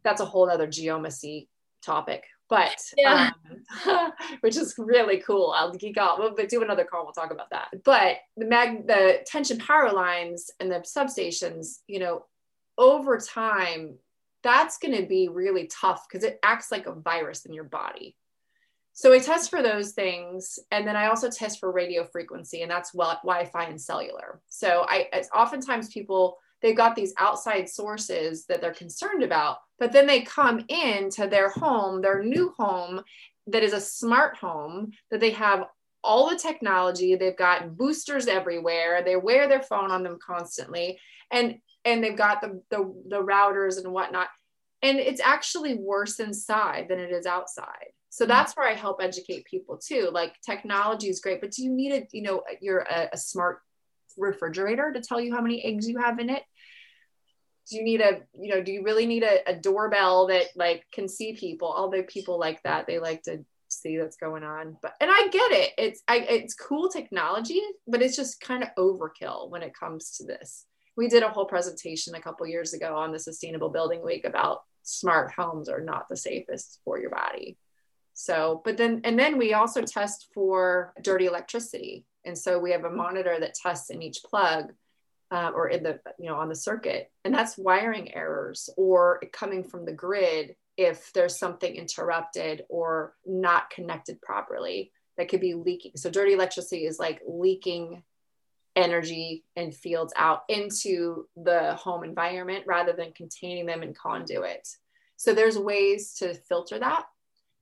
that's 0.03 0.20
a 0.20 0.26
whole 0.26 0.51
other 0.51 0.66
geomancy 0.66 1.49
topic, 1.82 2.24
but 2.49 2.76
yeah. 2.97 3.30
Um, 3.88 4.12
which 4.40 4.57
is 4.57 4.74
really 4.78 5.18
cool. 5.18 5.53
I'll 5.57 5.72
geek 5.72 5.97
out. 5.97 6.18
We'll 6.18 6.34
do 6.34 6.62
another 6.62 6.84
call. 6.84 7.05
We'll 7.05 7.12
talk 7.12 7.32
about 7.32 7.51
that. 7.51 7.68
But 7.84 8.18
the 8.36 8.47
mag, 8.47 8.86
the 8.86 9.20
tension 9.26 9.59
power 9.59 9.93
lines 9.93 10.51
and 10.61 10.70
the 10.70 10.80
substations, 10.80 11.78
you 11.86 11.99
know, 11.99 12.24
over 12.78 13.18
time, 13.18 13.97
that's 14.43 14.78
going 14.78 14.97
to 15.01 15.07
be 15.07 15.28
really 15.28 15.68
tough 15.68 16.07
because 16.09 16.24
it 16.24 16.38
acts 16.43 16.72
like 16.72 16.86
a 16.86 16.95
virus 16.95 17.45
in 17.45 17.53
your 17.53 17.64
body. 17.64 18.16
So 18.95 19.12
I 19.12 19.18
test 19.18 19.51
for 19.51 19.62
those 19.62 19.93
things. 19.93 20.59
And 20.70 20.86
then 20.86 20.97
I 20.97 21.07
also 21.07 21.30
test 21.30 21.59
for 21.59 21.72
radio 21.72 22.05
frequency, 22.05 22.62
and 22.62 22.70
that's 22.70 22.93
what 22.93 23.22
Wi-Fi 23.22 23.64
and 23.64 23.80
cellular. 23.80 24.40
So 24.49 24.84
I 24.88 25.09
oftentimes 25.34 25.88
people 25.88 26.38
they've 26.61 26.76
got 26.76 26.95
these 26.95 27.14
outside 27.18 27.68
sources 27.68 28.47
that 28.47 28.61
they're 28.61 28.72
concerned 28.72 29.24
about, 29.24 29.59
but 29.80 29.90
then 29.90 30.07
they 30.07 30.20
come 30.20 30.64
into 30.68 31.26
their 31.26 31.51
home, 31.51 32.01
their 32.01 32.22
new 32.22 32.55
home 32.57 33.03
that 33.49 33.62
is 33.62 33.72
a 33.72 33.80
smart 33.80 34.36
home 34.36 34.93
that 35.11 35.20
they 35.20 35.30
have 35.30 35.66
all 36.05 36.28
the 36.28 36.36
technology 36.36 37.14
they've 37.14 37.36
got 37.36 37.76
boosters 37.76 38.26
everywhere 38.26 39.03
they 39.05 39.16
wear 39.16 39.49
their 39.49 39.62
phone 39.62 39.90
on 39.90 40.03
them 40.03 40.18
constantly 40.24 40.99
and 41.30 41.59
and 41.84 42.03
they've 42.03 42.16
got 42.16 42.40
the, 42.40 42.61
the 42.70 42.78
the 43.09 43.22
routers 43.22 43.82
and 43.82 43.93
whatnot 43.93 44.28
and 44.82 44.99
it's 44.99 45.20
actually 45.20 45.74
worse 45.74 46.18
inside 46.18 46.86
than 46.88 46.99
it 46.99 47.12
is 47.12 47.26
outside 47.26 47.93
so 48.12 48.24
mm-hmm. 48.24 48.30
that's 48.30 48.54
where 48.54 48.68
I 48.68 48.74
help 48.74 49.00
educate 49.02 49.46
people 49.46 49.78
too. 49.78 50.10
Like 50.12 50.34
technology 50.44 51.08
is 51.08 51.20
great, 51.20 51.40
but 51.40 51.50
do 51.50 51.62
you 51.62 51.72
need 51.72 51.92
a, 51.94 52.06
you 52.12 52.20
know, 52.20 52.42
you're 52.60 52.80
a, 52.80 53.08
a 53.14 53.16
smart 53.16 53.60
refrigerator 54.18 54.92
to 54.92 55.00
tell 55.00 55.18
you 55.18 55.34
how 55.34 55.40
many 55.40 55.64
eggs 55.64 55.88
you 55.88 55.98
have 55.98 56.18
in 56.18 56.28
it? 56.28 56.42
Do 57.70 57.76
you 57.78 57.82
need 57.82 58.02
a, 58.02 58.20
you 58.38 58.54
know, 58.54 58.62
do 58.62 58.70
you 58.70 58.82
really 58.82 59.06
need 59.06 59.22
a, 59.22 59.48
a 59.48 59.54
doorbell 59.54 60.26
that 60.26 60.48
like 60.54 60.84
can 60.92 61.08
see 61.08 61.32
people? 61.32 61.72
Although 61.74 62.02
people 62.02 62.38
like 62.38 62.62
that, 62.64 62.86
they 62.86 62.98
like 62.98 63.22
to 63.22 63.46
see 63.68 63.98
what's 63.98 64.18
going 64.18 64.44
on. 64.44 64.76
But 64.82 64.92
and 65.00 65.10
I 65.10 65.28
get 65.28 65.52
it. 65.52 65.70
It's 65.78 66.02
I 66.06 66.16
it's 66.18 66.52
cool 66.52 66.90
technology, 66.90 67.62
but 67.86 68.02
it's 68.02 68.16
just 68.16 68.42
kind 68.42 68.62
of 68.62 68.68
overkill 68.78 69.48
when 69.48 69.62
it 69.62 69.72
comes 69.74 70.18
to 70.18 70.26
this. 70.26 70.66
We 70.98 71.08
did 71.08 71.22
a 71.22 71.30
whole 71.30 71.46
presentation 71.46 72.14
a 72.14 72.20
couple 72.20 72.46
years 72.46 72.74
ago 72.74 72.94
on 72.94 73.10
the 73.10 73.18
Sustainable 73.18 73.70
Building 73.70 74.04
Week 74.04 74.26
about 74.26 74.64
smart 74.82 75.32
homes 75.32 75.70
are 75.70 75.80
not 75.80 76.10
the 76.10 76.16
safest 76.16 76.80
for 76.84 76.98
your 76.98 77.08
body. 77.08 77.56
So, 78.14 78.60
but 78.64 78.76
then, 78.76 79.00
and 79.04 79.18
then 79.18 79.38
we 79.38 79.54
also 79.54 79.82
test 79.82 80.28
for 80.34 80.92
dirty 81.02 81.26
electricity. 81.26 82.04
And 82.24 82.36
so 82.36 82.58
we 82.58 82.70
have 82.72 82.84
a 82.84 82.90
monitor 82.90 83.38
that 83.40 83.54
tests 83.54 83.90
in 83.90 84.02
each 84.02 84.22
plug 84.24 84.72
uh, 85.30 85.50
or 85.54 85.68
in 85.68 85.82
the, 85.82 85.98
you 86.18 86.28
know, 86.28 86.36
on 86.36 86.48
the 86.48 86.54
circuit. 86.54 87.10
And 87.24 87.34
that's 87.34 87.56
wiring 87.56 88.14
errors 88.14 88.68
or 88.76 89.20
coming 89.32 89.64
from 89.64 89.84
the 89.84 89.92
grid 89.92 90.56
if 90.76 91.12
there's 91.12 91.38
something 91.38 91.74
interrupted 91.74 92.64
or 92.68 93.14
not 93.26 93.70
connected 93.70 94.20
properly 94.20 94.92
that 95.16 95.28
could 95.28 95.40
be 95.40 95.54
leaking. 95.54 95.92
So 95.96 96.10
dirty 96.10 96.34
electricity 96.34 96.86
is 96.86 96.98
like 96.98 97.20
leaking 97.26 98.02
energy 98.74 99.44
and 99.56 99.74
fields 99.74 100.12
out 100.16 100.42
into 100.48 101.26
the 101.36 101.74
home 101.74 102.04
environment 102.04 102.64
rather 102.66 102.92
than 102.92 103.12
containing 103.12 103.66
them 103.66 103.82
in 103.82 103.92
conduit. 103.94 104.68
So 105.16 105.34
there's 105.34 105.58
ways 105.58 106.14
to 106.14 106.34
filter 106.34 106.78
that 106.78 107.04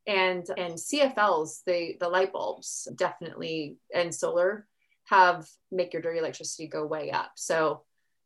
and 0.07 0.47
and 0.57 0.75
cfls 0.75 1.61
the 1.67 1.97
the 2.01 2.09
light 2.09 2.33
bulbs 2.33 2.89
definitely 2.97 3.77
and 3.95 4.15
solar 4.15 4.67
have 5.11 5.49
make 5.73 5.93
your 5.93 6.01
dirty 6.01 6.19
electricity 6.19 6.69
go 6.69 6.87
way 6.87 7.11
up. 7.11 7.33
So 7.35 7.83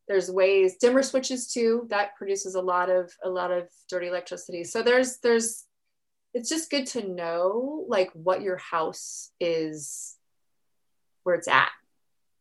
there's 0.07 0.29
ways 0.29 0.77
dimmer 0.77 1.01
switches 1.01 1.51
too 1.51 1.87
that 1.89 2.15
produces 2.15 2.53
a 2.53 2.61
lot 2.61 2.89
of 2.89 3.11
a 3.23 3.29
lot 3.29 3.51
of 3.51 3.67
dirty 3.89 4.07
electricity. 4.07 4.63
So 4.63 4.83
there's 4.83 5.17
there's 5.17 5.65
it's 6.33 6.49
just 6.49 6.69
good 6.69 6.85
to 6.87 7.07
know 7.07 7.85
like 7.87 8.11
what 8.13 8.41
your 8.41 8.57
house 8.57 9.31
is 9.39 10.15
where 11.23 11.35
it's 11.35 11.47
at. 11.47 11.71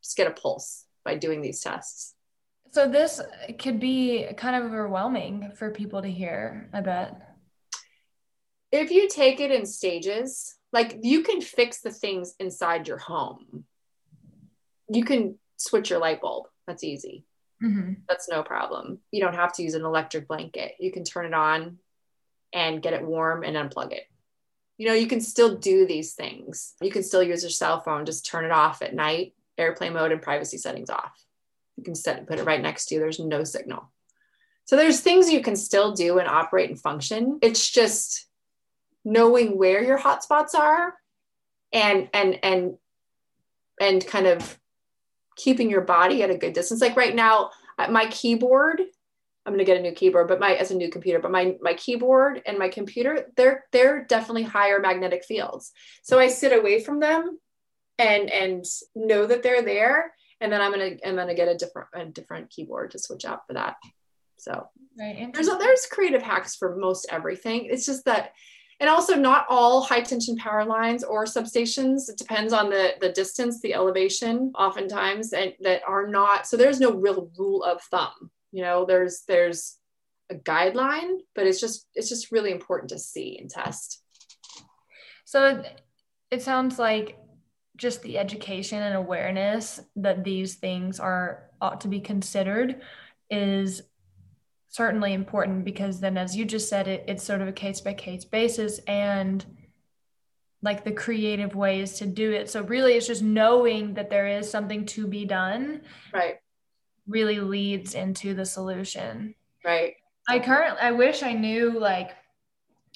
Just 0.03 0.17
get 0.17 0.27
a 0.27 0.33
pulse 0.33 0.85
by 1.05 1.17
doing 1.17 1.41
these 1.41 1.61
tests. 1.61 2.15
So 2.73 2.89
this 2.89 3.21
could 3.59 3.81
be 3.81 4.27
kind 4.37 4.57
of 4.57 4.71
overwhelming 4.71 5.53
for 5.55 5.71
people 5.71 6.03
to 6.03 6.11
hear 6.11 6.69
i 6.73 6.81
bet 6.81 7.34
if 8.79 8.91
you 8.91 9.09
take 9.09 9.41
it 9.41 9.51
in 9.51 9.67
stages, 9.67 10.55
like 10.73 10.99
you 11.03 11.23
can 11.23 11.41
fix 11.41 11.81
the 11.81 11.91
things 11.91 12.35
inside 12.41 12.89
your 12.89 12.99
home. 12.99 13.65
You 14.89 15.05
can 15.05 15.39
switch 15.57 15.91
your 15.91 15.99
light 15.99 16.21
bulb. 16.21 16.47
That's 16.67 16.85
easy. 16.85 17.25
Mm-hmm. 17.63 17.93
That's 18.09 18.29
no 18.29 18.43
problem. 18.43 18.99
You 19.11 19.21
don't 19.21 19.35
have 19.35 19.53
to 19.55 19.63
use 19.63 19.75
an 19.75 19.85
electric 19.85 20.29
blanket. 20.29 20.73
You 20.79 20.93
can 20.93 21.05
turn 21.05 21.27
it 21.27 21.35
on 21.35 21.79
and 22.53 22.83
get 22.83 22.93
it 22.93 23.05
warm 23.05 23.45
and 23.45 23.57
unplug 23.57 23.93
it. 23.93 24.05
You 24.77 24.89
know, 24.89 24.95
you 24.95 25.07
can 25.07 25.21
still 25.21 25.57
do 25.57 25.87
these 25.87 26.15
things. 26.15 26.75
You 26.83 26.91
can 26.91 27.03
still 27.03 27.23
use 27.23 27.43
your 27.43 27.51
cell 27.51 27.81
phone, 27.81 28.07
just 28.07 28.27
turn 28.27 28.45
it 28.45 28.51
off 28.51 28.83
at 28.83 28.95
night, 28.95 29.35
airplane 29.57 29.93
mode 29.93 30.13
and 30.13 30.21
privacy 30.21 30.59
settings 30.59 30.91
off. 30.91 31.13
You 31.77 31.85
can 31.85 31.95
set 31.95 32.27
put 32.27 32.39
it 32.39 32.45
right 32.45 32.61
next 32.61 32.87
to 32.87 32.95
you. 32.95 33.01
There's 33.01 33.21
no 33.21 33.45
signal. 33.45 33.91
So 34.65 34.77
there's 34.77 35.01
things 35.01 35.31
you 35.31 35.43
can 35.43 35.57
still 35.57 35.93
do 35.93 36.19
and 36.19 36.29
operate 36.29 36.71
and 36.71 36.81
function. 36.81 37.39
It's 37.43 37.71
just 37.71 38.27
knowing 39.05 39.59
where 39.59 39.83
your 39.83 39.99
hotspots 39.99 40.55
are 40.55 40.95
and 41.73 42.09
and 42.15 42.39
and 42.43 42.75
and 43.81 44.07
kind 44.07 44.27
of 44.27 44.59
keeping 45.37 45.69
your 45.69 45.81
body 45.81 46.23
at 46.23 46.31
a 46.31 46.39
good 46.39 46.53
distance. 46.53 46.81
Like 46.81 46.97
right 46.97 47.15
now 47.15 47.51
uh, 47.79 47.89
my 47.89 48.07
keyboard 48.07 48.81
i'm 49.47 49.53
going 49.53 49.59
to 49.59 49.65
get 49.65 49.77
a 49.77 49.83
new 49.83 49.93
keyboard 49.93 50.29
but 50.29 50.41
my 50.41 50.55
as 50.55 50.71
a 50.71 50.75
new 50.75 50.91
computer 50.91 51.19
but 51.19 51.31
my 51.31 51.57
my 51.61 51.75
keyboard 51.75 52.41
and 52.47 52.59
my 52.59 52.69
computer 52.69 53.27
they're 53.37 53.65
they're 53.73 54.05
definitely 54.05 54.43
higher 54.43 54.81
magnetic 54.81 55.25
fields. 55.25 55.73
So 56.03 56.19
i 56.19 56.29
sit 56.29 56.57
away 56.57 56.81
from 56.81 57.01
them 57.01 57.39
and 57.99 58.31
and 58.31 58.65
know 58.95 59.27
that 59.27 59.43
they're 59.43 59.63
there. 59.63 60.15
And 60.41 60.53
then 60.53 60.61
i'm 60.61 60.73
going 60.73 60.99
to 60.99 61.09
i'm 61.09 61.17
going 61.17 61.29
to 61.29 61.35
get 61.35 61.49
a 61.49 61.57
different 61.57 61.89
a 61.95 62.05
different 62.07 62.51
keyboard 62.51 62.93
to 62.93 62.99
switch 62.99 63.25
out 63.25 63.47
for 63.47 63.55
that. 63.55 63.77
So 64.39 64.69
right, 64.99 65.31
there's 65.33 65.49
there's 65.49 65.87
creative 65.91 66.23
hacks 66.23 66.55
for 66.55 66.77
most 66.77 67.07
everything. 67.11 67.67
It's 67.67 67.87
just 67.87 68.05
that 68.05 68.33
and 68.81 68.91
also 68.91 69.15
not 69.15 69.47
all 69.49 69.83
high 69.83 70.01
tension 70.01 70.37
power 70.37 70.65
lines 70.65 71.05
or 71.05 71.25
substations 71.25 72.09
it 72.09 72.19
depends 72.19 72.53
on 72.53 72.71
the 72.71 72.95
the 73.01 73.11
distance 73.11 73.61
the 73.61 73.75
elevation 73.75 74.53
oftentimes 74.57 75.33
and 75.33 75.55
that 75.61 75.83
are 75.87 76.07
not 76.07 76.47
so 76.47 76.57
there's 76.57 76.81
no 76.81 76.93
real 76.93 77.31
rule 77.39 77.63
of 77.63 77.81
thumb. 77.83 78.31
You 78.53 78.63
know 78.63 78.85
there's 78.85 79.23
there's 79.27 79.79
a 80.31 80.35
guideline 80.35 81.19
but 81.35 81.47
it's 81.47 81.61
just 81.61 81.87
it's 81.95 82.09
just 82.09 82.33
really 82.33 82.51
important 82.51 82.91
to 82.91 82.99
see 82.99 83.39
and 83.39 83.51
test. 83.51 84.03
So 85.25 85.63
it 86.31 86.43
sounds 86.43 86.79
like 86.79 87.19
just 87.77 88.03
the 88.03 88.19
education 88.19 88.83
and 88.83 88.95
awareness 88.95 89.81
that 89.97 90.23
these 90.23 90.55
things 90.55 91.01
are 91.01 91.51
ought 91.61 91.81
to 91.81 91.89
be 91.89 92.01
considered 92.01 92.83
is 93.31 93.83
certainly 94.75 95.13
important 95.13 95.65
because 95.65 96.01
then 96.01 96.19
as 96.19 96.35
you 96.35 96.45
just 96.45 96.69
said 96.69 96.89
it 96.89 97.05
it's 97.07 97.23
sort 97.23 97.41
of 97.41 97.47
a 97.47 97.53
case 97.53 97.81
by 97.81 97.95
case 97.95 98.25
basis 98.25 98.81
and 98.89 99.47
like 100.63 100.83
the 100.83 100.91
creative 100.91 101.55
ways 101.55 101.93
to 101.99 102.07
do 102.07 102.33
it. 102.33 102.51
So 102.51 102.63
really 102.63 102.95
it's 102.95 103.07
just 103.07 103.23
knowing 103.23 103.95
that 103.95 104.11
there 104.11 104.27
is 104.27 104.51
something 104.51 104.85
to 104.87 105.07
be 105.07 105.27
done 105.27 105.83
right. 106.13 106.37
really 107.07 107.39
leads 107.39 107.95
into 107.95 108.35
the 108.35 108.47
solution. 108.47 109.37
Right. 109.65 109.95
I 110.27 110.41
currently 110.41 110.81
i 110.81 110.91
wish 110.91 111.23
i 111.23 111.35
knew 111.35 111.79
like 111.79 112.11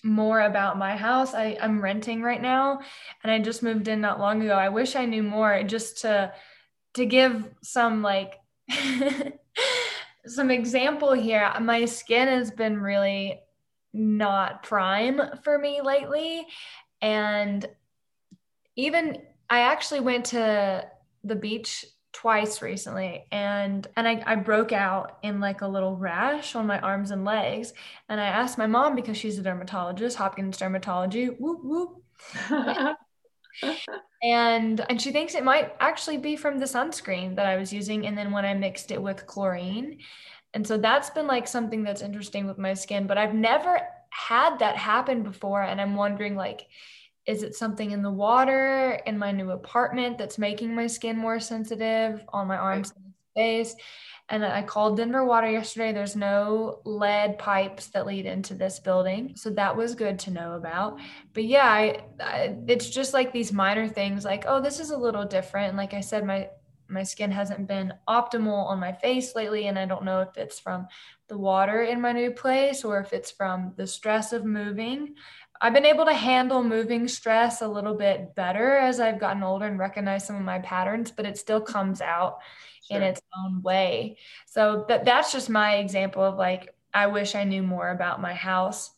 more 0.02 0.40
about 0.40 0.78
my 0.78 0.96
house. 0.96 1.32
I, 1.32 1.58
i'm 1.60 1.80
renting 1.80 2.22
right 2.22 2.42
now 2.42 2.80
and 3.22 3.30
i 3.30 3.38
just 3.38 3.62
moved 3.62 3.86
in 3.86 4.00
not 4.00 4.18
long 4.18 4.42
ago. 4.42 4.54
I 4.54 4.70
wish 4.70 4.96
i 4.96 5.04
knew 5.04 5.22
more 5.22 5.62
just 5.62 6.00
to 6.02 6.32
to 6.94 7.06
give 7.06 7.48
some 7.62 8.02
like 8.02 8.34
some 10.28 10.50
example 10.50 11.12
here. 11.12 11.52
My 11.60 11.84
skin 11.84 12.28
has 12.28 12.50
been 12.50 12.80
really 12.80 13.40
not 13.92 14.62
prime 14.62 15.20
for 15.42 15.58
me 15.58 15.80
lately. 15.82 16.46
And 17.00 17.66
even 18.78 19.18
i 19.50 19.60
actually 19.60 20.00
went 20.00 20.26
to 20.26 20.86
the 21.24 21.34
beach 21.34 21.84
twice 22.12 22.62
recently 22.62 23.26
and 23.30 23.86
and 23.96 24.08
I, 24.08 24.22
I 24.24 24.34
broke 24.36 24.72
out 24.72 25.18
in 25.22 25.40
like 25.40 25.60
a 25.60 25.68
little 25.68 25.96
rash 25.96 26.54
on 26.54 26.66
my 26.66 26.78
arms 26.80 27.10
and 27.10 27.24
legs. 27.24 27.72
And 28.08 28.20
i 28.20 28.26
asked 28.26 28.56
my 28.56 28.66
mom 28.66 28.94
because 28.94 29.16
she's 29.16 29.38
a 29.38 29.42
dermatologist 29.42 30.16
hopkins 30.16 30.58
dermatology 30.58 31.36
whoop 31.38 31.60
whoop 31.62 32.02
and 34.22 34.84
and 34.88 35.00
she 35.00 35.12
thinks 35.12 35.34
it 35.34 35.44
might 35.44 35.74
actually 35.80 36.18
be 36.18 36.36
from 36.36 36.58
the 36.58 36.66
sunscreen 36.66 37.36
that 37.36 37.46
I 37.46 37.56
was 37.56 37.72
using 37.72 38.06
and 38.06 38.16
then 38.16 38.32
when 38.32 38.44
I 38.44 38.54
mixed 38.54 38.90
it 38.90 39.02
with 39.02 39.26
chlorine. 39.26 39.98
And 40.54 40.66
so 40.66 40.78
that's 40.78 41.10
been 41.10 41.26
like 41.26 41.46
something 41.46 41.82
that's 41.82 42.02
interesting 42.02 42.46
with 42.46 42.58
my 42.58 42.74
skin, 42.74 43.06
but 43.06 43.18
I've 43.18 43.34
never 43.34 43.80
had 44.10 44.58
that 44.58 44.76
happen 44.76 45.22
before 45.22 45.62
and 45.62 45.80
I'm 45.80 45.94
wondering 45.94 46.34
like 46.34 46.66
is 47.26 47.42
it 47.42 47.54
something 47.54 47.90
in 47.90 48.00
the 48.00 48.10
water 48.10 48.98
in 49.04 49.18
my 49.18 49.30
new 49.30 49.50
apartment 49.50 50.16
that's 50.16 50.38
making 50.38 50.74
my 50.74 50.86
skin 50.86 51.16
more 51.16 51.38
sensitive 51.38 52.24
on 52.30 52.46
my 52.46 52.56
arms 52.56 52.90
and 52.96 53.12
face? 53.36 53.76
And 54.30 54.44
I 54.44 54.62
called 54.62 54.98
Denver 54.98 55.24
Water 55.24 55.50
yesterday. 55.50 55.92
There's 55.92 56.16
no 56.16 56.80
lead 56.84 57.38
pipes 57.38 57.86
that 57.88 58.06
lead 58.06 58.26
into 58.26 58.54
this 58.54 58.78
building. 58.78 59.32
So 59.36 59.48
that 59.50 59.74
was 59.74 59.94
good 59.94 60.18
to 60.20 60.30
know 60.30 60.52
about. 60.52 60.98
But 61.32 61.44
yeah, 61.44 61.64
I, 61.66 62.02
I, 62.20 62.56
it's 62.66 62.90
just 62.90 63.14
like 63.14 63.32
these 63.32 63.52
minor 63.54 63.88
things 63.88 64.26
like, 64.26 64.44
oh, 64.46 64.60
this 64.60 64.80
is 64.80 64.90
a 64.90 64.98
little 64.98 65.24
different. 65.24 65.68
And 65.68 65.78
like 65.78 65.94
I 65.94 66.00
said, 66.00 66.26
my 66.26 66.48
my 66.88 67.02
skin 67.02 67.30
hasn't 67.30 67.68
been 67.68 67.92
optimal 68.08 68.66
on 68.66 68.80
my 68.80 68.92
face 68.92 69.34
lately 69.36 69.66
and 69.66 69.78
i 69.78 69.84
don't 69.84 70.04
know 70.04 70.20
if 70.22 70.36
it's 70.36 70.58
from 70.58 70.86
the 71.28 71.36
water 71.36 71.82
in 71.82 72.00
my 72.00 72.12
new 72.12 72.30
place 72.30 72.84
or 72.84 72.98
if 72.98 73.12
it's 73.12 73.30
from 73.30 73.72
the 73.76 73.86
stress 73.86 74.32
of 74.32 74.44
moving 74.44 75.14
i've 75.60 75.74
been 75.74 75.84
able 75.84 76.06
to 76.06 76.14
handle 76.14 76.64
moving 76.64 77.06
stress 77.06 77.60
a 77.60 77.68
little 77.68 77.94
bit 77.94 78.34
better 78.34 78.76
as 78.76 79.00
i've 79.00 79.20
gotten 79.20 79.42
older 79.42 79.66
and 79.66 79.78
recognize 79.78 80.26
some 80.26 80.36
of 80.36 80.42
my 80.42 80.58
patterns 80.60 81.10
but 81.10 81.26
it 81.26 81.36
still 81.36 81.60
comes 81.60 82.00
out 82.00 82.38
sure. 82.88 82.96
in 82.96 83.02
its 83.02 83.20
own 83.44 83.62
way 83.62 84.16
so 84.46 84.84
that 84.88 85.04
that's 85.04 85.32
just 85.32 85.48
my 85.50 85.76
example 85.76 86.22
of 86.22 86.36
like 86.36 86.74
i 86.94 87.06
wish 87.06 87.34
i 87.34 87.44
knew 87.44 87.62
more 87.62 87.90
about 87.90 88.20
my 88.20 88.34
house 88.34 88.92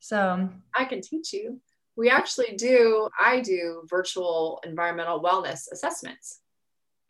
so 0.00 0.48
i 0.74 0.84
can 0.84 1.00
teach 1.00 1.32
you 1.32 1.60
we 1.96 2.08
actually 2.08 2.54
do 2.56 3.08
i 3.18 3.40
do 3.40 3.82
virtual 3.88 4.60
environmental 4.64 5.22
wellness 5.22 5.70
assessments 5.72 6.40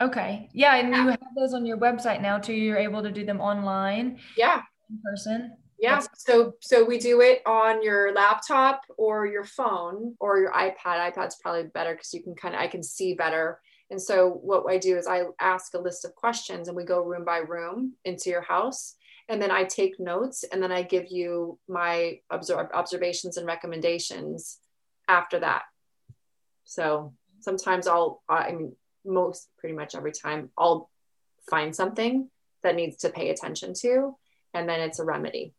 Okay. 0.03 0.49
Yeah. 0.53 0.77
And 0.77 0.91
yeah. 0.91 1.05
you 1.05 1.11
have 1.11 1.21
those 1.37 1.55
on 1.55 1.65
your 1.65 1.79
website 1.79 2.21
now 2.21 2.39
too. 2.39 2.53
You're 2.53 2.77
able 2.77 3.03
to 3.03 3.13
do 3.13 3.25
them 3.25 3.41
online. 3.41 4.19
Yeah. 4.37 4.63
In 4.91 5.01
person. 5.03 5.57
Yeah. 5.79 6.01
So 6.15 6.55
so 6.61 6.85
we 6.85 6.99
do 6.99 7.21
it 7.21 7.43
on 7.47 7.83
your 7.83 8.13
laptop 8.13 8.83
or 8.99 9.27
your 9.27 9.45
phone 9.45 10.15
or 10.19 10.39
your 10.39 10.53
iPad. 10.53 11.13
iPad's 11.13 11.37
probably 11.37 11.65
better 11.65 11.95
because 11.95 12.13
you 12.13 12.23
can 12.23 12.35
kind 12.35 12.55
of 12.55 12.61
I 12.61 12.67
can 12.67 12.83
see 12.83 13.15
better. 13.15 13.61
And 13.93 14.01
so 14.01 14.31
what 14.31 14.65
I 14.69 14.79
do 14.79 14.97
is 14.97 15.07
I 15.07 15.25
ask 15.39 15.75
a 15.75 15.79
list 15.79 16.07
of 16.07 16.15
questions 16.15 16.67
and 16.67 16.77
we 16.77 16.83
go 16.83 17.05
room 17.05 17.27
by 17.27 17.37
room 17.37 17.93
into 18.07 18.31
your 18.31 18.41
house. 18.41 18.97
And 19.29 19.41
then 19.41 19.51
I 19.51 19.65
take 19.65 20.01
notes 20.01 20.45
and 20.51 20.63
then 20.63 20.73
I 20.73 20.83
give 20.83 21.09
you 21.11 21.59
my 21.69 22.21
observations 22.31 23.37
and 23.37 23.47
recommendations 23.47 24.59
after 25.09 25.41
that. 25.41 25.65
So 26.65 27.13
sometimes 27.41 27.87
I'll, 27.87 28.23
I 28.31 28.53
mean, 28.53 28.75
most 29.05 29.49
pretty 29.59 29.75
much 29.75 29.95
every 29.95 30.13
time 30.13 30.49
I'll 30.57 30.89
find 31.51 31.77
something 31.77 32.31
that 32.63 32.77
needs 32.77 32.97
to 32.99 33.11
pay 33.11 33.29
attention 33.29 33.75
to, 33.83 34.17
and 34.55 34.67
then 34.67 34.81
it's 34.81 35.01
a 35.01 35.05
remedy. 35.05 35.53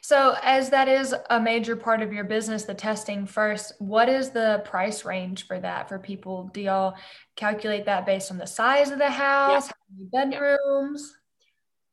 So, 0.00 0.36
as 0.42 0.70
that 0.70 0.88
is 0.88 1.14
a 1.30 1.40
major 1.40 1.76
part 1.76 2.02
of 2.02 2.12
your 2.12 2.24
business, 2.24 2.64
the 2.64 2.74
testing 2.74 3.26
first, 3.26 3.72
what 3.78 4.08
is 4.08 4.30
the 4.30 4.62
price 4.64 5.04
range 5.04 5.46
for 5.46 5.58
that 5.60 5.88
for 5.88 5.98
people? 5.98 6.50
Do 6.52 6.60
y'all 6.60 6.94
calculate 7.36 7.86
that 7.86 8.06
based 8.06 8.30
on 8.30 8.38
the 8.38 8.46
size 8.46 8.90
of 8.90 8.98
the 8.98 9.10
house, 9.10 9.70
yeah. 9.96 10.24
bedrooms? 10.24 11.16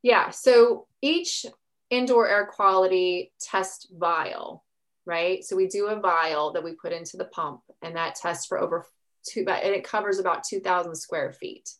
Yeah. 0.02 0.30
So, 0.30 0.86
each 1.02 1.46
indoor 1.90 2.28
air 2.28 2.46
quality 2.46 3.32
test 3.40 3.88
vial, 3.92 4.64
right? 5.04 5.44
So, 5.44 5.56
we 5.56 5.66
do 5.66 5.86
a 5.86 6.00
vial 6.00 6.52
that 6.52 6.64
we 6.64 6.72
put 6.74 6.92
into 6.92 7.16
the 7.16 7.26
pump, 7.26 7.60
and 7.82 7.96
that 7.96 8.14
tests 8.14 8.46
for 8.46 8.58
over 8.58 8.86
two, 9.28 9.44
and 9.48 9.74
it 9.74 9.84
covers 9.84 10.18
about 10.18 10.44
2,000 10.44 10.94
square 10.94 11.32
feet. 11.32 11.70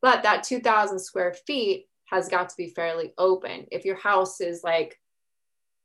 But 0.00 0.24
that 0.24 0.42
2,000 0.42 0.98
square 0.98 1.34
feet 1.46 1.86
has 2.06 2.28
got 2.28 2.50
to 2.50 2.56
be 2.56 2.68
fairly 2.68 3.14
open. 3.16 3.66
If 3.70 3.84
your 3.84 3.96
house 3.96 4.40
is 4.40 4.62
like 4.62 4.98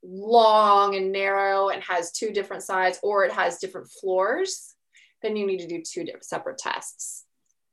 long 0.08 0.96
and 0.96 1.12
narrow 1.12 1.70
and 1.70 1.84
has 1.84 2.12
two 2.12 2.32
different 2.32 2.64
sides, 2.64 3.00
or 3.04 3.26
it 3.26 3.32
has 3.32 3.60
different 3.60 3.90
floors, 3.90 4.76
then 5.22 5.36
you 5.36 5.46
need 5.46 5.60
to 5.60 5.68
do 5.68 5.82
two 5.82 6.06
separate 6.22 6.58
tests. 6.58 7.26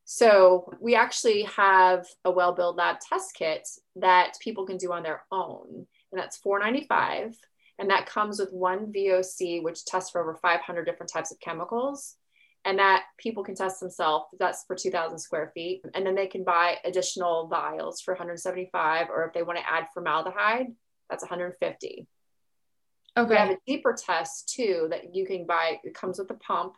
So 0.04 0.70
we 0.80 0.94
actually 0.94 1.42
have 1.44 2.06
a 2.24 2.30
well-built 2.30 2.76
lab 2.76 3.00
test 3.00 3.34
kit 3.34 3.66
that 3.96 4.34
people 4.40 4.66
can 4.66 4.76
do 4.76 4.92
on 4.92 5.02
their 5.02 5.22
own, 5.30 5.86
and 6.12 6.20
that's 6.20 6.36
495. 6.38 7.36
And 7.78 7.90
that 7.90 8.06
comes 8.06 8.38
with 8.38 8.52
one 8.52 8.92
VOC, 8.92 9.62
which 9.62 9.84
tests 9.84 10.10
for 10.10 10.20
over 10.20 10.36
500 10.36 10.84
different 10.84 11.12
types 11.12 11.32
of 11.32 11.40
chemicals 11.40 12.16
and 12.64 12.78
that 12.78 13.04
people 13.18 13.44
can 13.44 13.54
test 13.54 13.80
themselves. 13.80 14.26
That's 14.38 14.64
for 14.64 14.76
2,000 14.76 15.18
square 15.18 15.50
feet. 15.54 15.82
And 15.94 16.06
then 16.06 16.14
they 16.14 16.26
can 16.26 16.44
buy 16.44 16.78
additional 16.84 17.46
vials 17.48 18.00
for 18.00 18.14
175, 18.14 19.08
or 19.10 19.26
if 19.26 19.34
they 19.34 19.42
want 19.42 19.58
to 19.58 19.68
add 19.68 19.88
formaldehyde, 19.92 20.68
that's 21.10 21.22
150. 21.22 22.06
Okay. 23.16 23.30
We 23.30 23.36
have 23.36 23.50
a 23.50 23.58
deeper 23.66 23.94
test 23.94 24.52
too 24.54 24.88
that 24.90 25.14
you 25.14 25.26
can 25.26 25.46
buy. 25.46 25.78
It 25.84 25.94
comes 25.94 26.18
with 26.18 26.30
a 26.30 26.34
pump 26.34 26.76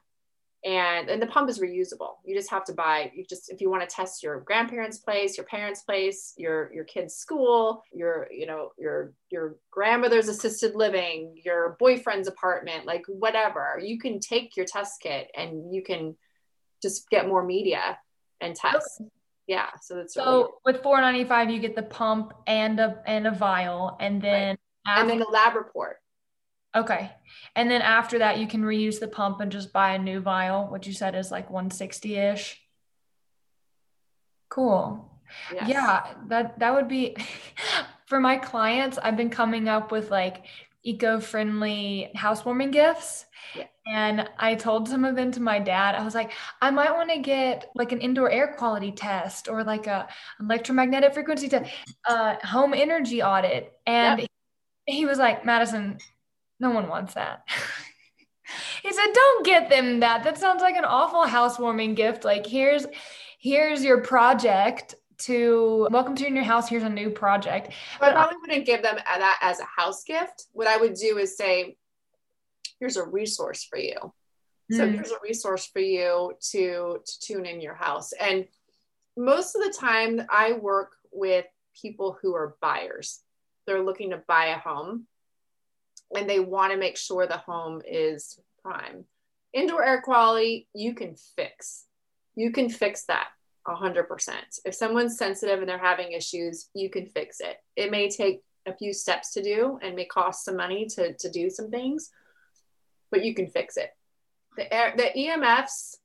and 0.67 1.09
and 1.09 1.23
the 1.23 1.27
pump 1.27 1.49
is 1.49 1.61
reusable 1.61 2.17
you 2.25 2.35
just 2.35 2.51
have 2.51 2.65
to 2.65 2.73
buy 2.73 3.11
you 3.15 3.25
just 3.25 3.51
if 3.51 3.61
you 3.61 3.71
want 3.71 3.89
to 3.89 3.95
test 3.95 4.23
your 4.23 4.41
grandparents 4.41 4.99
place 4.99 5.37
your 5.37 5.47
parents 5.47 5.83
place 5.83 6.35
your 6.37 6.73
your 6.75 6.85
kids 6.85 7.15
school 7.15 7.83
your 7.93 8.27
you 8.31 8.47
know 8.47 8.71
your 8.77 9.13
your 9.31 9.57
grandmother's 9.71 10.29
assisted 10.29 10.75
living 10.75 11.35
your 11.45 11.77
boyfriend's 11.79 12.27
apartment 12.27 12.85
like 12.85 13.05
whatever 13.07 13.81
you 13.83 13.99
can 13.99 14.19
take 14.19 14.57
your 14.57 14.67
test 14.67 15.01
kit 15.01 15.31
and 15.37 15.73
you 15.73 15.83
can 15.83 16.17
just 16.83 17.09
get 17.11 17.29
more 17.29 17.45
media 17.45 17.99
and 18.41 18.57
test 18.57 19.01
okay. 19.01 19.11
yeah 19.47 19.69
so 19.81 19.95
that's 19.95 20.15
so 20.15 20.25
really 20.25 20.49
with 20.65 20.83
495 20.83 21.51
you 21.51 21.61
get 21.61 21.77
the 21.77 21.83
pump 21.83 22.33
and 22.47 22.81
a 22.81 23.01
and 23.07 23.27
a 23.27 23.31
vial 23.31 23.97
and 24.01 24.21
then 24.21 24.49
right. 24.49 24.59
after- 24.87 25.01
and 25.03 25.11
then 25.11 25.19
the 25.19 25.31
lab 25.31 25.55
report 25.55 25.99
Okay. 26.77 27.11
And 27.55 27.71
then 27.71 27.81
after 27.81 28.19
that, 28.19 28.39
you 28.39 28.47
can 28.47 28.63
reuse 28.63 29.01
the 29.01 29.09
pump 29.09 29.41
and 29.41 29.51
just 29.51 29.73
buy 29.73 29.95
a 29.95 29.99
new 29.99 30.21
vial, 30.21 30.67
which 30.67 30.87
you 30.87 30.93
said 30.93 31.15
is 31.15 31.31
like 31.31 31.51
160 31.51 32.17
ish. 32.17 32.61
Cool. 34.51 35.11
Yes. 35.53 35.69
Yeah, 35.69 36.07
that 36.29 36.59
that 36.61 36.75
would 36.75 36.87
be 36.87 37.17
for 38.07 38.21
my 38.21 38.37
clients. 38.37 38.99
I've 38.99 39.17
been 39.17 39.31
coming 39.31 39.69
up 39.69 39.91
with 39.91 40.11
like 40.11 40.45
eco-friendly 40.85 42.13
housewarming 42.15 42.71
gifts. 42.71 43.25
Yeah. 43.57 43.65
And 43.87 44.29
I 44.39 44.55
told 44.55 44.89
some 44.89 45.05
of 45.05 45.17
them 45.17 45.33
to 45.33 45.41
my 45.41 45.59
dad. 45.59 45.97
I 45.97 46.05
was 46.05 46.15
like, 46.15 46.33
I 46.63 46.71
might 46.71 46.93
want 46.93 47.11
to 47.11 47.19
get 47.19 47.71
like 47.75 47.91
an 47.91 48.01
indoor 48.01 48.31
air 48.31 48.55
quality 48.57 48.93
test 48.93 49.49
or 49.49 49.65
like 49.65 49.89
a 49.89 50.07
electromagnetic 50.41 51.15
frequency 51.15 51.49
test, 51.49 51.71
uh, 52.09 52.37
home 52.45 52.73
energy 52.73 53.23
audit. 53.23 53.73
And 53.87 54.21
yep. 54.21 54.29
he 54.87 55.07
was 55.07 55.19
like, 55.19 55.45
Madison, 55.45 55.99
no 56.61 56.71
one 56.71 56.89
wants 56.89 57.15
that. 57.15 57.47
he 58.83 58.93
said, 58.93 59.13
"Don't 59.13 59.47
get 59.47 59.69
them 59.69 60.01
that. 60.01 60.25
That 60.25 60.39
sounds 60.39 60.63
like 60.63 60.77
an 60.77 60.85
awful 60.85 61.25
housewarming 61.25 61.95
gift. 61.95 62.25
Like 62.25 62.47
here's 62.47 62.87
here's 63.39 63.85
your 63.85 64.01
project 64.01 64.95
to 65.19 65.89
welcome 65.91 66.15
to 66.17 66.23
your 66.23 66.33
new 66.33 66.45
house. 66.45 66.69
Here's 66.69 66.83
a 66.83 66.89
new 66.89 67.11
project." 67.11 67.73
But 68.01 68.11
I 68.11 68.13
probably 68.13 68.37
wouldn't 68.41 68.67
give 68.67 68.83
them 68.83 68.97
that 68.97 69.39
as 69.43 69.61
a 69.61 69.65
house 69.65 70.05
gift. 70.05 70.47
What 70.53 70.67
I 70.67 70.77
would 70.77 70.95
do 70.95 71.19
is 71.19 71.37
say, 71.37 71.77
"Here's 72.81 72.97
a 72.97 73.05
resource 73.05 73.65
for 73.65 73.79
you." 73.79 74.13
So 74.71 74.87
mm. 74.87 74.95
here's 74.95 75.13
a 75.13 75.19
resource 75.23 75.67
for 75.67 75.79
you 75.79 76.33
to 76.51 76.99
to 77.05 77.21
tune 77.21 77.47
in 77.47 77.61
your 77.61 77.75
house. 77.75 78.13
And 78.13 78.47
most 79.17 79.55
of 79.55 79.63
the 79.63 79.73
time, 79.73 80.23
I 80.29 80.53
work 80.53 80.97
with 81.13 81.47
people 81.81 82.19
who 82.21 82.35
are 82.35 82.57
buyers. 82.61 83.21
They're 83.67 83.83
looking 83.83 84.11
to 84.11 84.23
buy 84.27 84.47
a 84.47 84.59
home 84.59 85.07
and 86.15 86.29
they 86.29 86.41
want 86.41 86.73
to 86.73 86.79
make 86.79 86.97
sure 86.97 87.27
the 87.27 87.37
home 87.37 87.83
is 87.87 88.39
prime. 88.63 89.05
Indoor 89.53 89.85
air 89.85 90.03
quality, 90.03 90.69
you 90.75 90.95
can 90.95 91.17
fix. 91.37 91.85
You 92.35 92.53
can 92.53 92.69
fix 92.69 93.05
that 93.07 93.29
100%. 93.67 94.07
If 94.65 94.75
someone's 94.75 95.19
sensitive 95.19 95.61
and 95.61 95.69
they're 95.69 95.79
having 95.79 96.13
issues, 96.13 96.69
you 96.75 96.91
can 96.91 97.07
fix 97.07 97.41
it. 97.41 97.57
It 97.75 97.91
may 97.91 98.11
take 98.11 98.43
a 98.67 98.77
few 98.77 98.93
steps 98.93 99.33
to 99.33 99.43
do 99.43 99.79
and 99.83 99.97
may 99.97 100.05
cost 100.05 100.45
some 100.45 100.57
money 100.57 100.87
to, 100.87 101.15
to 101.15 101.31
do 101.31 101.51
some 101.51 101.71
things, 101.71 102.11
but 103.11 103.25
you 103.25 103.35
can 103.35 103.49
fix 103.49 103.77
it. 103.77 103.91
The, 104.57 104.73
air, 104.73 104.95
the 104.97 105.11
EMFs, 105.17 105.97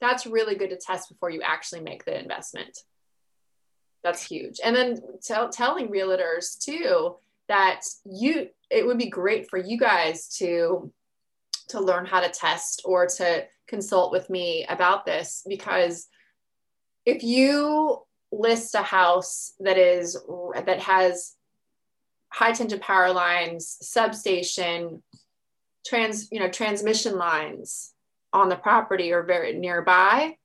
that's 0.00 0.26
really 0.26 0.54
good 0.54 0.70
to 0.70 0.76
test 0.76 1.08
before 1.08 1.30
you 1.30 1.42
actually 1.42 1.80
make 1.80 2.04
the 2.04 2.18
investment. 2.18 2.78
That's 4.04 4.22
huge. 4.22 4.60
And 4.62 4.74
then 4.74 5.00
tell, 5.22 5.48
telling 5.48 5.88
realtors 5.88 6.58
too 6.58 7.16
that 7.48 7.80
you 8.04 8.48
it 8.70 8.86
would 8.86 8.98
be 8.98 9.08
great 9.08 9.48
for 9.48 9.58
you 9.58 9.78
guys 9.78 10.28
to 10.38 10.92
to 11.68 11.80
learn 11.80 12.06
how 12.06 12.20
to 12.20 12.30
test 12.30 12.82
or 12.84 13.06
to 13.06 13.44
consult 13.66 14.10
with 14.10 14.30
me 14.30 14.64
about 14.68 15.04
this 15.04 15.44
because 15.46 16.08
if 17.04 17.22
you 17.22 18.02
list 18.32 18.74
a 18.74 18.82
house 18.82 19.52
that 19.60 19.78
is 19.78 20.16
that 20.66 20.80
has 20.80 21.34
high 22.30 22.52
tension 22.52 22.78
power 22.80 23.12
lines 23.12 23.76
substation 23.80 25.02
trans 25.86 26.28
you 26.30 26.40
know 26.40 26.48
transmission 26.48 27.16
lines 27.16 27.92
on 28.32 28.48
the 28.48 28.56
property 28.56 29.12
or 29.12 29.22
very 29.22 29.54
nearby 29.54 30.36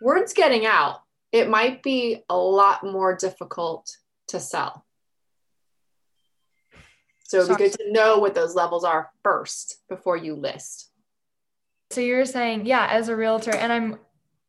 word's 0.00 0.32
getting 0.32 0.66
out 0.66 1.02
it 1.32 1.48
might 1.48 1.82
be 1.82 2.22
a 2.28 2.36
lot 2.36 2.82
more 2.84 3.14
difficult 3.16 3.96
to 4.28 4.40
sell 4.40 4.85
so 7.28 7.38
it'd 7.38 7.56
be 7.56 7.64
good 7.64 7.72
to 7.78 7.92
know 7.92 8.18
what 8.18 8.34
those 8.34 8.54
levels 8.54 8.84
are 8.84 9.10
first 9.22 9.78
before 9.88 10.16
you 10.16 10.34
list. 10.34 10.90
So 11.90 12.00
you're 12.00 12.24
saying, 12.24 12.66
yeah, 12.66 12.86
as 12.90 13.08
a 13.08 13.16
realtor, 13.16 13.54
and 13.54 13.72
I'm 13.72 13.98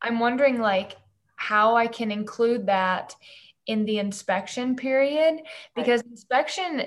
I'm 0.01 0.19
wondering 0.19 0.59
like 0.59 0.95
how 1.35 1.75
I 1.75 1.87
can 1.87 2.11
include 2.11 2.67
that 2.67 3.15
in 3.67 3.85
the 3.85 3.99
inspection 3.99 4.75
period 4.75 5.41
because 5.75 6.01
right. 6.01 6.11
inspection 6.11 6.83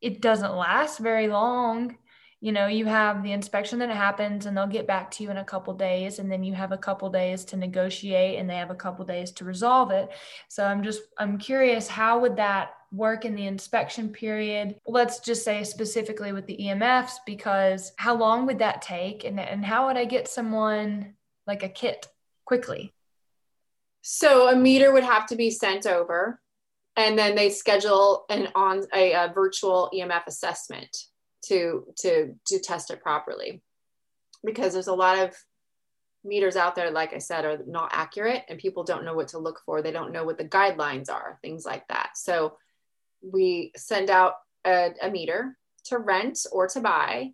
it 0.00 0.20
doesn't 0.20 0.54
last 0.54 0.98
very 0.98 1.28
long 1.28 1.96
you 2.40 2.52
know 2.52 2.68
you 2.68 2.86
have 2.86 3.22
the 3.22 3.32
inspection 3.32 3.80
that 3.80 3.90
happens 3.90 4.46
and 4.46 4.56
they'll 4.56 4.66
get 4.66 4.86
back 4.86 5.10
to 5.10 5.22
you 5.22 5.30
in 5.30 5.38
a 5.38 5.44
couple 5.44 5.74
days 5.74 6.18
and 6.18 6.30
then 6.30 6.44
you 6.44 6.54
have 6.54 6.70
a 6.70 6.78
couple 6.78 7.10
days 7.10 7.44
to 7.44 7.56
negotiate 7.56 8.38
and 8.38 8.48
they 8.48 8.56
have 8.56 8.70
a 8.70 8.76
couple 8.76 9.04
days 9.04 9.32
to 9.32 9.44
resolve 9.44 9.90
it. 9.90 10.08
So 10.48 10.64
i'm 10.64 10.82
just 10.82 11.02
i'm 11.18 11.38
curious 11.38 11.88
how 11.88 12.20
would 12.20 12.36
that 12.36 12.74
work 12.90 13.24
in 13.24 13.34
the 13.34 13.46
inspection 13.46 14.08
period? 14.08 14.76
Let's 14.86 15.20
just 15.20 15.44
say 15.44 15.64
specifically 15.64 16.32
with 16.32 16.46
the 16.46 16.56
emfs 16.58 17.14
because 17.26 17.92
how 17.96 18.14
long 18.14 18.46
would 18.46 18.60
that 18.60 18.80
take? 18.80 19.24
And, 19.24 19.38
and 19.40 19.64
how 19.64 19.88
would 19.88 19.96
i 19.96 20.04
get 20.04 20.28
someone 20.28 21.14
like 21.46 21.62
a 21.62 21.68
kit 21.68 22.06
quickly? 22.44 22.94
So 24.02 24.48
a 24.48 24.56
meter 24.56 24.92
would 24.92 25.02
have 25.02 25.26
to 25.26 25.36
be 25.36 25.50
sent 25.50 25.86
over 25.86 26.40
and 26.96 27.18
then 27.18 27.34
they 27.34 27.50
schedule 27.50 28.26
an 28.30 28.48
on 28.54 28.84
a, 28.94 29.12
a 29.12 29.32
virtual 29.34 29.90
emf 29.92 30.26
assessment 30.28 31.07
to 31.48 31.84
to 31.98 32.34
to 32.46 32.58
test 32.60 32.90
it 32.90 33.02
properly. 33.02 33.62
Because 34.44 34.72
there's 34.72 34.86
a 34.86 34.94
lot 34.94 35.18
of 35.18 35.34
meters 36.24 36.56
out 36.56 36.74
there 36.74 36.90
like 36.90 37.14
i 37.14 37.18
said 37.18 37.44
are 37.44 37.58
not 37.66 37.90
accurate 37.92 38.42
and 38.48 38.58
people 38.58 38.82
don't 38.82 39.04
know 39.04 39.14
what 39.14 39.28
to 39.28 39.38
look 39.38 39.60
for. 39.64 39.82
They 39.82 39.92
don't 39.92 40.12
know 40.12 40.24
what 40.24 40.38
the 40.38 40.44
guidelines 40.44 41.10
are 41.10 41.38
things 41.42 41.64
like 41.64 41.86
that. 41.88 42.10
So 42.16 42.56
we 43.22 43.72
send 43.76 44.10
out 44.10 44.34
a, 44.64 44.90
a 45.02 45.10
meter 45.10 45.56
to 45.86 45.98
rent 45.98 46.40
or 46.52 46.68
to 46.68 46.80
buy 46.80 47.32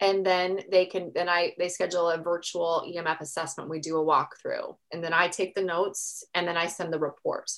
and 0.00 0.26
then 0.26 0.60
they 0.70 0.84
can 0.86 1.12
then 1.14 1.28
i 1.28 1.54
they 1.58 1.68
schedule 1.68 2.10
a 2.10 2.18
virtual 2.18 2.84
emf 2.94 3.20
assessment. 3.20 3.70
We 3.70 3.80
do 3.80 3.98
a 3.98 4.04
walkthrough 4.04 4.76
and 4.92 5.02
then 5.02 5.12
i 5.12 5.28
take 5.28 5.54
the 5.54 5.62
notes 5.62 6.24
and 6.34 6.46
then 6.46 6.56
i 6.56 6.66
send 6.66 6.92
the 6.92 6.98
report. 6.98 7.50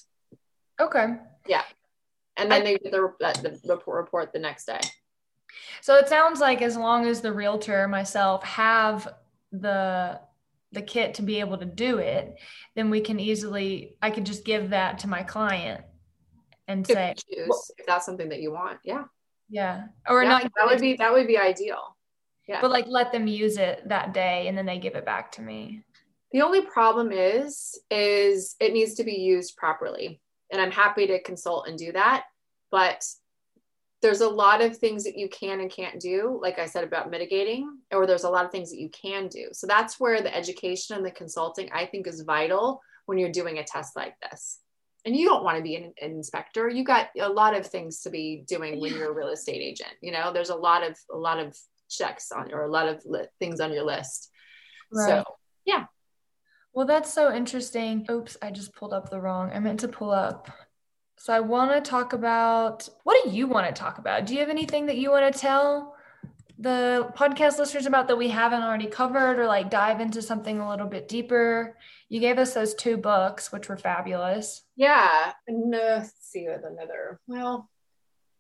Okay. 0.81 1.07
Yeah. 1.47 1.65
And 2.37 2.53
then 2.53 2.63
I, 2.63 2.65
they 2.65 2.73
get 2.79 2.93
the, 2.93 3.11
the 3.43 3.75
report 3.75 3.97
report 3.97 4.33
the 4.33 4.39
next 4.39 4.67
day 4.67 4.81
so 5.81 5.97
it 5.97 6.09
sounds 6.09 6.41
like 6.41 6.63
as 6.63 6.77
long 6.77 7.07
as 7.07 7.21
the 7.21 7.33
realtor 7.33 7.89
myself 7.89 8.45
have 8.45 9.09
the 9.53 10.21
the 10.73 10.83
kit 10.83 11.15
to 11.15 11.23
be 11.23 11.41
able 11.41 11.57
to 11.57 11.65
do 11.65 11.99
it, 11.99 12.39
then 12.75 12.91
we 12.91 13.01
can 13.01 13.19
easily 13.19 13.97
I 14.03 14.11
could 14.11 14.27
just 14.27 14.45
give 14.45 14.71
that 14.71 15.01
to 15.01 15.09
my 15.09 15.23
client 15.23 15.83
and 16.67 16.89
if 16.89 16.95
say 16.95 17.15
well, 17.49 17.65
if 17.79 17.87
that's 17.87 18.05
something 18.05 18.29
that 18.29 18.41
you 18.41 18.53
want. 18.53 18.79
Yeah. 18.85 19.05
Yeah. 19.49 19.87
Or 20.07 20.23
yeah, 20.23 20.29
not 20.29 20.43
that 20.43 20.67
would 20.67 20.81
be 20.81 20.97
that 20.97 21.13
would 21.13 21.27
be 21.27 21.39
ideal. 21.39 21.97
Yeah. 22.47 22.61
But 22.61 22.71
like 22.71 22.87
let 22.87 23.13
them 23.13 23.27
use 23.27 23.57
it 23.57 23.89
that 23.89 24.13
day 24.13 24.49
and 24.49 24.57
then 24.57 24.67
they 24.67 24.79
give 24.79 24.95
it 24.95 25.07
back 25.07 25.33
to 25.33 25.43
me. 25.43 25.85
The 26.33 26.43
only 26.43 26.61
problem 26.61 27.11
is 27.13 27.79
is 27.91 28.55
it 28.61 28.73
needs 28.73 28.95
to 28.95 29.05
be 29.05 29.15
used 29.15 29.57
properly. 29.57 30.21
And 30.51 30.61
I'm 30.61 30.71
happy 30.71 31.07
to 31.07 31.23
consult 31.23 31.69
and 31.69 31.79
do 31.79 31.93
that, 31.93 32.25
but 32.71 33.05
there's 34.01 34.21
a 34.21 34.29
lot 34.29 34.61
of 34.61 34.77
things 34.77 35.05
that 35.05 35.19
you 35.19 35.29
can 35.29 35.61
and 35.61 35.71
can't 35.71 36.01
do 36.01 36.39
like 36.41 36.59
i 36.59 36.67
said 36.67 36.85
about 36.85 37.11
mitigating 37.11 37.79
or 37.93 38.07
there's 38.07 38.25
a 38.25 38.31
lot 38.31 38.45
of 38.45 38.51
things 38.51 38.71
that 38.71 38.81
you 38.81 38.91
can 38.91 39.29
do. 39.29 39.49
So 39.53 39.67
that's 39.67 39.99
where 39.99 40.23
the 40.23 40.35
education 40.35 40.97
and 40.97 41.05
the 41.05 41.11
consulting 41.11 41.69
i 41.73 41.87
think 41.87 42.07
is 42.07 42.23
vital 42.23 42.81
when 43.07 43.19
you're 43.19 43.33
doing 43.33 43.59
a 43.59 43.65
test 43.65 43.97
like 43.97 44.15
this. 44.21 44.59
And 45.07 45.17
you 45.17 45.27
don't 45.27 45.43
want 45.43 45.57
to 45.57 45.63
be 45.63 45.77
an, 45.77 45.95
an 46.03 46.11
inspector. 46.11 46.69
You 46.69 46.85
got 46.85 47.09
a 47.19 47.29
lot 47.29 47.57
of 47.57 47.67
things 47.67 48.03
to 48.03 48.11
be 48.11 48.45
doing 48.47 48.81
when 48.81 48.93
you're 48.93 49.11
a 49.11 49.15
real 49.15 49.29
estate 49.29 49.63
agent 49.63 49.93
you 50.03 50.13
know? 50.13 50.33
There's 50.33 50.51
a 50.51 50.55
lot 50.55 50.83
of 50.89 50.97
a 51.13 51.17
lot 51.17 51.39
of 51.39 51.57
checks 51.89 52.31
on 52.31 52.53
or 52.53 52.65
a 52.65 52.71
lot 52.71 52.89
of 52.89 53.03
li- 53.07 53.27
things 53.39 53.61
on 53.61 53.73
your 53.73 53.85
list. 53.85 54.31
Right. 54.93 55.09
so 55.09 55.25
yeah. 55.65 55.87
Well 56.75 56.87
that's 56.87 57.13
so 57.13 57.35
interesting. 57.35 58.07
Oops 58.11 58.37
i 58.43 58.51
just 58.51 58.75
pulled 58.75 58.93
up 58.93 59.11
the 59.11 59.21
wrong 59.21 59.51
i 59.55 59.59
meant 59.59 59.81
to 59.81 59.89
pull 59.89 60.11
up 60.11 60.51
so 61.19 61.33
I 61.33 61.41
want 61.41 61.73
to 61.73 61.91
talk 61.91 62.13
about 62.13 62.89
what 63.03 63.23
do 63.25 63.31
you 63.31 63.47
want 63.47 63.67
to 63.67 63.79
talk 63.79 63.99
about? 63.99 64.27
Do 64.27 64.35
you 64.35 64.41
have 64.41 64.49
anything 64.49 64.87
that 64.87 64.97
you 64.97 65.11
want 65.11 65.33
to 65.33 65.39
tell 65.39 65.97
the 66.61 67.13
podcast 67.17 67.59
listeners 67.59 67.87
about 67.87 68.09
that 68.09 68.17
we 68.17 68.29
haven't 68.29 68.63
already 68.63 68.87
covered 68.87 69.39
or 69.39 69.47
like 69.47 69.71
dive 69.71 70.01
into 70.01 70.23
something 70.23 70.61
a 70.61 70.69
little 70.69 70.87
bit 70.87 71.09
deeper? 71.09 71.77
You 72.09 72.21
gave 72.21 72.39
us 72.39 72.55
those 72.55 72.75
two 72.75 72.97
books, 72.97 73.53
which 73.53 73.69
were 73.69 73.77
fabulous. 73.77 74.63
Yeah. 74.77 75.33
No, 75.49 76.05
see 76.21 76.47
with 76.49 76.65
another. 76.65 77.21
Well, 77.27 77.69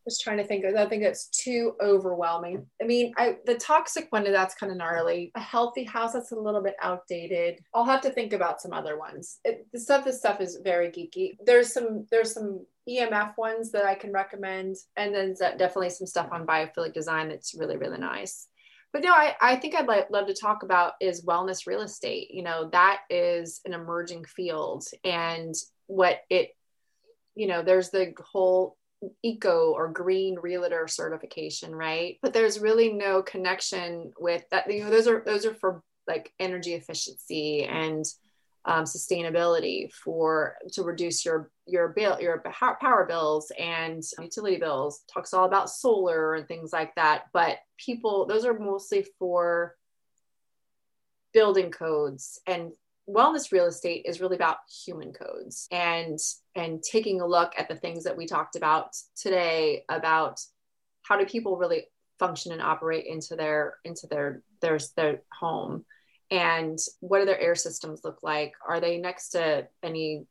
just 0.08 0.22
trying 0.22 0.38
to 0.38 0.44
think 0.44 0.64
of, 0.64 0.74
I 0.74 0.86
think 0.86 1.02
it's 1.02 1.28
too 1.28 1.74
overwhelming. 1.82 2.66
I 2.80 2.86
mean, 2.86 3.12
I 3.16 3.36
the 3.44 3.56
toxic 3.56 4.06
one 4.10 4.24
that's 4.24 4.54
kind 4.54 4.72
of 4.72 4.78
gnarly. 4.78 5.30
A 5.34 5.40
healthy 5.40 5.84
house 5.84 6.14
that's 6.14 6.32
a 6.32 6.38
little 6.38 6.62
bit 6.62 6.74
outdated. 6.82 7.60
I'll 7.74 7.84
have 7.84 8.00
to 8.02 8.10
think 8.10 8.32
about 8.32 8.60
some 8.60 8.72
other 8.72 8.98
ones. 8.98 9.38
It, 9.44 9.66
the 9.72 9.80
stuff 9.80 10.04
this 10.04 10.18
stuff 10.18 10.40
is 10.40 10.60
very 10.62 10.88
geeky. 10.88 11.36
There's 11.44 11.72
some 11.72 12.06
there's 12.10 12.32
some 12.32 12.64
EMF 12.88 13.36
ones 13.36 13.70
that 13.72 13.84
I 13.84 13.94
can 13.94 14.12
recommend, 14.12 14.76
and 14.96 15.14
then 15.14 15.34
definitely 15.38 15.90
some 15.90 16.06
stuff 16.06 16.28
on 16.32 16.46
biophilic 16.46 16.94
design 16.94 17.28
that's 17.28 17.54
really 17.54 17.76
really 17.76 17.98
nice. 17.98 18.48
But 18.92 19.02
no, 19.02 19.12
I, 19.12 19.34
I 19.42 19.56
think 19.56 19.74
I'd 19.74 19.86
like, 19.86 20.08
love 20.08 20.28
to 20.28 20.34
talk 20.34 20.62
about 20.62 20.94
is 20.98 21.26
wellness 21.26 21.66
real 21.66 21.82
estate. 21.82 22.28
You 22.30 22.42
know, 22.42 22.70
that 22.72 23.00
is 23.10 23.60
an 23.66 23.74
emerging 23.74 24.24
field, 24.24 24.84
and 25.04 25.54
what 25.86 26.20
it 26.30 26.54
you 27.38 27.46
know, 27.46 27.62
there's 27.62 27.90
the 27.90 28.12
whole 28.20 28.76
eco 29.22 29.72
or 29.72 29.88
green 29.88 30.38
realtor 30.40 30.88
certification 30.88 31.74
right? 31.74 32.18
But 32.22 32.32
there's 32.32 32.60
really 32.60 32.92
no 32.92 33.22
connection 33.22 34.12
with 34.18 34.44
that 34.50 34.70
you 34.72 34.84
know 34.84 34.90
those 34.90 35.06
are 35.08 35.22
those 35.24 35.46
are 35.46 35.54
for 35.54 35.82
like 36.06 36.32
energy 36.38 36.74
efficiency 36.74 37.64
and 37.64 38.04
um, 38.64 38.84
sustainability 38.84 39.92
for 39.92 40.56
to 40.72 40.82
reduce 40.82 41.24
your 41.24 41.50
your 41.66 41.88
bill 41.88 42.20
your 42.20 42.42
power 42.80 43.06
bills 43.06 43.52
and 43.58 44.02
utility 44.18 44.56
bills. 44.56 45.02
Talks 45.12 45.32
all 45.32 45.44
about 45.44 45.70
solar 45.70 46.34
and 46.34 46.48
things 46.48 46.72
like 46.72 46.94
that 46.96 47.24
but 47.32 47.58
people 47.78 48.26
those 48.26 48.44
are 48.44 48.58
mostly 48.58 49.06
for 49.18 49.76
building 51.32 51.70
codes 51.70 52.40
and 52.46 52.72
wellness 53.08 53.52
real 53.52 53.66
estate 53.66 54.04
is 54.06 54.20
really 54.20 54.36
about 54.36 54.58
human 54.84 55.12
codes 55.12 55.66
and 55.70 56.18
and 56.54 56.82
taking 56.82 57.20
a 57.20 57.26
look 57.26 57.52
at 57.56 57.68
the 57.68 57.76
things 57.76 58.04
that 58.04 58.16
we 58.16 58.26
talked 58.26 58.54
about 58.54 58.94
today 59.16 59.84
about 59.88 60.40
how 61.02 61.16
do 61.16 61.24
people 61.24 61.56
really 61.56 61.84
function 62.18 62.52
and 62.52 62.60
operate 62.60 63.06
into 63.06 63.34
their 63.34 63.78
into 63.84 64.06
their 64.08 64.42
their 64.60 64.78
their 64.96 65.22
home 65.32 65.84
and 66.30 66.78
what 67.00 67.20
do 67.20 67.24
their 67.24 67.40
air 67.40 67.54
systems 67.54 68.02
look 68.04 68.18
like? 68.22 68.52
Are 68.66 68.80
they 68.80 68.98
next 68.98 69.30
to 69.30 69.66
any 69.82 70.26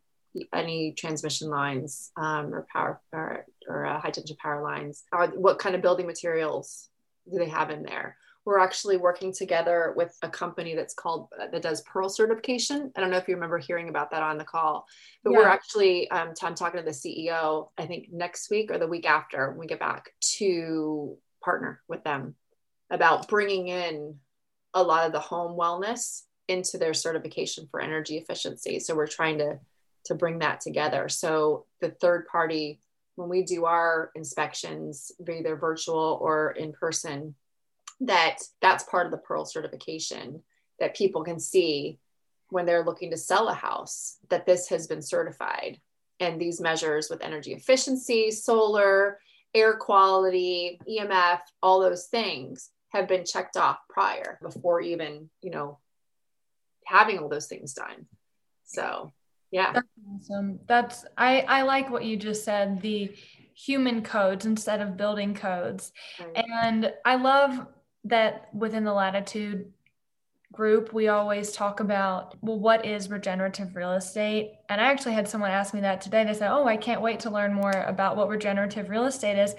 any 0.54 0.92
transmission 0.92 1.50
lines 1.50 2.12
um, 2.16 2.54
or 2.54 2.68
power 2.72 3.02
or, 3.12 3.46
or 3.68 3.86
uh, 3.86 4.00
high 4.00 4.12
tension 4.12 4.38
power 4.40 4.62
lines? 4.62 5.04
Are 5.12 5.28
what 5.30 5.60
kind 5.60 5.76
of 5.76 5.82
building 5.82 6.06
materials 6.06 6.90
do 7.32 7.40
they 7.40 7.50
have 7.50 7.72
in 7.72 7.84
there 7.84 8.18
we're 8.48 8.60
actually 8.60 8.96
working 8.96 9.34
together 9.34 9.94
with 9.98 10.18
a 10.22 10.30
company 10.30 10.74
that's 10.74 10.94
called 10.94 11.28
that 11.38 11.62
does 11.62 11.82
pearl 11.82 12.08
certification. 12.08 12.92
I 12.96 13.02
don't 13.02 13.12
know 13.12 13.18
if 13.18 13.28
you 13.28 13.36
remember 13.36 13.58
hearing 13.58 13.90
about 13.90 14.12
that 14.12 14.24
on 14.24 14.38
the 14.38 14.44
call 14.44 14.88
but 15.24 15.32
yeah. 15.32 15.38
we're 15.38 15.48
actually 15.48 16.10
um, 16.12 16.34
i'm 16.42 16.56
talking 16.56 16.80
to 16.80 16.86
the 16.86 16.92
ceo 16.92 17.70
i 17.78 17.86
think 17.86 18.08
next 18.12 18.50
week 18.50 18.72
or 18.72 18.78
the 18.78 18.88
week 18.88 19.06
after 19.06 19.50
when 19.50 19.60
we 19.60 19.68
get 19.68 19.80
back 19.80 20.12
to 20.38 21.18
partner 21.44 21.82
with 21.88 22.04
them 22.04 22.36
about 22.90 23.28
bringing 23.28 23.68
in 23.68 24.16
a 24.74 24.84
lot 24.84 25.06
of 25.06 25.12
the 25.12 25.20
home 25.20 25.58
wellness 25.58 26.24
into 26.48 26.78
their 26.78 26.94
certification 26.94 27.68
for 27.70 27.82
energy 27.82 28.18
efficiency. 28.18 28.80
So 28.80 28.96
we're 28.96 29.08
trying 29.08 29.40
to 29.40 29.60
to 30.06 30.16
bring 30.16 30.40
that 30.40 30.62
together. 30.62 31.10
So 31.10 31.66
the 31.82 31.90
third 31.90 32.28
party 32.28 32.80
when 33.16 33.28
we 33.28 33.44
do 33.44 33.66
our 33.66 34.12
inspections 34.16 35.12
either 35.28 35.58
virtual 35.58 36.18
or 36.22 36.52
in 36.52 36.72
person 36.72 37.36
that 38.02 38.38
that's 38.62 38.84
part 38.84 39.06
of 39.06 39.12
the 39.12 39.18
Pearl 39.18 39.46
certification 39.46 40.44
that 40.80 40.96
people 40.96 41.24
can 41.24 41.40
see 41.40 42.00
when 42.50 42.66
they're 42.66 42.86
looking 42.86 43.12
to 43.12 43.18
sell 43.18 43.48
a 43.50 43.54
house 43.54 44.18
that 44.30 44.46
this 44.46 44.70
has 44.70 44.88
been 44.88 45.02
certified 45.02 45.80
and 46.20 46.40
these 46.40 46.62
measures 46.62 47.10
with 47.10 47.24
energy 47.24 47.54
efficiency, 47.54 48.32
solar, 48.32 49.20
air 49.54 49.76
quality, 49.78 50.80
EMF, 50.90 51.40
all 51.62 51.80
those 51.80 52.06
things 52.06 52.70
have 52.90 53.08
been 53.08 53.26
checked 53.26 53.58
off 53.58 53.78
prior 53.90 54.40
before 54.42 54.82
even, 54.82 55.30
you 55.42 55.52
know, 55.52 55.80
having 56.86 57.20
all 57.20 57.30
those 57.30 57.48
things 57.48 57.74
done. 57.74 58.08
So, 58.64 59.12
yeah. 59.52 59.74
That's 59.74 59.88
awesome. 60.14 60.60
That's 60.68 61.06
I 61.18 61.42
I 61.42 61.62
like 61.64 61.90
what 61.90 62.06
you 62.06 62.18
just 62.18 62.44
said, 62.44 62.82
the 62.82 63.14
human 63.54 64.04
codes 64.04 64.46
instead 64.46 64.82
of 64.82 64.98
building 64.98 65.34
codes. 65.34 65.92
Right. 66.20 66.46
And 66.62 66.94
I 67.06 67.16
love 67.16 67.68
that 68.10 68.50
within 68.54 68.84
the 68.84 68.94
latitude 68.94 69.72
group 70.54 70.94
we 70.94 71.10
always 71.10 71.52
talk 71.52 71.82
about 71.82 72.36
well 72.42 72.58
what 72.58 72.86
is 72.86 73.10
regenerative 73.10 73.76
real 73.76 73.92
estate? 73.94 74.54
And 74.70 74.80
i 74.80 74.86
actually 74.86 75.14
had 75.14 75.28
someone 75.28 75.52
ask 75.52 75.74
me 75.74 75.82
that 75.82 76.02
today. 76.02 76.24
They 76.24 76.34
said 76.34 76.52
oh 76.52 76.66
i 76.68 76.78
can't 76.78 77.02
wait 77.02 77.20
to 77.22 77.30
learn 77.30 77.54
more 77.54 77.72
about 77.72 78.16
what 78.18 78.30
regenerative 78.30 78.90
real 78.90 79.06
estate 79.06 79.38
is. 79.42 79.56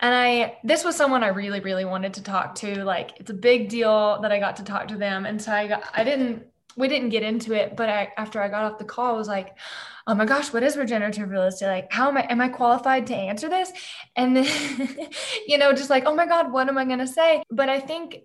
And 0.00 0.14
i 0.14 0.58
this 0.64 0.84
was 0.84 0.96
someone 0.96 1.24
i 1.24 1.28
really 1.28 1.60
really 1.60 1.84
wanted 1.84 2.14
to 2.14 2.22
talk 2.22 2.54
to. 2.56 2.84
Like 2.84 3.18
it's 3.20 3.30
a 3.30 3.34
big 3.34 3.68
deal 3.68 4.20
that 4.22 4.32
i 4.32 4.38
got 4.38 4.56
to 4.56 4.64
talk 4.64 4.88
to 4.88 4.96
them. 4.96 5.26
And 5.26 5.42
so 5.42 5.52
i 5.52 5.66
got 5.66 5.84
i 5.92 6.04
didn't 6.04 6.46
we 6.76 6.88
didn't 6.88 7.10
get 7.10 7.22
into 7.22 7.52
it, 7.52 7.76
but 7.76 7.88
I, 7.88 8.12
after 8.16 8.40
I 8.40 8.48
got 8.48 8.64
off 8.64 8.78
the 8.78 8.84
call, 8.84 9.14
I 9.14 9.18
was 9.18 9.28
like, 9.28 9.56
oh 10.06 10.14
my 10.14 10.24
gosh, 10.24 10.52
what 10.52 10.62
is 10.62 10.76
regenerative 10.76 11.28
real 11.28 11.42
estate? 11.42 11.66
Like, 11.66 11.92
how 11.92 12.08
am 12.08 12.16
I, 12.16 12.26
am 12.30 12.40
I 12.40 12.48
qualified 12.48 13.06
to 13.08 13.16
answer 13.16 13.48
this? 13.48 13.72
And 14.16 14.36
then, 14.36 15.08
you 15.46 15.58
know, 15.58 15.72
just 15.72 15.90
like, 15.90 16.04
oh 16.06 16.14
my 16.14 16.26
God, 16.26 16.52
what 16.52 16.68
am 16.68 16.78
I 16.78 16.84
going 16.84 16.98
to 16.98 17.06
say? 17.06 17.42
But 17.50 17.68
I 17.68 17.80
think 17.80 18.16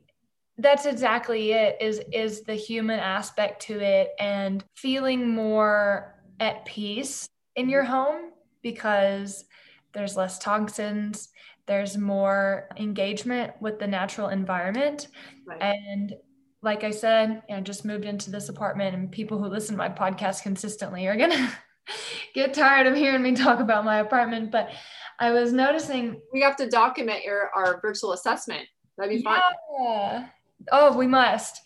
that's 0.58 0.86
exactly 0.86 1.52
it 1.52 1.78
is, 1.80 2.02
is 2.12 2.41
the 2.41 2.56
human 2.56 3.00
aspect 3.00 3.62
to 3.64 3.80
it 3.80 4.12
and 4.20 4.64
feeling 4.76 5.30
more 5.30 6.16
at 6.39 6.66
peace 6.66 7.28
in 7.56 7.70
your 7.70 7.84
home 7.84 8.32
because 8.64 9.45
there's 9.93 10.18
less 10.18 10.39
toxins, 10.39 11.30
there's 11.68 11.98
more 11.98 12.70
engagement 12.78 13.54
with 13.60 13.78
the 13.78 13.88
natural 13.88 14.30
environment. 14.30 15.08
Right. 15.45 15.62
And 15.62 16.14
like 16.62 16.84
I 16.84 16.91
said, 16.91 17.43
I 17.49 17.62
just 17.62 17.86
moved 17.86 18.05
into 18.05 18.32
this 18.32 18.49
apartment, 18.49 18.95
and 18.95 19.12
people 19.12 19.38
who 19.38 19.47
listen 19.47 19.76
to 19.76 19.78
my 19.78 19.89
podcast 19.89 20.43
consistently 20.43 21.08
are 21.08 21.16
gonna 21.16 21.51
get 22.34 22.53
tired 22.53 22.88
of 22.88 22.95
hearing 22.95 23.22
me 23.22 23.36
talk 23.36 23.60
about 23.60 23.86
my 23.86 23.99
apartment. 23.99 24.51
But 24.51 24.72
I 25.20 25.32
was 25.32 25.53
noticing 25.53 26.22
we 26.34 26.41
have 26.41 26.55
to 26.58 26.70
document 26.70 27.24
your 27.24 27.49
our 27.55 27.80
virtual 27.82 28.14
assessment. 28.14 28.68
That'd 28.97 29.18
be 29.18 29.24
fun. 29.24 29.39
Yeah. 29.80 30.28
Oh, 30.72 30.97
we 30.97 31.05
must. 31.05 31.62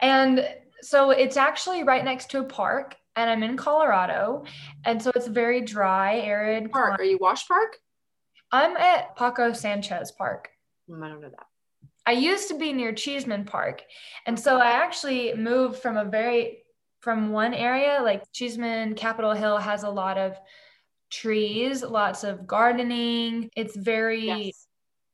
And 0.00 0.48
so 0.80 1.10
it's 1.10 1.36
actually 1.36 1.82
right 1.82 2.04
next 2.04 2.30
to 2.30 2.40
a 2.40 2.44
park, 2.44 2.94
and 3.16 3.28
I'm 3.28 3.42
in 3.42 3.56
Colorado, 3.56 4.44
and 4.84 5.02
so 5.02 5.10
it's 5.16 5.26
very 5.26 5.60
dry, 5.60 6.20
arid. 6.20 6.70
Park? 6.70 7.00
Are 7.00 7.04
you 7.04 7.18
Wash 7.20 7.46
Park? 7.48 7.76
I'm 8.52 8.76
at 8.76 9.16
Paco 9.16 9.52
Sanchez 9.52 10.12
Park. 10.12 10.48
Mm, 10.88 11.04
I 11.04 11.08
don't 11.08 11.20
know 11.20 11.28
that. 11.28 11.47
I 12.08 12.12
used 12.12 12.48
to 12.48 12.56
be 12.56 12.72
near 12.72 12.94
Cheesman 12.94 13.44
Park. 13.44 13.82
And 14.24 14.40
so 14.40 14.56
I 14.56 14.70
actually 14.70 15.34
moved 15.34 15.82
from 15.82 15.98
a 15.98 16.06
very 16.06 16.62
from 17.00 17.32
one 17.32 17.52
area 17.52 18.00
like 18.02 18.22
Cheesman 18.32 18.94
Capitol 18.94 19.32
Hill 19.32 19.58
has 19.58 19.82
a 19.82 19.90
lot 19.90 20.16
of 20.16 20.34
trees, 21.10 21.82
lots 21.82 22.24
of 22.24 22.46
gardening. 22.46 23.50
It's 23.54 23.76
very 23.76 24.24
yes. 24.24 24.66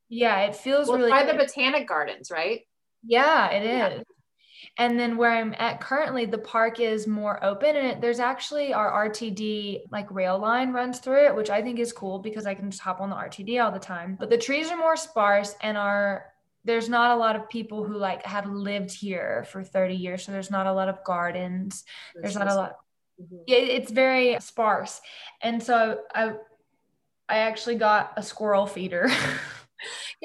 yeah, 0.07 0.39
it 0.43 0.55
feels 0.55 0.87
well, 0.87 0.99
really 0.99 1.11
by 1.11 1.25
the 1.25 1.33
botanic 1.33 1.85
gardens, 1.85 2.31
right? 2.31 2.61
Yeah, 3.03 3.49
it 3.49 3.63
is. 3.63 3.97
Yeah. 3.97 4.03
And 4.77 4.97
then 4.97 5.17
where 5.17 5.31
I'm 5.31 5.53
at 5.57 5.81
currently, 5.81 6.23
the 6.25 6.37
park 6.37 6.79
is 6.79 7.07
more 7.07 7.43
open 7.43 7.75
and 7.75 7.87
it, 7.87 8.01
there's 8.01 8.21
actually 8.21 8.73
our 8.73 9.09
RTD 9.09 9.81
like 9.91 10.09
rail 10.11 10.39
line 10.39 10.71
runs 10.71 10.99
through 10.99 11.25
it, 11.25 11.35
which 11.35 11.49
I 11.49 11.61
think 11.61 11.77
is 11.77 11.91
cool 11.91 12.19
because 12.19 12.45
I 12.45 12.53
can 12.53 12.71
just 12.71 12.81
hop 12.81 13.01
on 13.01 13.09
the 13.09 13.17
RTD 13.17 13.61
all 13.61 13.73
the 13.73 13.79
time. 13.79 14.15
But 14.17 14.29
the 14.29 14.37
trees 14.37 14.71
are 14.71 14.77
more 14.77 14.95
sparse 14.95 15.55
and 15.61 15.77
our 15.77 16.27
there's 16.65 16.89
not 16.89 17.11
a 17.11 17.15
lot 17.15 17.35
of 17.35 17.47
people 17.47 17.83
who 17.83 17.97
like 17.97 18.25
have 18.25 18.47
lived 18.47 18.91
here 18.91 19.45
for 19.49 19.63
30 19.63 19.95
years 19.95 20.25
so 20.25 20.31
there's 20.31 20.51
not 20.51 20.67
a 20.67 20.73
lot 20.73 20.89
of 20.89 21.03
gardens. 21.03 21.83
There's 22.13 22.35
not 22.35 22.47
a 22.47 22.55
lot 22.55 22.77
mm-hmm. 23.21 23.37
it's 23.47 23.91
very 23.91 24.37
sparse. 24.39 24.99
And 25.41 25.61
so 25.61 26.01
i 26.13 26.33
i 27.29 27.37
actually 27.37 27.75
got 27.75 28.13
a 28.17 28.23
squirrel 28.23 28.65
feeder 28.65 29.09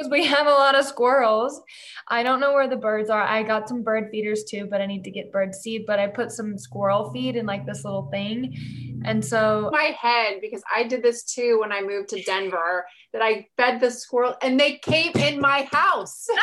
because 0.01 0.11
we 0.11 0.25
have 0.37 0.47
a 0.47 0.51
lot 0.51 0.75
of 0.75 0.85
squirrels. 0.85 1.61
I 2.09 2.23
don't 2.23 2.41
know 2.41 2.53
where 2.53 2.69
the 2.69 2.77
birds 2.77 3.11
are. 3.11 3.23
I 3.23 3.43
got 3.43 3.69
some 3.69 3.83
bird 3.83 4.09
feeders 4.11 4.45
too, 4.45 4.67
but 4.71 4.81
I 4.81 4.87
need 4.87 5.05
to 5.05 5.11
get 5.11 5.31
bird 5.31 5.55
seed. 5.55 5.85
But 5.87 5.99
I 5.99 6.07
put 6.07 6.33
some 6.33 6.59
squirrel 6.59 7.11
feed 7.13 7.37
in 7.37 7.47
like 7.47 7.67
this 7.67 7.85
little 7.85 8.09
thing. 8.11 8.57
And 9.05 9.25
so 9.25 9.71
my 9.73 9.97
head, 9.99 10.41
because 10.41 10.63
I 10.75 10.85
did 10.85 11.03
this 11.03 11.25
too 11.25 11.59
when 11.61 11.73
I 11.73 11.81
moved 11.83 12.09
to 12.11 12.23
Denver, 12.23 12.85
that 13.13 13.23
I 13.23 13.47
fed 13.57 13.81
the 13.81 13.91
squirrel 13.91 14.35
and 14.43 14.59
they 14.59 14.79
came 14.79 15.13
in 15.17 15.41
my 15.41 15.69
house. 15.71 16.27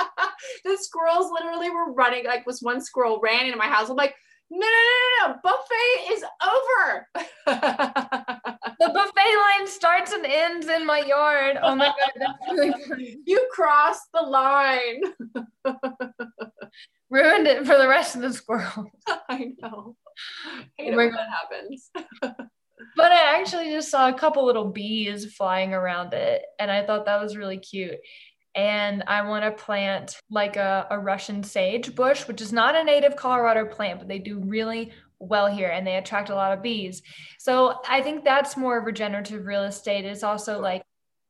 the 0.64 0.76
squirrels 0.78 1.30
literally 1.30 1.70
were 1.70 1.92
running, 1.92 2.24
like 2.24 2.46
was 2.46 2.62
one 2.62 2.80
squirrel 2.80 3.20
ran 3.22 3.46
into 3.46 3.58
my 3.58 3.66
house. 3.66 3.90
I'm 3.90 3.96
like, 3.96 4.14
no, 4.54 4.66
no, 4.66 5.26
no, 5.26 5.26
no, 5.26 5.34
buffet 5.42 6.12
is 6.12 6.24
over. 6.42 7.08
the 7.46 8.88
buffet 8.88 9.36
line 9.36 9.66
starts 9.66 10.12
and 10.12 10.24
ends 10.24 10.68
in 10.68 10.86
my 10.86 11.00
yard. 11.00 11.58
Oh 11.60 11.74
my 11.74 11.86
God, 11.86 12.12
that's 12.16 12.52
really 12.52 12.72
funny. 12.88 13.18
You 13.26 13.48
crossed 13.50 14.08
the 14.12 14.22
line. 14.22 15.00
Ruined 17.10 17.46
it 17.46 17.66
for 17.66 17.76
the 17.76 17.88
rest 17.88 18.14
of 18.14 18.22
the 18.22 18.32
squirrels. 18.32 18.90
I 19.28 19.52
know. 19.60 19.96
I 20.80 20.84
oh 20.84 20.96
when 20.96 21.10
that 21.10 21.28
happens. 21.28 21.90
but 22.96 23.12
I 23.12 23.38
actually 23.40 23.70
just 23.70 23.90
saw 23.90 24.08
a 24.08 24.14
couple 24.14 24.46
little 24.46 24.70
bees 24.70 25.34
flying 25.34 25.74
around 25.74 26.14
it, 26.14 26.42
and 26.60 26.70
I 26.70 26.86
thought 26.86 27.06
that 27.06 27.20
was 27.20 27.36
really 27.36 27.58
cute 27.58 27.98
and 28.54 29.02
I 29.06 29.22
want 29.22 29.44
to 29.44 29.64
plant 29.64 30.16
like 30.30 30.56
a, 30.56 30.86
a 30.90 30.98
Russian 30.98 31.42
sage 31.42 31.94
bush, 31.94 32.26
which 32.28 32.40
is 32.40 32.52
not 32.52 32.76
a 32.76 32.84
native 32.84 33.16
Colorado 33.16 33.64
plant, 33.66 33.98
but 33.98 34.08
they 34.08 34.18
do 34.18 34.38
really 34.40 34.92
well 35.18 35.46
here 35.46 35.70
and 35.70 35.86
they 35.86 35.96
attract 35.96 36.30
a 36.30 36.34
lot 36.34 36.52
of 36.52 36.62
bees. 36.62 37.02
So 37.38 37.80
I 37.88 38.00
think 38.02 38.24
that's 38.24 38.56
more 38.56 38.84
regenerative 38.84 39.46
real 39.46 39.64
estate. 39.64 40.04
It's 40.04 40.22
also 40.22 40.60
like 40.60 40.82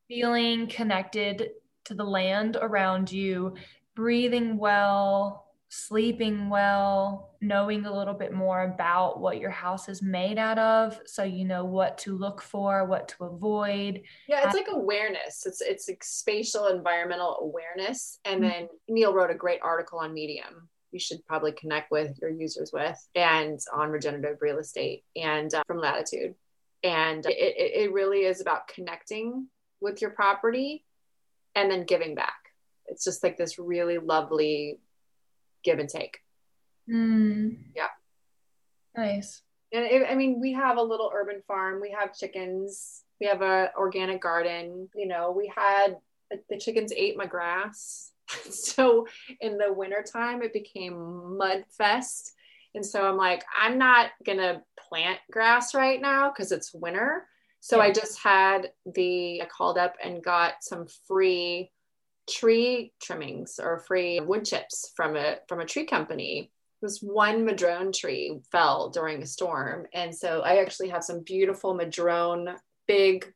feeling 0.07 0.67
connected 0.67 1.49
to 1.85 1.93
the 1.95 2.03
land 2.03 2.57
around 2.61 3.11
you, 3.11 3.55
breathing 3.95 4.57
well, 4.57 5.47
sleeping 5.69 6.49
well, 6.49 7.35
knowing 7.41 7.85
a 7.85 7.97
little 7.97 8.13
bit 8.13 8.33
more 8.33 8.63
about 8.63 9.19
what 9.19 9.39
your 9.39 9.49
house 9.49 9.89
is 9.89 10.01
made 10.01 10.37
out 10.37 10.57
of 10.57 10.99
so 11.05 11.23
you 11.23 11.43
know 11.45 11.65
what 11.65 11.97
to 11.99 12.17
look 12.17 12.41
for, 12.41 12.85
what 12.85 13.07
to 13.09 13.25
avoid. 13.25 14.01
Yeah, 14.27 14.45
it's 14.45 14.55
like 14.55 14.67
awareness. 14.69 15.45
It's 15.45 15.61
it's 15.61 15.89
like 15.89 16.03
spatial 16.03 16.67
environmental 16.67 17.37
awareness. 17.41 18.19
And 18.25 18.41
mm-hmm. 18.41 18.49
then 18.49 18.67
Neil 18.87 19.13
wrote 19.13 19.31
a 19.31 19.35
great 19.35 19.59
article 19.61 19.99
on 19.99 20.13
Medium. 20.13 20.69
You 20.91 20.99
should 20.99 21.25
probably 21.25 21.51
connect 21.51 21.91
with 21.91 22.17
your 22.21 22.29
users 22.29 22.71
with 22.71 22.97
and 23.15 23.59
on 23.73 23.89
regenerative 23.89 24.37
real 24.41 24.59
estate 24.59 25.03
and 25.15 25.53
uh, 25.53 25.63
from 25.67 25.79
Latitude. 25.79 26.35
And 26.83 27.25
it, 27.25 27.55
it 27.57 27.91
really 27.91 28.19
is 28.19 28.39
about 28.39 28.67
connecting 28.67 29.47
with 29.81 30.01
your 30.01 30.11
property 30.11 30.85
and 31.55 31.69
then 31.69 31.83
giving 31.83 32.15
back. 32.15 32.35
It's 32.87 33.03
just 33.03 33.23
like 33.23 33.37
this 33.37 33.57
really 33.57 33.97
lovely 33.97 34.79
give 35.65 35.79
and 35.79 35.89
take. 35.89 36.19
Mm. 36.89 37.57
Yeah. 37.75 37.87
Nice. 38.95 39.41
And 39.73 39.83
it, 39.83 40.07
I 40.09 40.15
mean, 40.15 40.39
we 40.39 40.53
have 40.53 40.77
a 40.77 40.81
little 40.81 41.11
urban 41.13 41.41
farm. 41.47 41.81
We 41.81 41.91
have 41.91 42.15
chickens. 42.15 43.03
We 43.19 43.27
have 43.27 43.41
a 43.41 43.71
organic 43.77 44.21
garden. 44.21 44.89
You 44.95 45.07
know, 45.07 45.33
we 45.35 45.51
had 45.53 45.97
the 46.49 46.57
chickens 46.57 46.93
ate 46.95 47.17
my 47.17 47.25
grass. 47.25 48.11
so 48.49 49.07
in 49.41 49.57
the 49.57 49.73
wintertime, 49.73 50.41
it 50.41 50.53
became 50.53 51.37
mud 51.37 51.65
fest. 51.77 52.33
And 52.73 52.85
so 52.85 53.07
I'm 53.07 53.17
like, 53.17 53.43
I'm 53.59 53.77
not 53.77 54.11
gonna 54.25 54.61
plant 54.77 55.19
grass 55.31 55.73
right 55.73 56.01
now 56.01 56.29
because 56.29 56.51
it's 56.51 56.73
winter. 56.73 57.27
So 57.59 57.77
yeah. 57.77 57.83
I 57.83 57.91
just 57.91 58.19
had 58.19 58.71
the 58.93 59.41
I 59.41 59.45
called 59.45 59.77
up 59.77 59.95
and 60.03 60.23
got 60.23 60.55
some 60.61 60.85
free 61.07 61.71
tree 62.29 62.93
trimmings 63.01 63.59
or 63.61 63.79
free 63.79 64.19
wood 64.19 64.45
chips 64.45 64.91
from 64.95 65.15
a 65.15 65.37
from 65.47 65.59
a 65.59 65.65
tree 65.65 65.85
company. 65.85 66.51
Was 66.81 66.99
one 66.99 67.45
madrone 67.45 67.91
tree 67.91 68.39
fell 68.51 68.89
during 68.89 69.21
a 69.21 69.25
storm. 69.25 69.87
And 69.93 70.13
so 70.13 70.41
i 70.41 70.57
actually 70.57 70.89
have 70.89 71.03
some 71.03 71.23
beautiful 71.23 71.73
madrone 71.73 72.55
big 72.87 73.33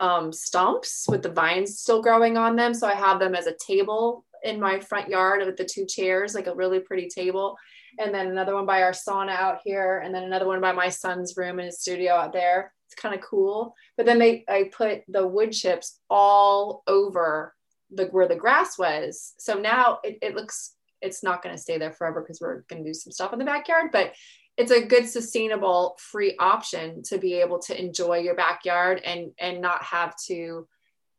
um, 0.00 0.32
stumps 0.32 1.06
with 1.08 1.22
the 1.22 1.30
vines 1.30 1.78
still 1.78 2.02
growing 2.02 2.36
on 2.36 2.56
them. 2.56 2.74
So 2.74 2.86
i 2.86 2.94
have 2.94 3.18
them 3.18 3.34
as 3.34 3.46
a 3.46 3.56
table 3.66 4.24
in 4.42 4.60
my 4.60 4.80
front 4.80 5.08
yard 5.08 5.44
with 5.46 5.56
the 5.56 5.64
two 5.64 5.86
chairs 5.86 6.34
like 6.34 6.46
a 6.46 6.54
really 6.54 6.80
pretty 6.80 7.08
table. 7.08 7.56
And 7.98 8.14
then 8.14 8.28
another 8.28 8.54
one 8.54 8.66
by 8.66 8.82
our 8.82 8.92
sauna 8.92 9.30
out 9.30 9.60
here 9.64 10.02
and 10.04 10.14
then 10.14 10.24
another 10.24 10.46
one 10.46 10.60
by 10.60 10.72
my 10.72 10.88
son's 10.88 11.36
room 11.36 11.58
in 11.58 11.66
his 11.66 11.80
studio 11.80 12.14
out 12.14 12.32
there. 12.32 12.72
It's 12.86 13.00
kind 13.00 13.14
of 13.14 13.20
cool. 13.20 13.74
But 13.96 14.06
then 14.06 14.18
they 14.18 14.44
i 14.48 14.70
put 14.72 15.02
the 15.08 15.26
wood 15.26 15.52
chips 15.52 16.00
all 16.08 16.82
over 16.86 17.54
the 17.92 18.06
where 18.06 18.28
the 18.28 18.36
grass 18.36 18.78
was. 18.78 19.34
So 19.38 19.54
now 19.54 19.98
it, 20.04 20.18
it 20.22 20.34
looks 20.34 20.74
it's 21.00 21.22
not 21.22 21.42
going 21.42 21.54
to 21.54 21.60
stay 21.60 21.78
there 21.78 21.92
forever 21.92 22.20
because 22.20 22.40
we're 22.40 22.62
going 22.68 22.84
to 22.84 22.88
do 22.88 22.94
some 22.94 23.10
stuff 23.10 23.32
in 23.32 23.38
the 23.38 23.44
backyard, 23.44 23.90
but 23.90 24.12
it's 24.56 24.70
a 24.70 24.84
good 24.84 25.08
sustainable 25.08 25.96
free 25.98 26.36
option 26.38 27.02
to 27.04 27.16
be 27.16 27.34
able 27.34 27.58
to 27.60 27.80
enjoy 27.80 28.18
your 28.18 28.34
backyard 28.34 29.00
and 29.04 29.32
and 29.38 29.60
not 29.60 29.82
have 29.82 30.14
to 30.26 30.68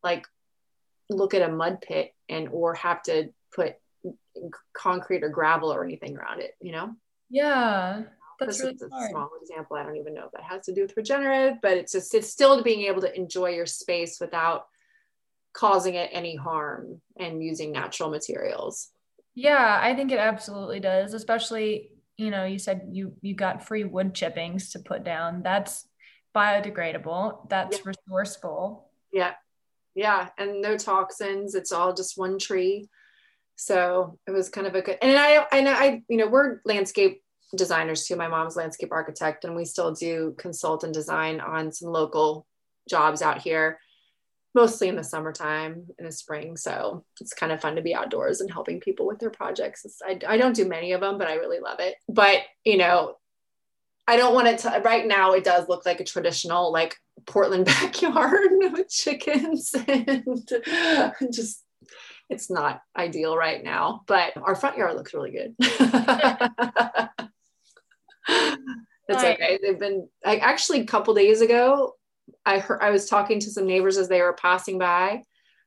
like 0.03 0.27
look 1.09 1.33
at 1.33 1.41
a 1.41 1.51
mud 1.51 1.81
pit 1.81 2.13
and 2.29 2.49
or 2.49 2.73
have 2.75 3.01
to 3.03 3.29
put 3.53 3.75
concrete 4.73 5.23
or 5.23 5.29
gravel 5.29 5.73
or 5.73 5.83
anything 5.83 6.17
around 6.17 6.41
it, 6.41 6.55
you 6.61 6.71
know? 6.71 6.95
Yeah. 7.29 8.03
That's 8.39 8.57
this 8.57 8.61
really 8.61 8.75
is 8.75 8.81
a 8.81 8.87
smart. 8.87 9.11
small 9.11 9.29
example. 9.41 9.77
I 9.77 9.83
don't 9.83 9.97
even 9.97 10.15
know 10.15 10.25
if 10.25 10.31
that 10.31 10.43
has 10.43 10.65
to 10.65 10.73
do 10.73 10.81
with 10.81 10.97
regenerative, 10.97 11.59
but 11.61 11.77
it's 11.77 11.91
just 11.91 12.13
it's 12.15 12.29
still 12.29 12.63
being 12.63 12.81
able 12.81 13.01
to 13.01 13.15
enjoy 13.15 13.49
your 13.49 13.67
space 13.67 14.19
without 14.19 14.65
causing 15.53 15.95
it 15.95 16.09
any 16.13 16.35
harm 16.35 17.01
and 17.17 17.43
using 17.43 17.71
natural 17.71 18.09
materials. 18.09 18.89
Yeah, 19.35 19.79
I 19.81 19.95
think 19.95 20.11
it 20.11 20.19
absolutely 20.19 20.79
does, 20.79 21.13
especially, 21.13 21.91
you 22.17 22.29
know, 22.29 22.45
you 22.45 22.59
said 22.59 22.89
you 22.91 23.13
you 23.21 23.33
got 23.33 23.65
free 23.65 23.83
wood 23.83 24.13
chippings 24.13 24.71
to 24.71 24.79
put 24.79 25.03
down. 25.03 25.41
That's 25.43 25.87
biodegradable. 26.35 27.49
That's 27.49 27.77
yeah. 27.77 27.93
resourceful. 28.09 28.89
Yeah. 29.11 29.33
Yeah, 29.93 30.29
and 30.37 30.61
no 30.61 30.77
toxins. 30.77 31.55
It's 31.55 31.71
all 31.71 31.93
just 31.93 32.17
one 32.17 32.39
tree. 32.39 32.89
So 33.55 34.17
it 34.25 34.31
was 34.31 34.49
kind 34.49 34.65
of 34.65 34.73
a 34.73 34.81
good, 34.81 34.97
and 35.01 35.17
I, 35.17 35.45
and 35.51 35.67
I, 35.67 36.01
you 36.07 36.17
know, 36.17 36.27
we're 36.27 36.61
landscape 36.65 37.21
designers 37.55 38.05
too. 38.05 38.15
My 38.15 38.27
mom's 38.27 38.55
landscape 38.55 38.91
architect, 38.91 39.43
and 39.43 39.55
we 39.55 39.65
still 39.65 39.93
do 39.93 40.33
consult 40.37 40.83
and 40.83 40.93
design 40.93 41.39
on 41.41 41.71
some 41.71 41.89
local 41.91 42.47
jobs 42.89 43.21
out 43.21 43.41
here, 43.41 43.79
mostly 44.53 44.87
in 44.87 44.95
the 44.95 45.03
summertime 45.03 45.85
in 45.97 46.05
the 46.05 46.11
spring. 46.11 46.57
So 46.57 47.05
it's 47.19 47.33
kind 47.33 47.51
of 47.51 47.61
fun 47.61 47.75
to 47.75 47.81
be 47.81 47.95
outdoors 47.95 48.41
and 48.41 48.51
helping 48.51 48.79
people 48.79 49.07
with 49.07 49.19
their 49.19 49.29
projects. 49.29 49.85
I, 50.05 50.19
I 50.27 50.37
don't 50.37 50.55
do 50.55 50.67
many 50.67 50.91
of 50.91 51.01
them, 51.01 51.17
but 51.17 51.27
I 51.27 51.35
really 51.35 51.59
love 51.59 51.79
it. 51.79 51.95
But 52.09 52.39
you 52.63 52.77
know, 52.77 53.15
I 54.07 54.17
don't 54.17 54.33
want 54.33 54.47
it 54.47 54.59
to. 54.59 54.81
Right 54.83 55.07
now, 55.07 55.33
it 55.33 55.43
does 55.43 55.69
look 55.69 55.85
like 55.85 55.99
a 55.99 56.05
traditional 56.05 56.71
like 56.71 56.97
Portland 57.25 57.65
backyard 57.65 58.49
with 58.51 58.89
chickens 58.89 59.73
and 59.87 60.47
just 61.31 61.63
it's 62.29 62.49
not 62.49 62.81
ideal 62.95 63.35
right 63.35 63.61
now, 63.63 64.03
but 64.07 64.33
our 64.37 64.55
front 64.55 64.77
yard 64.77 64.95
looks 64.95 65.13
really 65.13 65.31
good. 65.31 65.55
It's 69.11 69.23
okay. 69.23 69.59
They've 69.61 69.79
been 69.79 70.07
I 70.25 70.37
actually 70.37 70.81
a 70.81 70.85
couple 70.85 71.13
days 71.13 71.41
ago, 71.41 71.95
I 72.45 72.59
heard 72.59 72.81
I 72.81 72.91
was 72.91 73.09
talking 73.09 73.39
to 73.39 73.51
some 73.51 73.65
neighbors 73.65 73.97
as 73.97 74.07
they 74.07 74.21
were 74.21 74.33
passing 74.33 74.77
by 74.77 75.23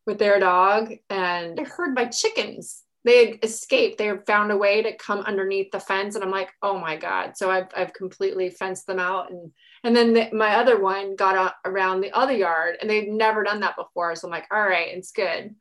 with 0.07 0.19
their 0.19 0.39
dog 0.39 0.93
and 1.11 1.59
I 1.59 1.65
heard 1.65 1.95
my 1.95 2.07
chickens. 2.07 2.83
They 3.05 3.27
had 3.27 3.39
escaped. 3.45 3.99
They 3.99 4.07
had 4.07 4.27
found 4.27 4.51
a 4.51 4.57
way 4.57 4.83
to 4.83 4.97
come 4.97 5.21
underneath 5.21 5.71
the 5.71 5.81
fence. 5.81 6.15
And 6.15 6.25
I'm 6.25 6.31
like, 6.31 6.51
oh 6.63 6.79
my 6.79 6.97
God. 6.97 7.37
So 7.37 7.51
I've, 7.51 7.69
I've 7.77 7.93
completely 7.93 8.49
fenced 8.49 8.87
them 8.87 8.99
out. 8.99 9.31
And, 9.31 9.53
and 9.83 9.95
then 9.95 10.15
the, 10.15 10.31
my 10.33 10.57
other 10.57 10.81
one 10.81 11.15
got 11.15 11.55
around 11.67 12.01
the 12.01 12.13
other 12.13 12.33
yard 12.33 12.77
and 12.81 12.89
they've 12.89 13.09
never 13.09 13.45
done 13.45 13.61
that 13.61 13.77
before. 13.77 14.15
So 14.17 14.27
I'm 14.27 14.33
like, 14.33 14.47
all 14.51 14.63
right, 14.63 14.89
it's 14.89 15.13
good. 15.13 15.55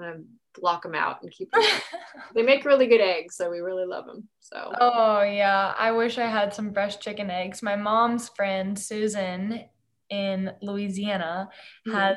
I'm 0.00 0.26
block 0.60 0.82
them 0.82 0.94
out 0.94 1.22
and 1.22 1.30
keep 1.30 1.50
them. 1.52 1.62
they 2.34 2.42
make 2.42 2.64
really 2.64 2.86
good 2.86 3.00
eggs, 3.00 3.36
so 3.36 3.50
we 3.50 3.60
really 3.60 3.86
love 3.86 4.06
them. 4.06 4.28
So. 4.40 4.72
Oh 4.80 5.22
yeah, 5.22 5.74
I 5.78 5.92
wish 5.92 6.18
I 6.18 6.26
had 6.26 6.54
some 6.54 6.72
fresh 6.72 6.98
chicken 6.98 7.30
eggs. 7.30 7.62
My 7.62 7.76
mom's 7.76 8.28
friend 8.30 8.78
Susan 8.78 9.64
in 10.10 10.50
Louisiana 10.62 11.48
mm-hmm. 11.86 11.96
has 11.96 12.16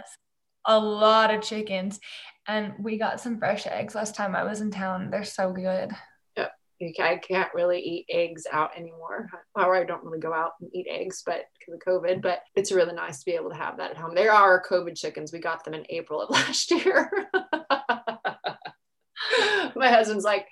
a 0.65 0.79
lot 0.79 1.33
of 1.33 1.41
chickens, 1.41 1.99
and 2.47 2.73
we 2.79 2.97
got 2.97 3.19
some 3.19 3.39
fresh 3.39 3.67
eggs 3.67 3.95
last 3.95 4.15
time 4.15 4.35
I 4.35 4.43
was 4.43 4.61
in 4.61 4.71
town. 4.71 5.09
They're 5.09 5.23
so 5.23 5.51
good. 5.51 5.91
Yeah, 6.35 7.05
I 7.05 7.17
can't 7.17 7.53
really 7.53 7.79
eat 7.79 8.05
eggs 8.09 8.47
out 8.51 8.75
anymore. 8.75 9.29
Or 9.55 9.75
I 9.75 9.83
don't 9.83 10.03
really 10.03 10.19
go 10.19 10.33
out 10.33 10.53
and 10.61 10.71
eat 10.73 10.87
eggs, 10.89 11.21
but 11.25 11.43
because 11.59 11.75
of 11.75 11.81
COVID. 11.81 12.23
But 12.23 12.39
it's 12.55 12.71
really 12.71 12.93
nice 12.93 13.19
to 13.19 13.25
be 13.25 13.33
able 13.33 13.51
to 13.51 13.55
have 13.55 13.77
that 13.77 13.91
at 13.91 13.97
home. 13.97 14.15
There 14.15 14.31
are 14.31 14.63
COVID 14.67 14.97
chickens. 14.97 15.31
We 15.31 15.37
got 15.39 15.63
them 15.63 15.75
in 15.75 15.85
April 15.89 16.21
of 16.21 16.29
last 16.31 16.71
year. 16.71 17.11
my 19.75 19.89
husband's 19.89 20.25
like, 20.25 20.47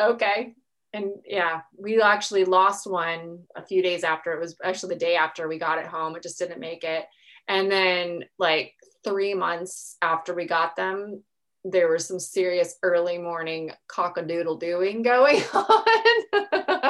okay. 0.00 0.54
And 0.92 1.12
yeah, 1.24 1.60
we 1.78 2.00
actually 2.02 2.44
lost 2.44 2.86
one 2.86 3.44
a 3.54 3.64
few 3.64 3.82
days 3.82 4.02
after. 4.02 4.32
It 4.32 4.40
was 4.40 4.56
actually 4.62 4.94
the 4.94 5.00
day 5.00 5.16
after 5.16 5.48
we 5.48 5.58
got 5.58 5.78
it 5.78 5.86
home. 5.86 6.16
It 6.16 6.22
just 6.22 6.38
didn't 6.38 6.60
make 6.60 6.84
it. 6.84 7.04
And 7.48 7.70
then, 7.70 8.24
like, 8.38 8.74
three 9.04 9.34
months 9.34 9.96
after 10.02 10.34
we 10.34 10.46
got 10.46 10.76
them, 10.76 11.22
there 11.64 11.88
was 11.88 12.06
some 12.06 12.18
serious 12.18 12.76
early 12.82 13.18
morning 13.18 13.70
cockadoodle 13.88 14.60
doing 14.60 15.02
going 15.12 15.42
on 15.52 16.89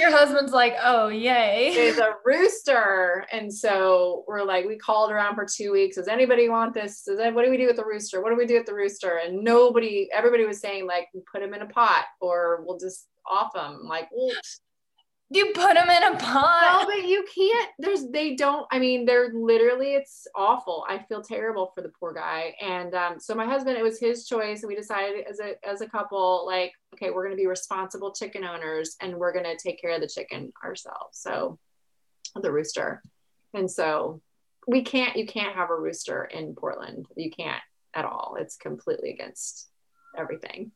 your 0.00 0.10
husband's 0.10 0.52
like, 0.52 0.74
oh, 0.82 1.08
yay. 1.08 1.68
It's 1.74 1.98
a 1.98 2.14
rooster. 2.24 3.26
And 3.30 3.52
so 3.52 4.24
we're 4.26 4.42
like, 4.42 4.66
we 4.66 4.76
called 4.76 5.12
around 5.12 5.34
for 5.34 5.46
two 5.46 5.72
weeks. 5.72 5.96
Does 5.96 6.08
anybody 6.08 6.48
want 6.48 6.74
this? 6.74 7.02
Does 7.02 7.18
that, 7.18 7.34
what 7.34 7.44
do 7.44 7.50
we 7.50 7.56
do 7.56 7.66
with 7.66 7.76
the 7.76 7.84
rooster? 7.84 8.22
What 8.22 8.30
do 8.30 8.36
we 8.36 8.46
do 8.46 8.56
with 8.56 8.66
the 8.66 8.74
rooster? 8.74 9.20
And 9.24 9.44
nobody, 9.44 10.08
everybody 10.12 10.46
was 10.46 10.60
saying, 10.60 10.86
like, 10.86 11.08
put 11.30 11.42
him 11.42 11.54
in 11.54 11.62
a 11.62 11.66
pot 11.66 12.06
or 12.20 12.64
we'll 12.66 12.78
just 12.78 13.06
off 13.30 13.54
him. 13.54 13.86
Like, 13.86 14.08
well, 14.12 14.34
you 15.32 15.52
put 15.54 15.74
them 15.74 15.88
in 15.88 16.02
a 16.02 16.16
pot. 16.16 16.80
No, 16.82 16.86
but 16.86 17.06
you 17.06 17.24
can't. 17.32 17.70
There's 17.78 18.08
they 18.08 18.34
don't. 18.34 18.66
I 18.72 18.80
mean, 18.80 19.04
they're 19.04 19.32
literally. 19.32 19.94
It's 19.94 20.26
awful. 20.34 20.84
I 20.88 20.98
feel 20.98 21.22
terrible 21.22 21.70
for 21.74 21.82
the 21.82 21.92
poor 22.00 22.12
guy. 22.12 22.54
And 22.60 22.94
um, 22.94 23.20
so 23.20 23.34
my 23.36 23.46
husband, 23.46 23.78
it 23.78 23.82
was 23.82 24.00
his 24.00 24.26
choice, 24.26 24.62
and 24.62 24.68
we 24.68 24.74
decided 24.74 25.24
as 25.28 25.38
a 25.38 25.54
as 25.66 25.82
a 25.82 25.88
couple, 25.88 26.44
like, 26.46 26.72
okay, 26.94 27.10
we're 27.10 27.22
to 27.36 27.42
be 27.42 27.46
responsible 27.46 28.12
chicken 28.12 28.44
owners, 28.44 28.96
and 29.00 29.16
we're 29.16 29.32
to 29.44 29.56
take 29.56 29.80
care 29.80 29.94
of 29.94 30.00
the 30.00 30.08
chicken 30.08 30.52
ourselves. 30.64 31.18
So, 31.18 31.58
the 32.34 32.50
rooster, 32.50 33.00
and 33.54 33.70
so 33.70 34.20
we 34.66 34.82
can't. 34.82 35.16
You 35.16 35.26
can't 35.26 35.54
have 35.54 35.70
a 35.70 35.78
rooster 35.78 36.24
in 36.24 36.56
Portland. 36.56 37.06
You 37.16 37.30
can't 37.30 37.62
at 37.94 38.04
all. 38.04 38.36
It's 38.38 38.56
completely 38.56 39.10
against 39.10 39.68
everything 40.18 40.72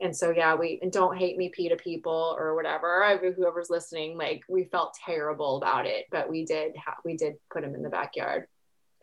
and 0.00 0.16
so 0.16 0.30
yeah 0.30 0.54
we 0.54 0.78
and 0.82 0.92
don't 0.92 1.16
hate 1.16 1.36
me 1.36 1.48
PETA 1.48 1.76
people 1.76 2.36
or 2.38 2.54
whatever 2.54 3.18
whoever's 3.36 3.70
listening 3.70 4.16
like 4.16 4.42
we 4.48 4.64
felt 4.64 4.96
terrible 5.04 5.56
about 5.56 5.86
it 5.86 6.06
but 6.10 6.28
we 6.28 6.44
did 6.44 6.74
ha- 6.76 6.96
we 7.04 7.16
did 7.16 7.34
put 7.52 7.64
him 7.64 7.74
in 7.74 7.82
the 7.82 7.88
backyard 7.88 8.46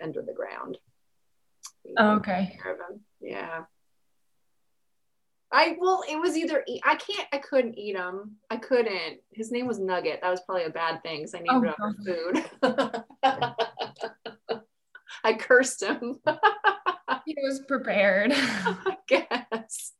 under 0.01 0.21
the 0.21 0.33
ground 0.33 0.77
oh, 1.97 2.15
okay 2.15 2.57
yeah 3.21 3.61
I 5.53 5.75
well, 5.79 6.03
it 6.09 6.15
was 6.15 6.37
either 6.37 6.63
eat, 6.65 6.81
I 6.85 6.95
can't, 6.95 7.27
I 7.33 7.37
couldn't 7.37 7.77
eat 7.77 7.95
him. 7.95 8.37
I 8.49 8.55
couldn't. 8.55 9.19
His 9.31 9.51
name 9.51 9.67
was 9.67 9.79
Nugget. 9.79 10.21
That 10.21 10.31
was 10.31 10.39
probably 10.41 10.63
a 10.63 10.69
bad 10.69 11.03
thing 11.03 11.19
because 11.19 11.35
I 11.35 11.39
named 11.39 11.73
oh, 11.77 11.93
it 11.99 12.45
food. 12.63 13.53
I 15.23 15.33
cursed 15.33 15.83
him. 15.83 16.19
he 17.25 17.35
was 17.43 17.61
prepared. 17.67 18.31
I 18.35 18.97
guess 19.07 19.91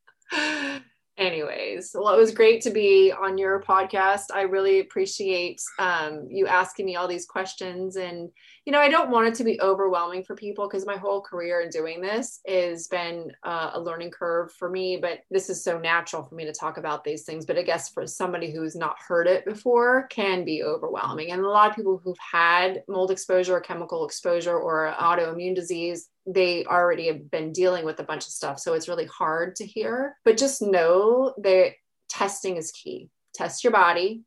anyways 1.18 1.94
well 1.94 2.14
it 2.14 2.18
was 2.18 2.32
great 2.32 2.62
to 2.62 2.70
be 2.70 3.12
on 3.12 3.36
your 3.36 3.62
podcast. 3.62 4.24
I 4.32 4.42
really 4.42 4.80
appreciate 4.80 5.60
um, 5.78 6.26
you 6.30 6.46
asking 6.46 6.86
me 6.86 6.96
all 6.96 7.06
these 7.06 7.26
questions. 7.26 7.96
And 7.96 8.30
you 8.64 8.72
know 8.72 8.78
i 8.78 8.88
don't 8.88 9.10
want 9.10 9.26
it 9.26 9.34
to 9.34 9.44
be 9.44 9.60
overwhelming 9.60 10.22
for 10.22 10.36
people 10.36 10.68
because 10.68 10.86
my 10.86 10.96
whole 10.96 11.20
career 11.20 11.62
in 11.62 11.68
doing 11.70 12.00
this 12.00 12.40
has 12.46 12.86
been 12.86 13.32
uh, 13.42 13.72
a 13.74 13.80
learning 13.80 14.10
curve 14.10 14.52
for 14.52 14.70
me. 14.70 14.96
But 14.96 15.20
this 15.30 15.50
is 15.50 15.62
so 15.62 15.78
natural 15.78 16.22
for 16.22 16.34
me 16.34 16.44
to 16.44 16.52
talk 16.52 16.78
about 16.78 17.04
these 17.04 17.24
things. 17.24 17.44
But 17.44 17.58
i 17.58 17.62
guess 17.62 17.90
for 17.90 18.06
somebody 18.06 18.50
who's 18.52 18.74
not 18.74 18.96
heard 19.06 19.26
it 19.26 19.44
before 19.44 20.06
can 20.08 20.44
be 20.44 20.62
overwhelming. 20.62 21.30
And 21.30 21.42
a 21.42 21.48
lot 21.48 21.70
of 21.70 21.76
people 21.76 22.00
who've 22.02 22.16
had 22.18 22.82
mold 22.88 23.10
exposure 23.10 23.56
or 23.56 23.60
chemical 23.60 24.06
exposure 24.06 24.58
or 24.58 24.94
autoimmune 24.98 25.54
disease 25.54 26.08
they 26.26 26.64
already 26.64 27.08
have 27.08 27.30
been 27.30 27.52
dealing 27.52 27.84
with 27.84 27.98
a 27.98 28.04
bunch 28.04 28.24
of 28.24 28.32
stuff. 28.32 28.58
So 28.58 28.74
it's 28.74 28.88
really 28.88 29.06
hard 29.06 29.56
to 29.56 29.66
hear. 29.66 30.16
But 30.24 30.36
just 30.36 30.62
know 30.62 31.34
that 31.38 31.72
testing 32.08 32.56
is 32.56 32.70
key. 32.70 33.10
Test 33.34 33.64
your 33.64 33.72
body, 33.72 34.22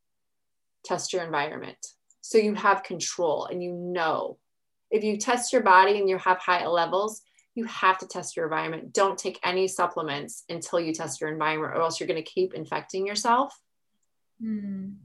test 0.83 1.13
your 1.13 1.23
environment. 1.23 1.77
So 2.21 2.37
you 2.37 2.55
have 2.55 2.83
control 2.83 3.45
and 3.45 3.63
you 3.63 3.71
know. 3.71 4.37
If 4.91 5.03
you 5.03 5.17
test 5.17 5.53
your 5.53 5.63
body 5.63 5.99
and 5.99 6.09
you 6.09 6.17
have 6.17 6.37
high 6.37 6.65
levels, 6.67 7.21
you 7.53 7.65
have 7.65 7.97
to 7.99 8.07
test 8.07 8.35
your 8.35 8.45
environment. 8.45 8.93
Don't 8.93 9.17
take 9.17 9.39
any 9.43 9.67
supplements 9.67 10.43
until 10.49 10.79
you 10.79 10.93
test 10.93 11.21
your 11.21 11.29
environment, 11.31 11.73
or 11.73 11.81
else 11.81 11.99
you're 11.99 12.07
going 12.07 12.23
to 12.23 12.29
keep 12.29 12.53
infecting 12.53 13.07
yourself. 13.07 13.57
Mm. 14.43 14.95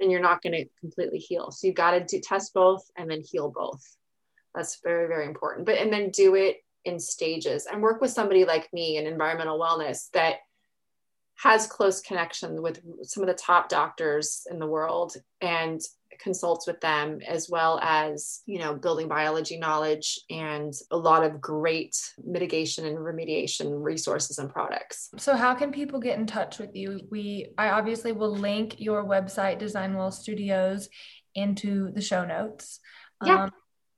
And 0.00 0.10
you're 0.10 0.20
not 0.20 0.42
going 0.42 0.54
to 0.54 0.64
completely 0.80 1.18
heal. 1.18 1.50
So 1.50 1.66
you've 1.66 1.76
got 1.76 1.92
to 1.92 2.04
do, 2.04 2.20
test 2.20 2.52
both 2.54 2.90
and 2.96 3.10
then 3.10 3.20
heal 3.20 3.50
both. 3.50 3.96
That's 4.54 4.80
very, 4.82 5.06
very 5.06 5.26
important. 5.26 5.66
But 5.66 5.78
and 5.78 5.92
then 5.92 6.10
do 6.10 6.34
it 6.34 6.58
in 6.84 6.98
stages 6.98 7.66
and 7.66 7.82
work 7.82 8.00
with 8.00 8.10
somebody 8.10 8.44
like 8.44 8.72
me 8.72 8.96
in 8.96 9.06
environmental 9.06 9.58
wellness 9.58 10.10
that 10.12 10.36
has 11.42 11.66
close 11.66 12.00
connection 12.00 12.60
with 12.60 12.80
some 13.02 13.22
of 13.22 13.26
the 13.26 13.34
top 13.34 13.68
doctors 13.68 14.46
in 14.50 14.58
the 14.58 14.66
world 14.66 15.14
and 15.40 15.80
consults 16.18 16.66
with 16.66 16.78
them 16.80 17.20
as 17.26 17.48
well 17.48 17.78
as 17.82 18.40
you 18.44 18.58
know 18.58 18.74
building 18.74 19.08
biology 19.08 19.56
knowledge 19.56 20.20
and 20.28 20.74
a 20.90 20.96
lot 20.96 21.24
of 21.24 21.40
great 21.40 21.96
mitigation 22.22 22.84
and 22.84 22.98
remediation 22.98 23.82
resources 23.82 24.38
and 24.38 24.50
products 24.50 25.08
so 25.16 25.34
how 25.34 25.54
can 25.54 25.72
people 25.72 25.98
get 25.98 26.18
in 26.18 26.26
touch 26.26 26.58
with 26.58 26.74
you 26.74 27.00
we 27.10 27.46
i 27.56 27.70
obviously 27.70 28.12
will 28.12 28.36
link 28.36 28.78
your 28.78 29.04
website 29.04 29.58
design 29.58 29.94
well 29.94 30.10
studios 30.10 30.90
into 31.34 31.90
the 31.92 32.02
show 32.02 32.24
notes 32.24 32.80
yeah. 33.24 33.44
Um, 33.44 33.50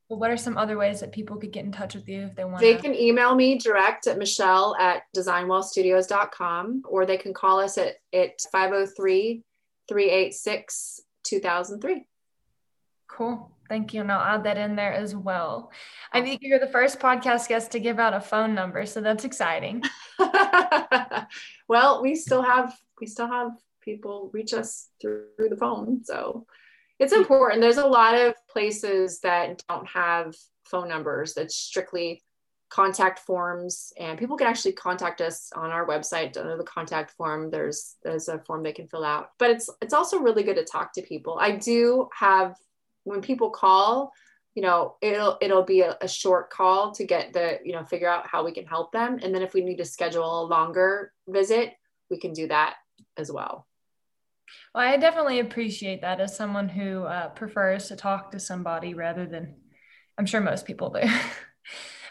but 0.09 0.17
what 0.17 0.29
are 0.29 0.37
some 0.37 0.57
other 0.57 0.77
ways 0.77 0.99
that 0.99 1.11
people 1.11 1.37
could 1.37 1.51
get 1.51 1.65
in 1.65 1.71
touch 1.71 1.95
with 1.95 2.07
you 2.07 2.23
if 2.23 2.35
they 2.35 2.43
want? 2.43 2.59
They 2.59 2.75
can 2.75 2.93
email 2.93 3.35
me 3.35 3.57
direct 3.57 4.07
at 4.07 4.17
Michelle 4.17 4.75
at 4.79 5.03
designwellstudios.com 5.15 6.83
or 6.87 7.05
they 7.05 7.17
can 7.17 7.33
call 7.33 7.59
us 7.59 7.77
at, 7.77 7.95
at 8.13 8.41
503 8.51 9.43
386 9.87 11.01
2003. 11.23 12.05
Cool. 13.07 13.51
Thank 13.69 13.93
you. 13.93 14.01
And 14.01 14.11
I'll 14.11 14.35
add 14.35 14.43
that 14.43 14.57
in 14.57 14.75
there 14.75 14.93
as 14.93 15.15
well. 15.15 15.71
I 16.11 16.21
think 16.21 16.41
you're 16.43 16.59
the 16.59 16.67
first 16.67 16.99
podcast 16.99 17.47
guest 17.47 17.71
to 17.71 17.79
give 17.79 17.99
out 17.99 18.13
a 18.13 18.19
phone 18.19 18.53
number, 18.53 18.85
so 18.85 19.01
that's 19.01 19.23
exciting. 19.23 19.83
well, 21.67 22.01
we 22.01 22.15
still 22.15 22.41
have 22.41 22.75
we 22.99 23.07
still 23.07 23.27
have 23.27 23.51
people 23.81 24.29
reach 24.33 24.53
us 24.53 24.89
through 25.01 25.27
the 25.37 25.57
phone. 25.57 26.03
So 26.03 26.45
it's 27.03 27.13
important. 27.13 27.61
There's 27.61 27.77
a 27.77 27.85
lot 27.85 28.15
of 28.15 28.33
places 28.47 29.19
that 29.19 29.61
don't 29.67 29.87
have 29.87 30.35
phone 30.63 30.87
numbers. 30.87 31.33
That's 31.33 31.55
strictly 31.55 32.23
contact 32.69 33.19
forms 33.19 33.93
and 33.99 34.17
people 34.17 34.35
can 34.35 34.47
actually 34.47 34.71
contact 34.71 35.21
us 35.21 35.51
on 35.55 35.69
our 35.69 35.85
website 35.85 36.35
under 36.37 36.57
the 36.57 36.63
contact 36.63 37.11
form. 37.11 37.51
There's 37.51 37.97
there's 38.03 38.29
a 38.29 38.39
form 38.39 38.63
they 38.63 38.71
can 38.71 38.87
fill 38.87 39.03
out. 39.03 39.29
But 39.37 39.51
it's 39.51 39.69
it's 39.81 39.93
also 39.93 40.17
really 40.17 40.41
good 40.41 40.55
to 40.55 40.63
talk 40.63 40.91
to 40.93 41.03
people. 41.03 41.37
I 41.39 41.51
do 41.51 42.09
have 42.17 42.55
when 43.03 43.21
people 43.21 43.51
call 43.51 44.11
you 44.55 44.63
know 44.63 44.95
it'll 45.01 45.37
it'll 45.41 45.63
be 45.63 45.81
a, 45.81 45.97
a 46.01 46.07
short 46.07 46.49
call 46.49 46.93
to 46.93 47.03
get 47.05 47.33
the 47.33 47.59
you 47.63 47.73
know 47.73 47.83
figure 47.83 48.09
out 48.09 48.25
how 48.27 48.43
we 48.43 48.53
can 48.53 48.65
help 48.65 48.91
them. 48.91 49.19
And 49.21 49.35
then 49.35 49.43
if 49.43 49.53
we 49.53 49.61
need 49.61 49.77
to 49.77 49.85
schedule 49.85 50.41
a 50.41 50.47
longer 50.47 51.11
visit 51.27 51.73
we 52.09 52.17
can 52.17 52.33
do 52.33 52.47
that 52.47 52.75
as 53.17 53.31
well 53.31 53.67
well 54.73 54.87
i 54.87 54.97
definitely 54.97 55.39
appreciate 55.39 56.01
that 56.01 56.19
as 56.19 56.35
someone 56.35 56.69
who 56.69 57.03
uh, 57.03 57.29
prefers 57.29 57.87
to 57.87 57.95
talk 57.95 58.31
to 58.31 58.39
somebody 58.39 58.93
rather 58.93 59.25
than 59.25 59.55
i'm 60.17 60.25
sure 60.25 60.41
most 60.41 60.65
people 60.65 60.89
do 60.89 61.01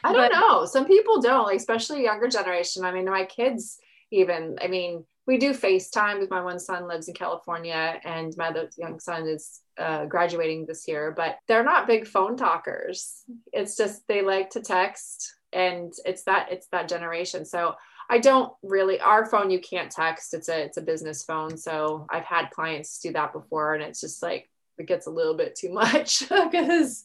I 0.05 0.13
don't 0.13 0.33
but, 0.33 0.37
know. 0.37 0.67
Some 0.67 0.87
people 0.87 1.21
don't, 1.21 1.45
like, 1.45 1.57
especially 1.57 2.03
younger 2.03 2.29
generation. 2.29 2.85
I 2.85 2.93
mean, 2.93 3.05
my 3.05 3.25
kids 3.25 3.79
even, 4.11 4.57
I 4.61 4.67
mean, 4.67 5.05
we 5.27 5.39
do 5.39 5.53
FaceTime 5.53 6.15
because 6.15 6.31
my 6.31 6.43
one 6.43 6.59
son 6.59 6.89
lives 6.89 7.09
in 7.09 7.15
California 7.15 8.01
and 8.05 8.35
my 8.37 8.49
other 8.49 8.69
young 8.77 8.99
son 8.99 9.29
is 9.29 9.61
uh, 9.79 10.07
graduating 10.07 10.67
this 10.67 10.89
year, 10.89 11.13
but 11.17 11.37
they're 11.47 11.65
not 11.65 11.87
big 11.87 12.07
phone 12.07 12.37
talkers. 12.37 13.23
It's 13.53 13.77
just 13.77 14.03
they 14.09 14.23
like 14.23 14.51
to 14.51 14.61
text 14.61 15.33
and 15.53 15.93
it's 16.05 16.25
that 16.25 16.49
it's 16.51 16.67
that 16.73 16.89
generation. 16.89 17.45
So 17.45 17.75
I 18.11 18.19
don't 18.19 18.53
really 18.63 19.01
our 19.01 19.27
phone 19.27 19.51
you 19.51 19.61
can't 19.61 19.91
text. 19.91 20.35
It's 20.35 20.49
a 20.49 20.63
it's 20.65 20.77
a 20.77 20.83
business 20.83 21.25
phone. 21.25 21.57
So 21.57 22.07
I've 22.11 22.25
had 22.25 22.51
clients 22.51 22.99
do 22.99 23.13
that 23.13 23.33
before 23.33 23.75
and 23.75 23.83
it's 23.83 24.01
just 24.01 24.23
like 24.23 24.49
it 24.79 24.87
gets 24.87 25.07
a 25.07 25.11
little 25.11 25.35
bit 25.35 25.55
too 25.55 25.73
much 25.73 26.29
because 26.29 27.05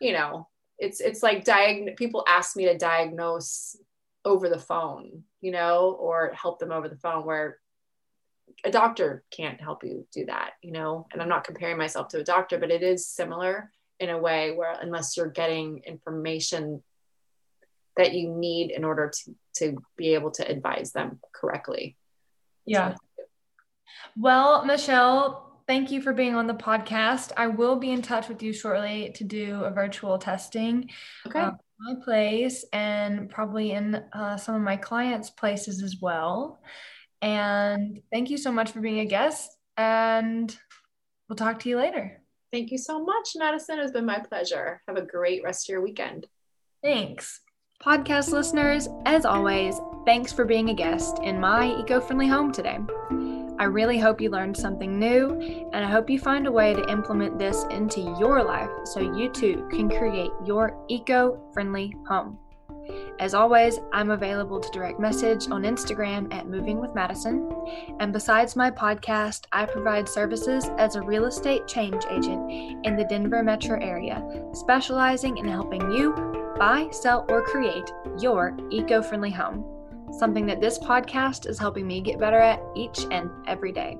you 0.00 0.12
know 0.12 0.48
it's 0.78 1.00
it's 1.00 1.22
like 1.22 1.44
diag- 1.44 1.96
people 1.96 2.24
ask 2.28 2.56
me 2.56 2.66
to 2.66 2.78
diagnose 2.78 3.76
over 4.24 4.48
the 4.48 4.58
phone 4.58 5.22
you 5.40 5.50
know 5.50 5.96
or 6.00 6.32
help 6.34 6.58
them 6.58 6.72
over 6.72 6.88
the 6.88 6.96
phone 6.96 7.24
where 7.24 7.58
a 8.64 8.70
doctor 8.70 9.24
can't 9.30 9.60
help 9.60 9.84
you 9.84 10.06
do 10.12 10.26
that 10.26 10.52
you 10.62 10.72
know 10.72 11.06
and 11.12 11.22
i'm 11.22 11.28
not 11.28 11.44
comparing 11.44 11.78
myself 11.78 12.08
to 12.08 12.18
a 12.18 12.24
doctor 12.24 12.58
but 12.58 12.70
it 12.70 12.82
is 12.82 13.06
similar 13.06 13.70
in 14.00 14.10
a 14.10 14.18
way 14.18 14.52
where 14.52 14.74
unless 14.80 15.16
you're 15.16 15.30
getting 15.30 15.80
information 15.86 16.82
that 17.98 18.14
you 18.14 18.30
need 18.30 18.70
in 18.70 18.84
order 18.84 19.12
to 19.14 19.34
to 19.54 19.76
be 19.96 20.14
able 20.14 20.30
to 20.30 20.50
advise 20.50 20.92
them 20.92 21.20
correctly 21.34 21.96
yeah 22.64 22.94
well 24.16 24.64
michelle 24.64 25.48
thank 25.68 25.90
you 25.90 26.00
for 26.00 26.14
being 26.14 26.34
on 26.34 26.48
the 26.48 26.54
podcast. 26.54 27.30
I 27.36 27.46
will 27.46 27.76
be 27.76 27.90
in 27.90 28.00
touch 28.00 28.28
with 28.28 28.42
you 28.42 28.52
shortly 28.52 29.12
to 29.16 29.22
do 29.22 29.62
a 29.62 29.70
virtual 29.70 30.18
testing. 30.18 30.90
Okay. 31.26 31.40
Uh, 31.40 31.52
my 31.80 31.94
place 32.02 32.64
and 32.72 33.30
probably 33.30 33.72
in 33.72 34.02
uh, 34.12 34.36
some 34.36 34.56
of 34.56 34.62
my 34.62 34.76
clients' 34.76 35.30
places 35.30 35.82
as 35.82 35.98
well. 36.00 36.58
And 37.22 38.00
thank 38.12 38.30
you 38.30 38.38
so 38.38 38.50
much 38.50 38.72
for 38.72 38.80
being 38.80 39.00
a 39.00 39.04
guest. 39.04 39.56
And 39.76 40.56
we'll 41.28 41.36
talk 41.36 41.60
to 41.60 41.68
you 41.68 41.76
later. 41.76 42.20
Thank 42.50 42.72
you 42.72 42.78
so 42.78 43.04
much, 43.04 43.30
Madison. 43.36 43.78
It's 43.78 43.92
been 43.92 44.06
my 44.06 44.18
pleasure. 44.18 44.80
Have 44.88 44.96
a 44.96 45.02
great 45.02 45.44
rest 45.44 45.68
of 45.68 45.72
your 45.74 45.82
weekend. 45.82 46.26
Thanks. 46.82 47.40
Podcast 47.82 48.32
listeners, 48.32 48.88
as 49.06 49.24
always, 49.24 49.80
thanks 50.04 50.32
for 50.32 50.44
being 50.44 50.70
a 50.70 50.74
guest 50.74 51.20
in 51.22 51.38
my 51.38 51.76
eco 51.78 52.00
friendly 52.00 52.26
home 52.26 52.50
today. 52.50 52.80
I 53.60 53.64
really 53.64 54.00
hope 54.00 54.20
you 54.20 54.30
learned 54.30 54.56
something 54.56 54.98
new, 54.98 55.38
and 55.72 55.84
I 55.84 55.88
hope 55.88 56.10
you 56.10 56.18
find 56.18 56.48
a 56.48 56.52
way 56.52 56.74
to 56.74 56.90
implement 56.90 57.38
this 57.38 57.62
into 57.70 58.00
your 58.18 58.42
life 58.42 58.68
so 58.82 58.98
you 58.98 59.30
too 59.30 59.68
can 59.70 59.88
create 59.88 60.32
your 60.44 60.76
eco 60.88 61.40
friendly 61.52 61.94
home. 62.08 62.36
As 63.20 63.32
always, 63.32 63.78
I'm 63.92 64.10
available 64.10 64.58
to 64.58 64.70
direct 64.72 64.98
message 64.98 65.48
on 65.48 65.62
Instagram 65.62 66.34
at 66.34 66.48
Moving 66.48 66.80
with 66.80 66.96
Madison. 66.96 67.48
And 68.00 68.12
besides 68.12 68.56
my 68.56 68.72
podcast, 68.72 69.44
I 69.52 69.66
provide 69.66 70.08
services 70.08 70.68
as 70.78 70.96
a 70.96 71.02
real 71.02 71.26
estate 71.26 71.68
change 71.68 72.02
agent 72.10 72.50
in 72.84 72.96
the 72.96 73.06
Denver 73.08 73.44
metro 73.44 73.80
area, 73.80 74.20
specializing 74.52 75.38
in 75.38 75.46
helping 75.46 75.92
you 75.92 76.37
buy, 76.58 76.88
sell, 76.90 77.24
or 77.28 77.42
create 77.42 77.90
your 78.18 78.56
eco 78.70 79.00
friendly 79.00 79.30
home 79.30 79.64
something 80.12 80.46
that 80.46 80.60
this 80.60 80.78
podcast 80.78 81.48
is 81.48 81.58
helping 81.58 81.86
me 81.86 82.00
get 82.00 82.18
better 82.18 82.38
at 82.38 82.60
each 82.74 83.06
and 83.10 83.30
every 83.46 83.72
day. 83.72 83.98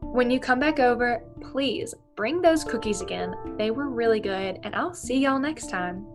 When 0.00 0.30
you 0.30 0.38
come 0.38 0.60
back 0.60 0.78
over, 0.78 1.22
please 1.40 1.94
bring 2.14 2.40
those 2.40 2.64
cookies 2.64 3.00
again. 3.00 3.34
They 3.58 3.70
were 3.70 3.88
really 3.88 4.20
good, 4.20 4.60
and 4.62 4.74
I'll 4.74 4.94
see 4.94 5.18
y'all 5.18 5.38
next 5.38 5.68
time. 5.70 6.06